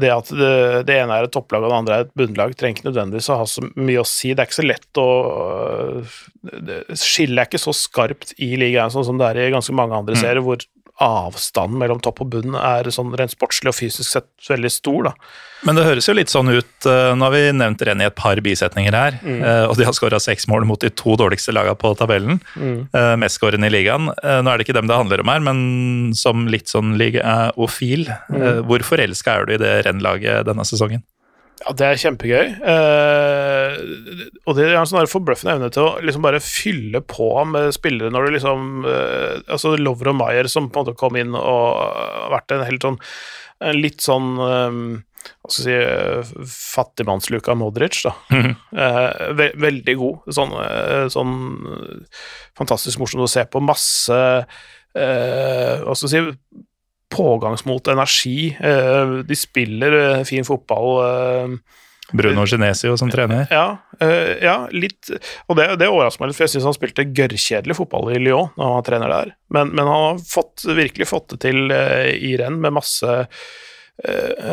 det 0.00 0.12
at 0.12 0.30
det, 0.34 0.52
det, 0.88 0.96
ene 1.00 1.16
er 1.16 1.26
et 1.26 1.34
topplag 1.34 1.64
og 1.64 1.70
det 1.70 1.78
andre 1.78 1.96
er 1.96 2.06
et 2.06 2.14
bunnlag, 2.18 2.54
trenger 2.58 2.78
ikke 2.78 2.88
nødvendigvis 2.88 3.30
å 3.32 3.40
ha 3.40 3.46
så 3.50 3.64
mye 3.74 4.02
å 4.02 4.08
si. 4.08 4.32
Det 4.32 4.42
er 4.42 4.50
ikke 4.50 4.60
så 4.60 4.66
lett 4.66 5.02
å 5.02 5.08
Skillet 6.96 7.40
er 7.40 7.48
ikke 7.48 7.60
så 7.62 7.74
skarpt 7.74 8.36
i 8.42 8.52
ligaen 8.60 8.92
sånn 8.94 9.06
som 9.08 9.18
det 9.20 9.32
er 9.32 9.40
i 9.46 9.54
ganske 9.54 9.74
mange 9.74 9.96
andre 9.98 10.14
mm. 10.14 10.20
serier, 10.22 10.44
hvor 10.46 10.62
avstanden 11.02 11.78
mellom 11.80 12.00
topp 12.00 12.22
og 12.24 12.30
bunn 12.32 12.54
er 12.56 12.88
sånn 12.92 13.12
rent 13.18 13.34
sportslig 13.34 13.72
og 13.72 13.76
fysisk 13.76 14.08
sett 14.08 14.28
veldig 14.48 14.70
stor. 14.72 15.10
da. 15.10 15.12
Men 15.68 15.78
det 15.78 15.84
høres 15.86 16.08
jo 16.08 16.14
litt 16.16 16.32
sånn 16.32 16.50
ut 16.52 16.86
eh, 16.88 17.10
Nå 17.16 17.26
har 17.26 17.32
vi 17.32 17.42
nevnt 17.56 17.82
Renn 17.84 18.02
i 18.04 18.06
et 18.08 18.16
par 18.16 18.40
bisetninger 18.44 18.96
her, 18.96 19.18
mm. 19.20 19.40
Eh, 19.46 19.64
og 19.68 19.76
de 19.76 19.86
har 19.88 19.96
skåra 19.96 20.20
seks 20.22 20.48
mål 20.50 20.66
mot 20.68 20.80
de 20.80 20.90
to 20.92 21.16
dårligste 21.20 21.54
lagene 21.56 21.76
på 21.80 21.92
tabellen. 21.98 22.40
Mm. 22.56 22.78
Eh, 22.92 23.12
Mestskårende 23.20 23.68
i 23.68 23.74
ligaen. 23.74 24.08
Nå 24.08 24.52
er 24.52 24.56
det 24.56 24.66
ikke 24.66 24.76
dem 24.76 24.88
det 24.88 24.98
handler 24.98 25.22
om 25.22 25.32
her, 25.32 25.44
men 25.44 25.58
som 26.16 26.46
litt 26.52 26.72
sånn 26.72 26.96
ligaofil, 27.00 28.08
mm. 28.32 28.64
hvor 28.68 28.84
forelska 28.86 29.36
er 29.36 29.46
du 29.46 29.54
i 29.56 29.60
det 29.60 29.74
Renn-laget 29.86 30.48
denne 30.48 30.64
sesongen? 30.68 31.04
Ja, 31.62 31.72
det 31.72 31.86
er 31.86 32.00
kjempegøy. 32.00 32.50
Eh, 32.72 33.76
og 34.44 34.58
det 34.58 34.66
er 34.66 34.76
en 34.76 34.88
sånn 34.90 35.08
forbløffende 35.08 35.54
evne 35.56 35.70
til 35.72 35.86
å 35.86 36.04
liksom 36.04 36.26
bare 36.26 36.42
fylle 36.44 37.00
på 37.08 37.30
med 37.48 37.72
spillere 37.74 38.12
når 38.12 38.28
du 38.28 38.36
liksom 38.36 38.84
eh, 38.84 39.40
Altså 39.54 39.72
og 39.72 40.06
Maier 40.18 40.50
som 40.52 40.68
på 40.68 40.82
en 40.82 40.84
måte 40.84 40.98
kom 41.00 41.16
inn 41.16 41.32
og 41.38 41.80
har 41.80 42.32
vært 42.36 42.56
en 42.56 42.66
helt 42.68 42.84
sånn 42.84 43.00
en 43.64 43.78
litt 43.80 44.04
sånn 44.04 44.34
eh, 44.44 44.80
hva 45.26 45.50
skal 45.50 45.70
jeg 45.72 46.26
si 46.28 46.46
fattigmannsluka 46.52 47.54
Modric, 47.58 47.98
da. 48.04 48.12
Mm. 48.30 48.52
Ve 49.38 49.48
veldig 49.58 49.94
god. 49.98 50.28
Sånn, 50.36 50.54
eh, 50.62 51.06
sånn, 51.10 51.32
fantastisk 52.58 53.00
morsomt 53.02 53.24
å 53.24 53.30
se 53.30 53.42
på. 53.50 53.62
Masse 53.64 54.20
eh, 54.94 55.82
Hva 55.82 55.96
skal 55.96 56.06
jeg 56.06 56.12
si 56.14 56.65
pågangsmot, 57.14 57.88
energi. 57.88 58.56
Eh, 58.60 59.08
de 59.26 59.36
spiller 59.36 59.92
eh, 59.92 60.24
fin 60.24 60.44
fotball. 60.44 60.88
Eh, 61.06 61.48
Bruno 62.12 62.46
Genesio 62.46 62.96
som 62.96 63.10
trener? 63.10 63.48
Ja, 63.50 63.78
ja 64.42 64.68
litt. 64.70 65.10
Og 65.50 65.56
det, 65.58 65.72
det 65.80 65.88
overrasker 65.90 66.22
meg 66.22 66.30
litt, 66.30 66.38
for 66.38 66.46
jeg 66.46 66.52
syns 66.52 66.68
han 66.68 66.76
spilte 66.76 67.06
gørrkjedelig 67.10 67.74
fotball 67.74 68.12
i 68.14 68.20
Lyon 68.22 68.52
når 68.54 68.68
han 68.68 68.76
var 68.76 68.84
trener 68.86 69.14
der. 69.14 69.32
Men, 69.50 69.72
men 69.74 69.90
han 69.90 70.04
har 70.04 70.20
fått, 70.22 70.68
virkelig 70.70 71.08
fått 71.10 71.34
det 71.34 71.40
til 71.48 71.74
i 71.74 72.36
renn 72.38 72.60
med 72.62 72.76
masse 72.78 73.16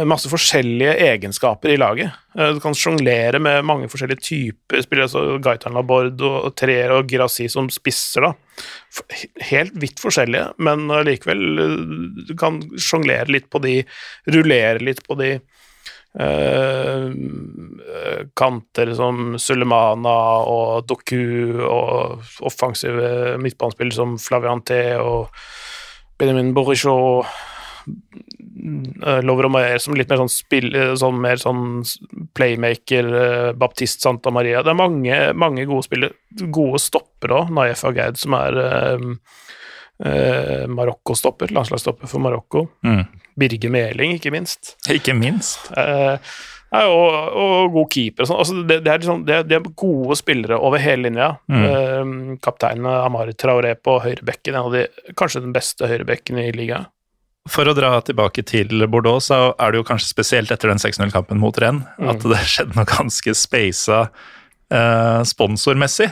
masse 0.08 0.30
forskjellige 0.32 0.94
egenskaper 1.04 1.74
i 1.74 1.78
laget. 1.78 2.16
Eh, 2.38 2.54
du 2.56 2.60
kan 2.64 2.76
sjonglere 2.78 3.40
med 3.44 3.66
mange 3.68 3.90
forskjellige 3.92 4.24
typer 4.24 4.82
spillere, 4.82 5.10
altså 5.10 5.40
Gaitan 5.44 5.76
Laborde 5.76 6.26
og 6.26 6.54
Treer 6.58 6.94
og 6.96 7.10
Girassi 7.10 7.50
som 7.52 7.70
spisser, 7.74 8.26
da. 8.26 8.34
Helt 9.50 9.76
vidt 9.82 10.02
forskjellige, 10.02 10.54
men 10.64 10.88
likevel 11.06 11.44
eh, 11.66 11.76
du 12.30 12.34
kan 12.40 12.62
sjonglere 12.80 13.30
litt 13.34 13.50
på 13.54 13.62
de, 13.64 13.82
rullere 14.34 14.84
litt 14.84 15.04
på 15.08 15.20
de. 15.22 15.36
Uh, 16.14 17.10
kanter 18.38 18.92
som 18.94 19.32
Sulemana 19.42 20.12
og 20.46 20.84
Doku 20.86 21.58
og 21.66 22.22
offensive 22.46 23.32
midtbanespillere 23.42 23.98
som 23.98 24.14
Flavianté 24.22 24.78
og 25.02 25.34
Benjamin 26.22 26.54
Borichot 26.54 27.26
Eh, 28.64 29.22
Lover 29.22 29.50
Maier 29.52 29.82
som 29.82 29.96
litt 29.98 30.12
mer 30.12 30.22
sånn, 30.22 30.32
spill, 30.32 30.70
eh, 30.76 30.94
sånn, 31.00 31.20
mer 31.22 31.42
sånn 31.42 31.84
playmaker, 32.38 33.10
uh, 33.12 33.52
Baptist 33.60 34.02
Santa 34.02 34.32
Maria. 34.32 34.64
Det 34.64 34.72
er 34.72 34.80
mange, 34.80 35.18
mange 35.36 35.66
gode 35.68 35.88
spillere. 35.88 36.16
Gode 36.54 36.80
stoppere 36.82 37.42
òg. 37.42 37.52
Naif 37.54 37.84
Agaid, 37.90 38.18
som 38.22 38.38
er 38.40 38.62
eh, 38.64 39.04
Marokko-stopper, 40.72 41.54
landslagsstopper 41.54 42.10
for 42.10 42.24
Marokko. 42.24 42.66
Mm. 42.88 43.04
Birge 43.40 43.70
Meling, 43.70 44.18
ikke 44.18 44.34
minst. 44.34 44.74
Ikke 44.90 45.14
minst. 45.18 45.70
Eh, 45.78 46.34
og, 46.74 47.36
og, 47.38 47.68
god 47.76 47.92
keeper 47.94 48.26
og 48.26 48.32
sånn. 48.32 48.42
Altså, 48.42 48.64
det, 48.64 48.80
det, 48.88 48.94
er 48.94 49.04
liksom, 49.04 49.28
det, 49.28 49.44
det, 49.52 49.60
er 49.60 49.76
gode 49.78 50.18
spillere 50.18 50.58
over 50.58 50.82
hele 50.82 51.10
linja. 51.10 51.34
Mm. 51.52 52.40
kapteinen 52.42 52.90
Amari 52.96 53.36
Traoré 53.38 53.76
på 53.78 54.00
høyrebekken, 54.02 54.56
en 54.56 54.72
av 54.72 54.74
de, 54.74 54.88
kanskje 55.20 55.44
den 55.44 55.54
beste 55.54 55.92
høyrebekken 55.92 56.42
i 56.42 56.50
ligaen. 56.56 56.90
For 57.52 57.68
å 57.68 57.76
dra 57.76 57.98
tilbake 58.08 58.46
til 58.48 58.86
Bordeaux, 58.88 59.26
så 59.28 59.52
er 59.60 59.74
det 59.74 59.82
jo 59.82 59.88
kanskje 59.88 60.14
spesielt 60.14 60.52
etter 60.54 60.72
den 60.72 60.80
6-0-kampen 60.80 61.42
mot 61.42 61.58
Rennes 61.60 61.84
mm. 62.00 62.12
at 62.14 62.24
det 62.32 62.44
skjedde 62.54 62.78
noe 62.78 62.88
ganske 62.88 63.36
speisa 63.36 64.06
eh, 64.72 65.22
sponsormessig. 65.28 66.12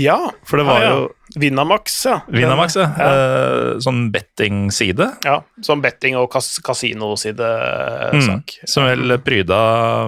Ja. 0.00 0.18
For 0.48 0.60
det 0.60 0.64
var 0.68 0.80
ja, 0.80 0.84
ja. 0.84 0.92
jo 0.96 1.40
Vinamax, 1.40 1.96
ja. 2.08 2.18
Vinamax, 2.28 2.76
ja. 2.80 2.86
Eh, 3.00 3.80
sånn 3.84 4.06
bettingside. 4.12 5.08
Ja, 5.24 5.38
sånn 5.64 5.80
betting- 5.84 6.16
og 6.20 6.28
kas 6.32 6.54
kasinosidesak. 6.64 8.56
Mm, 8.60 8.68
som 8.68 8.88
vel 8.88 9.16
pryda 9.24 9.62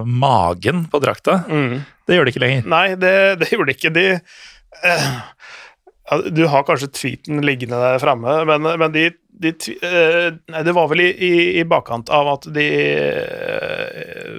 magen 0.05 0.85
på 0.89 1.01
drakta. 1.01 1.41
Mm. 1.49 1.81
Det 2.05 2.17
gjør 2.17 2.27
det 2.27 2.35
ikke 2.35 2.45
lenger. 2.45 2.69
Nei, 2.69 2.87
det, 3.01 3.15
det 3.41 3.49
gjorde 3.49 3.71
det 3.71 3.77
ikke. 3.79 3.93
De 3.97 4.07
uh, 6.11 6.27
Du 6.33 6.45
har 6.51 6.65
kanskje 6.67 6.91
tweeten 6.93 7.43
liggende 7.45 7.79
der 7.81 8.01
framme, 8.03 8.41
men, 8.49 8.67
men 8.81 8.95
de 8.95 9.11
de, 9.35 9.51
uh, 9.83 10.61
det 10.63 10.73
var 10.75 10.87
vel 10.87 11.01
i, 11.03 11.09
i, 11.11 11.31
i, 11.59 11.63
bakkant 11.67 12.07
av 12.13 12.29
at 12.37 12.45
de 12.55 12.67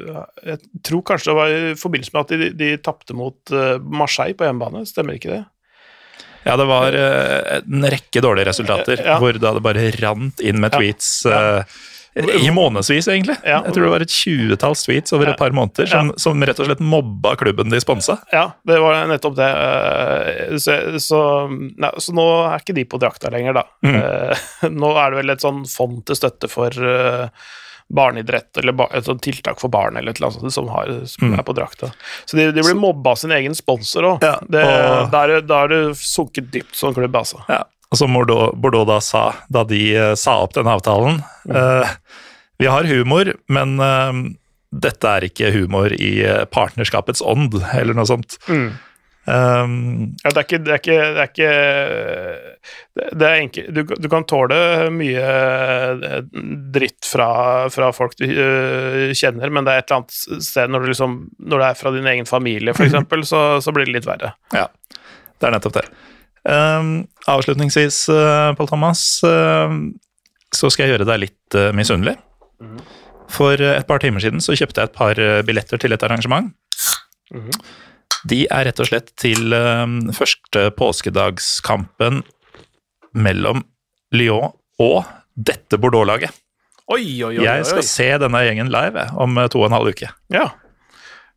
uh, 0.08 0.22
Jeg 0.46 0.62
tror 0.86 1.02
kanskje 1.10 1.28
det 1.30 1.36
var 1.36 1.52
i 1.52 1.74
forbindelse 1.76 2.14
med 2.14 2.22
at 2.22 2.32
de, 2.32 2.48
de 2.56 2.70
tapte 2.80 3.16
mot 3.16 3.52
uh, 3.52 3.76
Marseille 3.80 4.36
på 4.38 4.48
hjemmebane, 4.48 4.86
stemmer 4.88 5.18
ikke 5.18 5.34
det? 5.34 5.42
Ja, 6.46 6.54
det 6.56 6.64
var 6.70 6.94
en 6.94 7.84
rekke 7.90 8.20
dårlige 8.22 8.46
resultater 8.46 9.00
ja. 9.02 9.16
hvor 9.18 9.34
det 9.34 9.42
hadde 9.42 9.64
bare 9.64 9.88
rant 9.98 10.38
inn 10.38 10.60
med 10.62 10.76
tweets. 10.76 11.08
Ja. 11.26 11.64
I 12.16 12.50
månedsvis, 12.50 13.08
egentlig. 13.08 13.36
Ja. 13.44 13.60
Jeg 13.66 13.74
tror 13.74 13.84
det 13.84 13.90
var 13.92 14.04
et 14.04 14.14
tjuetalls 14.14 14.86
tweets 14.86 15.12
over 15.12 15.32
et 15.32 15.40
par 15.40 15.52
måneder 15.52 15.88
som, 15.90 16.12
ja. 16.14 16.22
som, 16.22 16.44
rett 16.48 16.62
og 16.62 16.70
slett 16.70 16.80
mobba 16.80 17.34
klubben 17.36 17.72
de 17.72 17.80
sponsa. 17.82 18.16
Ja, 18.32 18.46
det 18.64 18.78
var 18.80 19.02
nettopp 19.10 19.36
det. 19.36 19.50
Eh, 19.50 20.56
så, 20.62 20.78
så, 21.02 21.20
nei, 21.52 21.92
så 22.00 22.16
nå 22.16 22.26
er 22.46 22.64
ikke 22.64 22.78
de 22.78 22.86
på 22.88 23.00
drakta 23.02 23.32
lenger, 23.34 23.60
da. 23.60 23.66
Mm. 23.84 24.00
Eh, 24.00 24.48
nå 24.72 24.94
er 24.96 25.12
det 25.12 25.20
vel 25.20 25.36
et 25.36 25.44
sånn 25.44 25.62
fond 25.68 26.00
til 26.08 26.16
støtte 26.16 26.48
for 26.48 26.72
eh, 26.72 27.52
barneidrett, 27.86 28.50
eller 28.58 28.96
et 28.96 29.06
sånt 29.06 29.22
tiltak 29.22 29.60
for 29.60 29.70
barn, 29.72 30.00
eller 30.00 30.16
et 30.16 30.18
eller 30.22 30.32
annet 30.32 30.56
som, 30.56 30.72
har, 30.72 30.90
som 31.06 31.28
mm. 31.28 31.38
er 31.38 31.46
på 31.46 31.54
drakta. 31.58 31.92
Så 32.24 32.40
de, 32.40 32.48
de 32.56 32.64
blir 32.64 32.80
mobba 32.80 33.12
av 33.12 33.20
sin 33.20 33.34
egen 33.36 33.54
sponsor 33.54 34.08
òg. 34.14 34.24
Ja, 34.24 34.38
da 34.48 35.22
er 35.28 35.70
det 35.70 35.80
sunket 36.00 36.48
dypt 36.54 36.74
som 36.80 36.96
klubb, 36.96 37.14
altså. 37.20 37.44
Ja, 37.52 37.62
og 37.96 38.00
som 38.02 38.12
Bordeaux, 38.12 38.52
Bordeaux, 38.52 38.86
da 38.88 39.00
sa 39.00 39.30
da 39.48 39.64
de 39.64 39.82
uh, 39.96 40.14
sa 40.18 40.38
opp 40.44 40.56
den 40.56 40.68
avtalen. 40.68 41.22
Uh, 41.48 41.88
vi 42.60 42.68
har 42.68 42.88
humor, 42.88 43.32
men 43.52 43.78
uh, 43.80 44.12
dette 44.76 45.08
er 45.08 45.30
ikke 45.30 45.54
humor 45.54 45.94
i 45.96 46.18
partnerskapets 46.52 47.24
ånd, 47.24 47.56
eller 47.72 47.96
noe 47.96 48.08
sånt. 48.08 48.36
Mm. 48.52 48.74
Um, 49.26 50.12
ja, 50.22 50.30
det 50.30 50.38
er 50.38 50.44
ikke 50.44 50.58
Det 50.62 50.70
er 50.70 50.78
ikke, 50.78 50.96
det 51.16 51.22
er, 51.22 51.30
ikke, 51.32 51.54
det 53.18 53.26
er 53.26 53.40
enkelt 53.40 53.72
du, 53.74 53.80
du, 53.98 54.06
kan 54.12 54.22
tåle 54.22 54.58
mye 54.94 55.24
dritt 56.70 57.08
fra, 57.10 57.26
fra 57.74 57.88
folk 57.96 58.14
du 58.20 58.22
uh, 58.30 59.10
kjenner, 59.10 59.50
men 59.50 59.66
det 59.66 59.74
er 59.74 59.82
et 59.82 59.90
eller 59.90 60.04
annet 60.04 60.46
sted 60.46 60.70
når, 60.70 60.86
liksom, 60.92 61.18
når 61.42 61.64
det 61.64 61.70
er 61.72 61.80
fra 61.80 61.94
din 61.96 62.06
egen 62.12 62.30
familie, 62.30 62.76
f.eks., 62.76 62.94
så, 63.32 63.42
så 63.64 63.74
blir 63.74 63.90
det 63.90 63.98
litt 63.98 64.06
verre. 64.06 64.36
Ja, 64.54 64.68
det 65.40 65.48
er 65.48 65.58
nettopp 65.58 65.80
det. 65.80 65.88
Um, 66.46 66.92
avslutningsvis, 67.26 68.04
uh, 68.12 68.52
Pål 68.58 68.70
Thomas, 68.70 69.02
uh, 69.26 69.72
så 70.54 70.70
skal 70.70 70.86
jeg 70.86 70.96
gjøre 70.96 71.08
deg 71.08 71.24
litt 71.24 71.58
uh, 71.58 71.72
misunnelig. 71.76 72.14
Mm. 72.62 72.78
For 73.34 73.58
et 73.58 73.88
par 73.88 73.98
timer 73.98 74.22
siden 74.22 74.40
så 74.40 74.54
kjøpte 74.54 74.80
jeg 74.80 74.88
et 74.88 74.94
par 74.94 75.18
billetter 75.48 75.80
til 75.82 75.92
et 75.96 76.04
arrangement. 76.06 76.52
Mm. 77.34 77.50
De 78.26 78.42
er 78.50 78.66
rett 78.68 78.82
og 78.82 78.88
slett 78.88 79.12
til 79.20 79.54
eh, 79.54 79.84
første 80.16 80.68
påskedagskampen 80.78 82.22
mellom 83.16 83.62
Lyon 84.14 84.54
og 84.82 85.06
dette 85.36 85.78
Bordeaux-laget. 85.80 86.34
Oi, 86.86 87.02
oi, 87.26 87.34
oi. 87.34 87.42
Jeg 87.44 87.66
skal 87.66 87.86
se 87.86 88.06
denne 88.22 88.42
gjengen 88.46 88.70
live 88.72 89.08
om 89.18 89.38
eh, 89.38 89.50
to 89.52 89.62
og 89.62 89.68
en 89.70 89.76
halv 89.78 89.92
uke. 89.94 90.10
Ja. 90.32 90.48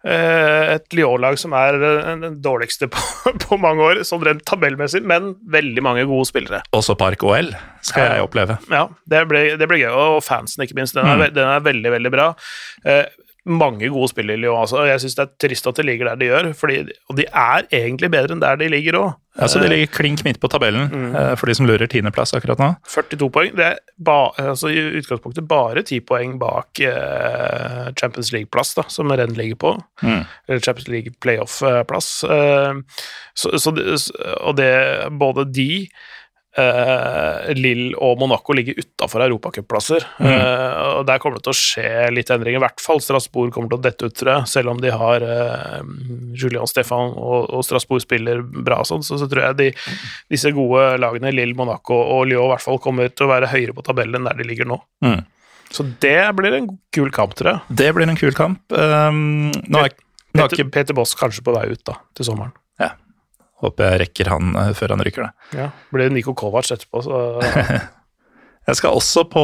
Eh, 0.06 0.76
Et 0.76 0.93
Lyon-lag 0.95 1.36
som 1.41 1.52
er 1.58 1.76
den 2.22 2.38
dårligste 2.41 2.88
på, 2.88 3.02
på 3.43 3.58
mange 3.60 3.84
år, 3.84 4.02
sånn 4.08 4.24
rent 4.24 4.45
tabellmessig, 4.47 5.02
men 5.04 5.34
veldig 5.52 5.84
mange 5.84 6.06
gode 6.08 6.28
spillere. 6.30 6.62
Også 6.76 6.95
Park 7.00 7.24
OL 7.28 7.52
skal 7.82 8.04
Ja. 8.06 8.14
jeg 8.16 8.28
oppleve. 8.30 8.60
Ja, 8.72 8.86
det 9.10 9.26
ble 9.28 9.82
gøy, 9.82 9.89
og 9.91 10.22
fansen 10.24 10.64
ikke 10.64 10.76
minst. 10.80 10.95
Den 10.95 11.06
er, 11.06 11.18
Mm. 11.28 11.34
den 11.36 11.47
er 11.47 11.60
veldig, 11.60 11.91
veldig 11.97 12.12
bra. 12.16 12.30
Eh, 12.86 13.06
mange 13.46 13.88
gode 13.90 14.10
spill 14.12 14.30
i 14.30 14.36
Lyon, 14.36 14.60
altså. 14.62 14.84
Jeg 14.86 15.00
syns 15.02 15.16
det 15.16 15.24
er 15.24 15.48
trist 15.48 15.68
at 15.68 15.76
de 15.80 15.84
ligger 15.88 16.10
der 16.10 16.16
de 16.20 16.26
gjør, 16.30 16.50
fordi, 16.60 16.80
og 17.10 17.16
de 17.18 17.26
er 17.32 17.64
egentlig 17.72 18.10
bedre 18.12 18.36
enn 18.36 18.42
der 18.44 18.56
de 18.60 18.68
ligger 18.70 18.98
òg. 19.00 19.14
Altså, 19.40 19.62
de 19.64 19.70
ligger 19.72 19.88
klink 19.96 20.24
midt 20.26 20.40
på 20.42 20.50
tabellen, 20.52 20.90
Mm. 20.92 21.16
eh, 21.16 21.36
for 21.40 21.48
de 21.48 21.54
som 21.56 21.66
lurer 21.66 21.88
tiendeplass 21.88 22.34
akkurat 22.36 22.60
nå. 22.60 22.76
42 22.92 23.30
poeng. 23.32 23.56
Det 23.56 23.66
er 23.66 23.78
ba, 23.98 24.32
altså, 24.38 24.68
i 24.68 24.82
utgangspunktet 25.00 25.48
bare 25.48 25.82
10 25.84 26.02
poeng 26.02 26.38
bak 26.42 26.80
eh, 26.84 27.92
Champions 27.96 28.34
League-plass, 28.34 28.74
da, 28.76 28.84
som 28.92 29.10
Renn 29.12 29.34
ligger 29.38 29.56
på. 29.56 29.72
Mm. 30.04 30.26
Eller 30.50 30.60
Champions 30.60 30.90
League 30.92 31.14
playoff-plass. 31.24 32.24
Eh, 32.24 32.74
så, 33.36 33.54
så 33.58 33.72
det, 33.72 33.88
og 34.42 34.58
det 34.60 34.72
Både 35.20 35.46
de, 35.54 35.88
eh, 36.58 37.50
Lille 37.58 37.97
og 37.97 38.20
Monaco 38.20 38.56
ligger 38.56 38.80
utafor 38.80 39.24
europacupplasser. 39.26 40.06
Mm. 40.20 40.30
Uh, 40.30 41.00
og 41.00 41.06
der 41.10 41.22
kommer 41.22 41.39
det 41.39 41.45
til 41.47 41.54
å 41.54 41.60
skje 41.60 41.91
litt 42.16 42.32
endringer. 42.34 42.60
I 42.60 42.66
hvert 42.66 42.84
fall 42.84 43.02
Strasbourg 43.04 43.54
kommer 43.56 43.72
til 43.72 43.80
å 43.80 43.86
dette 43.86 44.10
ut, 44.10 44.16
tror 44.18 44.34
jeg. 44.34 44.52
Selv 44.54 44.74
om 44.74 44.82
de 44.84 44.93
har 44.93 45.26
uh, 45.26 45.82
Julian 46.38 46.70
Stefan 46.70 47.14
og, 47.16 47.50
og 47.54 47.66
Strasbourg 47.68 48.04
spiller 48.04 48.43
bra, 48.43 48.82
og 48.84 48.89
sånn, 48.89 49.06
så, 49.06 49.20
så 49.22 49.30
tror 49.30 49.50
jeg 49.50 49.60
de, 49.60 49.72
disse 50.34 50.54
gode 50.56 50.86
lagene, 51.02 51.34
Lille, 51.36 51.58
Monaco 51.58 51.97
og 52.00 52.28
Lyon, 52.30 52.47
i 52.50 52.54
hvert 52.56 52.66
fall 52.66 52.82
kommer 52.84 53.12
til 53.14 53.28
å 53.28 53.34
være 53.34 53.52
høyere 53.54 53.76
på 53.78 53.86
tabellen 53.86 54.22
enn 54.22 54.32
der 54.32 54.39
de 54.39 54.47
ligger 54.50 54.70
nå. 54.70 54.80
Mm. 55.06 55.22
Så 55.70 55.86
det 56.02 56.22
blir 56.38 56.56
en 56.58 56.72
kul 56.95 57.12
kamp, 57.14 57.36
tror 57.38 57.52
jeg. 57.52 57.80
Det 57.82 57.91
blir 57.93 58.10
en 58.10 58.18
kul 58.18 58.34
kamp. 58.38 58.62
Um, 58.74 59.52
nå 59.70 59.84
er, 59.86 59.93
er 59.93 60.47
Peter, 60.47 60.66
Peter 60.74 60.97
Boss 60.97 61.14
kanskje 61.18 61.45
på 61.45 61.54
vei 61.54 61.68
ut 61.76 61.84
da, 61.86 62.00
til 62.18 62.26
sommeren. 62.32 62.56
Håper 63.64 63.89
jeg 63.91 63.99
rekker 64.05 64.30
han 64.32 64.55
eh, 64.55 64.74
før 64.78 64.93
han 64.95 65.03
ryker, 65.05 65.28
det. 65.30 65.60
Ja, 65.60 65.70
Blir 65.93 66.07
det 66.10 66.16
Niko 66.18 66.34
Kovac 66.38 66.72
etterpå, 66.76 67.01
så 67.05 67.24
Jeg 68.70 68.78
skal 68.78 68.93
også 68.93 69.24
på 69.32 69.41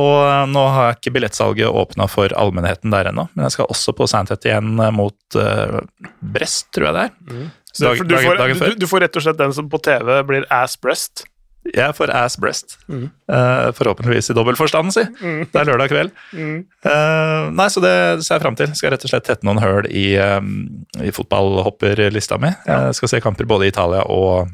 Nå 0.51 0.63
har 0.75 0.89
jeg 0.91 0.97
ikke 0.99 1.13
billettsalget 1.15 1.71
åpna 1.71 2.05
for 2.11 2.33
allmennheten 2.37 2.91
der 2.93 3.07
ennå, 3.09 3.23
men 3.33 3.47
jeg 3.47 3.55
skal 3.55 3.69
også 3.73 3.95
på 3.97 4.05
Sandhet 4.11 4.45
igjen 4.45 4.75
mot 4.93 5.37
uh, 5.39 5.79
Brest, 6.21 6.67
tror 6.75 6.91
jeg 6.91 6.97
det 6.97 7.05
er. 7.07 7.15
Mm. 7.31 7.47
Dag- 7.79 7.97
du, 8.03 8.03
dagen- 8.13 8.27
får, 8.29 8.37
dagen 8.43 8.59
før. 8.59 8.69
du, 8.75 8.83
du 8.83 8.87
får 8.91 9.01
rett 9.05 9.17
og 9.17 9.25
slett 9.25 9.39
den 9.41 9.55
som 9.57 9.71
på 9.71 9.79
TV 9.83 10.11
blir 10.29 10.45
ass 10.53 10.77
breast. 10.77 11.25
Jeg 11.73 11.95
får 11.97 12.11
ass 12.13 12.35
breast. 12.37 12.77
Mm. 12.91 13.07
Uh, 13.31 13.71
forhåpentligvis 13.73 14.29
i 14.29 14.35
dobbel 14.37 14.57
forstand, 14.59 14.93
si. 14.93 15.01
Mm. 15.21 15.39
Det 15.49 15.61
er 15.61 15.69
lørdag 15.69 15.89
kveld. 15.89 16.11
Eh, 16.35 17.47
nei, 17.57 17.67
så 17.73 17.81
det 17.81 17.95
ser 18.25 18.37
jeg 18.37 18.43
fram 18.43 18.57
til. 18.59 18.73
Skal 18.77 18.93
rett 18.93 19.05
og 19.07 19.11
slett 19.11 19.25
tette 19.25 19.47
noen 19.47 19.61
høl 19.63 19.89
i, 19.89 20.05
um, 20.21 20.85
i 21.01 21.13
fotballhopperlista 21.15 22.37
mi. 22.41 22.53
Jeg 22.69 22.97
skal 22.99 23.15
se 23.15 23.21
kamper 23.23 23.49
både 23.49 23.67
i 23.67 23.73
Italia 23.73 24.03
og, 24.13 24.51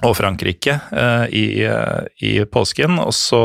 og 0.00 0.14
Frankrike 0.16 0.78
uh, 0.94 1.26
i, 1.28 1.66
i 2.24 2.32
påsken. 2.48 2.96
Og 3.04 3.12
så 3.16 3.42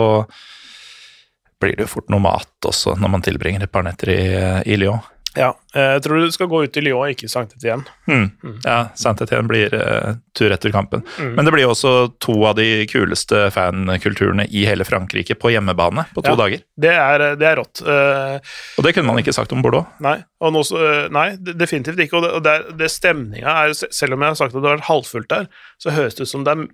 blir 1.59 1.75
det 1.75 1.87
jo 1.87 1.93
fort 1.97 2.11
noe 2.13 2.23
mat 2.23 2.67
også 2.67 2.95
når 2.99 3.11
man 3.11 3.23
tilbringer 3.25 3.65
et 3.65 3.73
par 3.73 3.85
netter 3.87 4.13
i, 4.15 4.23
i 4.71 4.79
Lyon. 4.79 5.03
Ja, 5.35 5.49
jeg 5.75 6.01
tror 6.05 6.21
du 6.23 6.31
skal 6.31 6.47
gå 6.47 6.61
ut 6.63 6.77
i 6.77 6.81
Lyon, 6.85 7.09
ikke 7.11 7.27
Sankt 7.31 7.55
Etienne. 7.57 7.83
Mm. 8.07 8.29
Ja, 8.63 8.77
Sankt 8.95 9.21
Etienne 9.25 9.47
blir 9.49 9.73
uh, 9.75 10.13
tur 10.37 10.53
etter 10.55 10.71
kampen. 10.71 11.03
Mm. 11.19 11.33
Men 11.35 11.45
det 11.49 11.53
blir 11.55 11.67
også 11.67 11.91
to 12.23 12.35
av 12.47 12.55
de 12.55 12.85
kuleste 12.87 13.49
fankulturene 13.51 14.45
i 14.49 14.63
hele 14.69 14.85
Frankrike 14.87 15.35
på 15.39 15.51
hjemmebane 15.51 16.05
på 16.15 16.23
to 16.23 16.31
Ja. 16.31 16.35
dager. 16.39 16.63
Det 16.79 16.93
er, 16.93 17.25
det 17.35 17.47
er 17.49 17.59
rått. 17.59 17.81
Uh, 17.85 18.39
Og 18.79 18.83
det 18.87 18.93
kunne 18.95 19.07
man 19.11 19.19
ikke 19.19 19.33
sagt 19.35 19.51
om 19.51 19.61
Bordeaux. 19.65 19.85
nei, 19.99 20.17
nå, 20.45 20.61
eh, 20.77 21.07
nei, 21.09 21.27
definitivt 21.41 21.97
ikke. 21.99 22.17
Og 22.19 22.23
det, 22.23 22.31
og 22.37 22.43
det, 22.45 22.51
er- 22.53 22.71
det 22.77 22.89
stemninga 22.93 23.55
er 23.65 23.73
Selv 23.73 24.13
om 24.13 24.21
jeg 24.21 24.29
har 24.29 24.35
sagt 24.35 24.55
at 24.55 24.61
det 24.61 24.69
har 24.69 24.77
vært 24.77 24.89
halvfullt 24.91 25.27
der, 25.31 25.47
så 25.81 25.91
høres 25.91 26.15
det 26.15 26.27
ut 26.27 26.29
som 26.29 26.43
det 26.45 26.53
er 26.53 26.67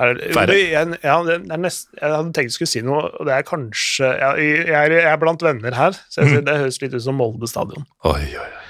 er, 0.00 0.18
Færre? 0.34 0.54
jeg, 0.58 0.98
ja, 1.04 1.16
nest, 1.60 1.88
jeg 2.00 2.10
hadde 2.10 2.32
tenkt 2.34 2.50
jeg 2.50 2.56
skulle 2.56 2.72
si 2.72 2.80
noe, 2.82 3.04
og 3.14 3.28
det 3.28 3.34
er 3.36 3.44
kanskje 3.46 4.08
Jeg, 4.18 4.66
jeg, 4.66 4.98
er, 5.04 5.16
blant 5.22 5.42
venner 5.46 5.76
her, 5.78 5.94
så 6.10 6.26
sier 6.26 6.42
det 6.42 6.56
høres 6.64 6.80
litt 6.82 6.96
ut 6.96 7.04
som 7.04 7.14
Molde 7.20 7.46
stadion. 7.50 7.86
Oi, 8.10 8.24
oi, 8.34 8.48
oi. 8.48 8.64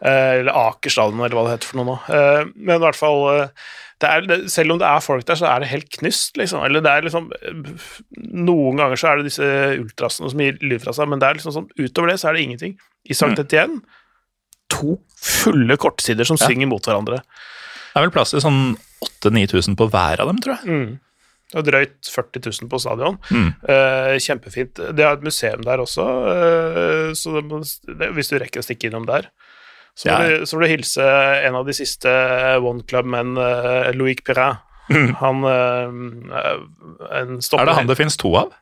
Eh, 0.00 0.38
eller 0.40 0.56
Aker 0.56 0.90
stadion, 0.94 1.20
eller 1.20 1.36
hva 1.36 1.44
det 1.50 1.58
heter 1.58 1.68
for 1.72 1.82
noe 1.82 1.90
nå. 1.90 1.96
Eh, 2.16 2.42
men 2.56 2.78
i 2.78 2.84
hvert 2.86 2.96
fall 2.96 3.20
eh, 3.34 3.68
det 4.00 4.08
er, 4.08 4.46
Selv 4.48 4.72
om 4.72 4.78
det 4.80 4.88
er 4.88 5.02
folk 5.04 5.26
der, 5.28 5.36
så 5.36 5.50
er 5.52 5.60
det 5.60 5.68
helt 5.74 5.90
knust, 5.98 6.38
liksom. 6.40 6.62
Eller 6.64 6.80
det 6.80 6.88
er 6.96 7.04
liksom 7.04 7.28
eh, 7.36 7.72
Noen 8.40 8.80
ganger 8.80 8.96
så 8.96 9.10
er 9.12 9.20
det 9.20 9.28
disse 9.28 9.48
ultrasene 9.82 10.32
som 10.32 10.40
gir 10.40 10.56
lyd 10.64 10.80
fra 10.80 10.94
seg, 10.96 11.10
men 11.12 11.20
det 11.20 11.28
er 11.28 11.36
liksom 11.42 11.52
sånn 11.58 11.68
utover 11.76 12.14
det 12.14 12.20
så 12.22 12.30
er 12.32 12.38
det 12.38 12.46
ingenting. 12.48 12.78
I 13.04 13.16
Sankt 13.18 13.36
Mm. 13.36 13.44
Etienne 13.44 13.82
to 14.72 14.96
fulle 15.20 15.76
kortsider 15.82 16.24
som 16.24 16.38
Ja. 16.40 16.46
synger 16.48 16.68
mot 16.70 16.80
hverandre. 16.88 17.20
Det 17.20 17.98
er 18.00 18.06
vel 18.06 18.12
plass 18.14 18.30
til 18.32 18.40
sånn 18.40 18.78
8000-9000 19.04 19.76
på 19.80 19.88
hver 19.92 20.20
av 20.20 20.28
dem, 20.30 20.38
tror 20.44 20.58
jeg. 20.58 20.68
Mm. 20.68 20.98
Og 21.58 21.64
drøyt 21.66 22.06
40 22.14 22.44
000 22.62 22.68
på 22.70 22.78
stadion. 22.78 23.16
Mm. 23.34 23.48
Eh, 23.74 24.16
kjempefint. 24.22 24.78
Det 24.94 25.02
er 25.02 25.16
et 25.16 25.24
museum 25.26 25.64
der 25.66 25.82
også, 25.82 26.04
eh, 26.30 27.12
så 27.18 27.32
det, 27.40 27.44
må- 27.48 27.62
det, 27.98 28.10
hvis 28.14 28.30
du 28.30 28.36
rekker 28.38 28.62
å 28.62 28.66
stikke 28.66 28.86
innom 28.90 29.06
der, 29.08 29.26
så 29.98 30.06
må, 30.06 30.12
Ja. 30.12 30.38
du, 30.38 30.46
så 30.46 30.56
må, 30.56 30.62
du 30.62 30.70
hilse 30.70 31.02
en 31.48 31.56
av 31.58 31.66
de 31.66 31.72
siste 31.74 32.08
One 32.62 32.84
Club-menn, 32.86 33.34
uh, 33.36 33.90
Loic 33.92 34.22
Perrin. 34.24 34.60
Mm. 34.90 35.10
Han 35.20 35.44
eh, 35.44 37.18
en 37.20 37.36
stopper 37.42 37.62
Er 37.62 37.66
det 37.68 37.74
han 37.76 37.86
det 37.90 37.96
finnes 37.98 38.16
to 38.18 38.30
av? 38.38 38.54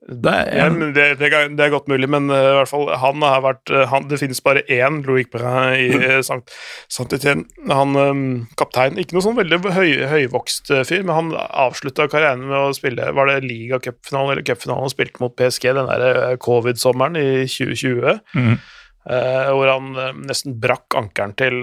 Det 0.00 0.32
er 0.32 0.56
ja, 0.56 0.66
det, 0.72 1.02
det, 1.20 1.28
er- 1.28 1.50
det 1.52 1.60
er 1.60 1.72
godt 1.74 1.88
mulig, 1.92 2.08
men 2.08 2.30
uh, 2.32 2.36
i 2.38 2.54
hvert 2.56 2.70
fall 2.70 2.86
han 3.02 3.20
har 3.20 3.42
vært 3.44 3.68
eh, 3.68 3.82
han, 3.90 4.06
Det 4.08 4.16
finnes 4.22 4.40
bare 4.40 4.62
én 4.72 5.02
Loic 5.04 5.28
Perrin 5.28 5.74
i 5.76 5.90
mm. 6.16 6.22
Sankt 6.24 6.54
Saint-Étienne. 6.88 7.44
Han 7.68 7.92
um, 8.00 8.22
kaptein 8.56 8.96
Ikke 8.98 9.18
noe 9.18 9.26
sånn 9.26 9.36
veldig 9.36 9.58
høy, 9.76 9.90
høyvokst 10.08 10.72
uh, 10.72 10.80
fyr, 10.88 11.04
men 11.04 11.14
han 11.18 11.30
avslutta 11.36 12.08
karrieren 12.08 12.46
med 12.48 12.56
å 12.56 12.72
spille 12.76 13.10
Var 13.12 13.28
det 13.28 13.36
ligacupfinalen 13.44 14.32
eller 14.38 14.48
cupfinalen 14.48 14.88
han 14.88 14.94
spilte 14.94 15.20
mot 15.20 15.36
PSG 15.36 15.68
den 15.76 15.92
der 15.92 16.40
covid-sommeren 16.48 17.20
i 17.20 17.28
2020? 17.44 18.24
Mm. 18.40 18.56
hvor 19.04 19.68
han 19.70 19.94
nesten 20.28 20.56
brakk 20.60 20.92
ankelen 20.98 21.32
til 21.40 21.62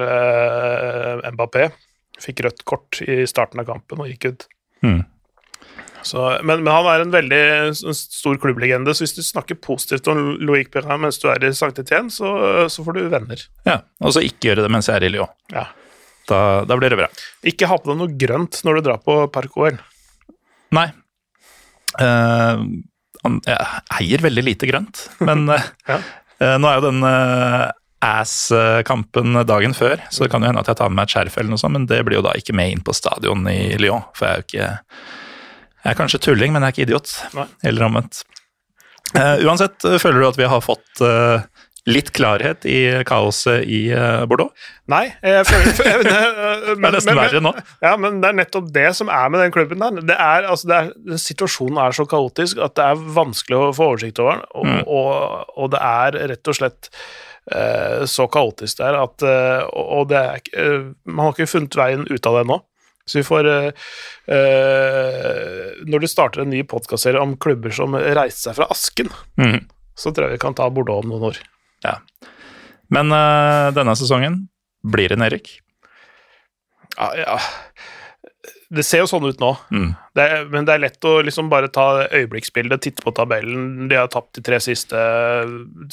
Mbappé. 1.34 1.68
Fikk 2.22 2.42
rødt 2.46 2.64
kort 2.68 2.98
i 3.06 3.22
starten 3.30 3.62
av 3.62 3.68
kampen 3.70 4.02
og 4.02 4.10
gikk 4.10 4.26
ut. 4.32 4.48
Mhm. 4.86 5.04
Så, 6.08 6.22
men, 6.48 6.62
men 6.64 6.72
han 6.72 6.88
er 6.92 7.04
en 7.04 7.12
veldig 7.14 7.40
en 7.68 7.76
stor 7.98 8.38
klubblegende, 8.42 8.94
så 8.96 9.04
hvis 9.04 9.16
du 9.18 9.24
snakker 9.26 9.60
positivt 9.64 10.08
om 10.12 10.38
Loic 10.48 10.70
Perrin 10.74 11.02
mens 11.04 11.20
du 11.20 11.28
er 11.32 11.44
i 11.44 11.52
Sankt 11.58 11.82
Etienne, 11.84 12.14
så, 12.14 12.32
så 12.72 12.86
får 12.86 12.96
du 12.98 13.02
venner. 13.12 13.44
ja, 13.68 13.82
Og 14.00 14.16
så 14.16 14.24
ikke 14.26 14.52
gjøre 14.52 14.64
det 14.68 14.72
mens 14.74 14.88
jeg 14.90 15.02
er 15.02 15.08
i 15.10 15.12
Lyon. 15.18 15.34
Ja. 15.54 15.66
Da, 16.28 16.40
da 16.68 16.76
blir 16.80 16.92
det 16.92 16.98
bra. 17.00 17.08
Ikke 17.48 17.70
ha 17.72 17.78
på 17.80 17.88
deg 17.92 18.00
noe 18.02 18.16
grønt 18.20 18.58
når 18.68 18.80
du 18.80 18.88
drar 18.90 19.04
på 19.04 19.20
Park 19.32 19.54
OL. 19.60 19.78
Nei. 20.76 20.88
Uh, 22.02 22.64
jeg 23.48 23.58
eier 24.02 24.24
veldig 24.24 24.44
lite 24.44 24.68
grønt, 24.70 25.06
men 25.24 25.48
eh, 25.56 25.68
Ja. 25.88 26.00
uh, 26.44 26.56
nå 26.62 26.68
er 26.70 26.82
jo 26.82 26.90
den 26.90 27.00
uh, 27.08 27.70
ass-kampen 28.08 29.40
dagen 29.48 29.74
før, 29.76 30.04
så 30.14 30.26
det 30.26 30.32
kan 30.34 30.44
jo 30.44 30.52
hende 30.52 30.62
at 30.62 30.70
jeg 30.72 30.80
tar 30.80 30.92
med 30.92 31.00
meg 31.00 31.08
et 31.10 31.16
skjerf, 31.16 31.38
eller 31.40 31.54
noe 31.56 31.62
sånt, 31.64 31.76
men 31.78 31.88
det 31.90 32.02
blir 32.08 32.20
jo 32.20 32.26
da 32.28 32.36
ikke 32.38 32.56
med 32.60 32.76
inn 32.76 32.84
på 32.86 32.94
stadion 32.96 33.48
i 33.52 33.78
Lyon. 33.82 34.04
For 34.16 34.28
jeg 34.28 34.36
er 34.36 34.44
jo 34.44 34.48
ikke 34.52 34.70
Jeg 35.84 35.94
er 35.94 36.00
kanskje 36.00 36.24
tulling, 36.26 36.54
men 36.54 36.66
jeg 36.66 36.74
er 36.74 36.76
ikke 36.76 36.88
idiot. 36.88 37.14
Nei. 37.38 37.48
Eller 37.70 37.88
omvendt. 37.88 38.24
Uh, 39.16 39.38
uansett, 39.48 39.80
eh, 39.88 39.96
føler 40.04 40.20
du 40.20 40.28
at 40.28 40.38
vi 40.40 40.48
har 40.52 40.60
fått 40.60 41.00
uh, 41.00 41.46
litt 41.88 42.10
klarhet 42.12 42.66
i 42.68 42.80
kaoset 43.08 43.64
i 43.64 43.86
uh, 43.96 44.26
Bordeaux? 44.28 44.52
Nei, 44.92 45.06
jeg 45.24 45.46
føler 45.48 45.70
men, 46.02 46.82
Det 46.82 46.90
er 46.90 46.98
nesten 46.98 47.20
verre 47.22 47.42
nå. 47.46 47.54
Ja, 47.86 47.94
men 47.96 48.20
det 48.24 48.34
er 48.34 48.40
nettopp 48.42 48.68
det 48.76 48.90
som 48.98 49.08
er 49.08 49.32
med 49.32 49.46
den 49.46 49.54
klubben 49.56 49.80
der. 49.86 50.02
Det 50.10 50.18
er, 50.18 50.50
altså, 50.52 50.68
det 50.68 50.82
er, 50.82 51.22
situasjonen 51.24 51.80
er 51.86 51.96
så 51.96 52.04
kaotisk 52.10 52.60
at 52.66 52.76
det 52.76 52.90
er 52.90 53.08
vanskelig 53.16 53.62
å 53.62 53.72
få 53.78 53.94
oversikt 53.94 54.20
over 54.24 54.42
den, 54.42 54.46
og, 54.52 54.68
Mm. 54.68 54.84
og, 54.92 55.56
og 55.56 55.72
det 55.72 55.82
er 55.88 56.20
rett 56.34 56.52
og 56.52 56.60
slett 56.60 56.92
så 58.12 58.26
kaotisk 58.28 58.82
der 58.82 58.98
at 59.00 59.24
eh, 59.24 59.62
Og 59.80 60.10
det 60.10 60.20
er 60.20 60.82
Man 61.08 61.22
har 61.24 61.32
ikke 61.32 61.48
funnet 61.48 61.78
veien 61.80 62.02
ut 62.10 62.28
av 62.28 62.36
det 62.36 62.42
ennå. 62.44 62.58
Så 63.08 63.22
vi 63.22 63.26
får 63.28 63.48
eh, 63.48 63.72
Når 65.88 66.04
du 66.04 66.08
starter 66.12 66.44
en 66.44 66.52
ny 66.52 66.64
podkastserie 66.68 67.22
om 67.22 67.38
klubber 67.40 67.72
som 67.76 67.96
reiste 67.96 68.50
seg 68.50 68.58
fra 68.60 68.68
asken, 68.74 69.12
mm. 69.40 69.62
så 69.96 70.12
tror 70.12 70.28
jeg 70.28 70.38
vi 70.38 70.44
kan 70.44 70.58
ta 70.58 70.68
Bordeaux 70.74 71.06
om 71.06 71.14
noen 71.14 71.30
år. 71.32 71.40
Ja. 71.86 71.96
Men 72.94 73.12
eh, 73.16 73.70
denne 73.76 73.96
sesongen 74.00 74.48
blir 74.88 75.12
det 75.12 75.20
Erik? 75.26 75.48
Ja, 76.98 77.12
ja. 77.16 77.40
Det 78.70 78.84
ser 78.84 79.00
jo 79.00 79.08
sånn 79.08 79.24
ut 79.30 79.40
nå, 79.40 79.54
Mm. 79.72 79.96
det 80.18 80.24
er, 80.28 80.42
men 80.52 80.66
det 80.68 80.74
er 80.76 80.82
lett 80.84 81.06
å 81.08 81.22
liksom 81.24 81.48
bare 81.50 81.70
ta 81.72 82.04
øyeblikksbildet, 82.12 82.82
titte 82.84 83.04
på 83.06 83.14
tabellen. 83.16 83.88
De 83.88 83.96
har 83.96 84.08
tapt 84.12 84.34
de 84.36 84.42
tre 84.44 84.58
siste, 84.60 84.98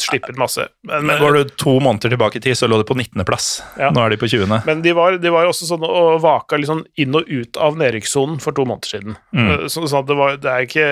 slippet 0.00 0.36
masse. 0.40 0.64
Men, 0.82 1.06
Men 1.06 1.20
går 1.22 1.32
du 1.38 1.52
to 1.60 1.76
måneder 1.78 2.10
tilbake 2.16 2.40
i 2.40 2.40
tid, 2.40 2.56
så 2.58 2.66
lå 2.66 2.80
de 2.80 2.88
på 2.88 2.96
19.-plass. 2.98 3.62
Ja. 3.78 3.92
Nå 3.94 4.02
er 4.04 4.10
de 4.10 4.18
på 4.18 4.26
20. 4.32 4.64
men 4.66 4.82
de 4.82 4.92
var, 4.96 5.18
de 5.22 5.30
var 5.30 5.46
også 5.46 5.68
sånn 5.70 5.86
og 5.86 6.20
vaka 6.24 6.58
sånn 6.66 6.84
inn 6.98 7.14
og 7.14 7.28
ut 7.30 7.56
av 7.62 7.76
nedrykkssonen 7.78 8.40
for 8.42 8.52
to 8.56 8.64
måneder 8.66 8.90
siden. 8.96 9.16
Mm. 9.32 9.48
Eh, 9.50 9.66
Så, 9.68 9.86
sånn 9.86 10.02
at 10.02 10.10
det, 10.10 10.16
var, 10.18 10.36
det 10.42 10.50
er 10.50 10.66
ikke 10.66 10.88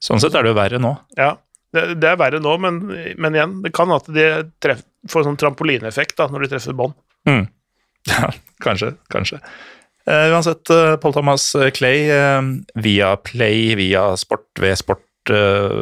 Sånn 0.00 0.20
sett 0.22 0.34
er 0.38 0.44
det 0.46 0.52
jo 0.52 0.58
verre 0.58 0.78
nå. 0.78 0.92
Ja, 1.18 1.32
det, 1.74 1.96
det 2.00 2.06
er 2.12 2.20
verre 2.20 2.38
nå, 2.42 2.52
men, 2.62 2.76
men 3.18 3.34
igjen, 3.34 3.56
det 3.64 3.72
kan 3.74 3.90
at 3.96 4.06
de 4.06 4.28
treff, 4.62 4.84
får 5.10 5.24
sånn 5.26 5.38
trampolineeffekt 5.40 6.16
da, 6.20 6.28
når 6.30 6.44
de 6.46 6.52
treffer 6.54 6.76
bånd. 6.78 6.94
Mm. 7.28 7.48
Ja, 8.08 8.30
kanskje. 8.62 8.92
Kanskje. 9.12 9.40
Eh, 10.08 10.30
uansett, 10.32 10.64
uh, 10.72 10.94
Paul 11.02 11.12
Thomas 11.12 11.50
Clay 11.76 12.06
uh, 12.08 12.40
via 12.80 13.12
Play, 13.20 13.74
via 13.76 14.06
Sport, 14.16 14.46
ved 14.62 14.78
Sport 14.80 15.04
eh, 15.28 15.72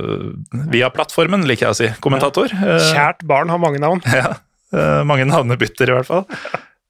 Via 0.73 0.89
plattformen, 0.91 1.45
liker 1.47 1.69
jeg 1.69 1.75
å 1.75 1.79
si. 1.79 1.91
Kommentator. 2.03 2.51
Eh, 2.51 2.89
Kjært 2.91 3.23
barn 3.29 3.53
har 3.53 3.61
mange 3.63 3.79
navn. 3.83 4.01
ja, 4.19 4.33
eh, 4.75 5.03
mange 5.07 5.29
navnebytter, 5.29 5.93
i 5.93 5.95
hvert 5.95 6.09
fall. 6.09 6.25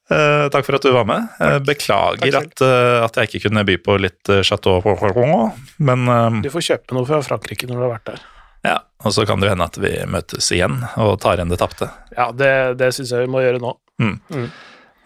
Eh, 0.07 0.47
takk 0.55 0.65
for 0.69 0.79
at 0.79 0.87
du 0.87 0.93
var 0.95 1.05
med. 1.09 1.27
Eh, 1.43 1.59
beklager 1.67 2.39
at, 2.41 2.63
eh, 2.65 3.01
at 3.05 3.19
jeg 3.21 3.29
ikke 3.29 3.49
kunne 3.49 3.65
by 3.69 3.77
på 3.85 3.99
litt 4.01 4.31
eh, 4.33 4.41
Chateau 4.47 4.79
men 5.83 6.07
eh, 6.09 6.41
Du 6.47 6.49
får 6.55 6.67
kjøpe 6.71 6.97
noe 6.97 7.09
fra 7.09 7.21
Frankrike 7.27 7.69
når 7.69 7.77
du 7.77 7.85
har 7.85 7.93
vært 7.99 8.13
der. 8.15 8.25
ja. 8.71 8.79
Og 9.05 9.13
så 9.13 9.27
kan 9.29 9.43
det 9.43 9.51
hende 9.53 9.67
at 9.69 9.77
vi 9.77 9.91
møtes 10.09 10.47
igjen 10.57 10.79
og 10.97 11.19
tar 11.21 11.37
igjen 11.37 11.51
det 11.53 11.59
tapte. 11.61 11.91
Ja, 12.17 12.31
det, 12.33 12.79
det 12.81 12.89
syns 12.97 13.13
jeg 13.13 13.27
vi 13.27 13.31
må 13.31 13.43
gjøre 13.45 13.61
nå. 13.63 13.75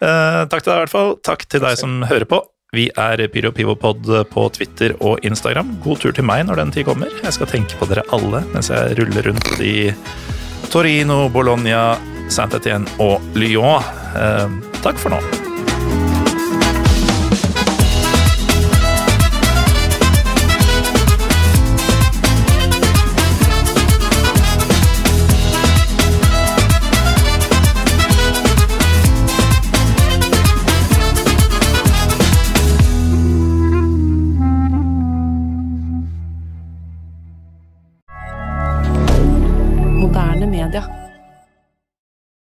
Eh, 0.01 0.41
takk 0.49 0.63
til 0.63 0.71
deg 0.71 0.79
i 0.79 0.83
hvert 0.85 0.95
fall. 0.95 1.13
Takk 1.25 1.45
til 1.49 1.63
deg 1.63 1.77
som 1.79 2.01
hører 2.09 2.27
på. 2.29 2.41
Vi 2.71 2.87
er 2.95 3.19
Pyro 3.27 3.51
Pivopod 3.51 4.07
på 4.31 4.45
Twitter 4.55 4.95
og 5.03 5.19
Instagram. 5.27 5.75
God 5.83 5.99
tur 6.01 6.15
til 6.15 6.25
meg 6.27 6.45
når 6.47 6.61
den 6.61 6.71
tid 6.77 6.87
kommer. 6.87 7.11
Jeg 7.19 7.35
skal 7.35 7.51
tenke 7.51 7.75
på 7.77 7.89
dere 7.91 8.05
alle 8.15 8.45
mens 8.53 8.71
jeg 8.71 8.95
ruller 9.01 9.27
rundt 9.27 9.53
i 9.59 9.91
Torino, 10.71 11.25
Bologna, 11.29 11.97
Saint-Étienne 12.31 12.87
og 13.03 13.19
Lyon. 13.35 13.83
Eh, 14.15 14.59
takk 14.81 15.01
for 15.01 15.11
nå. 15.11 15.50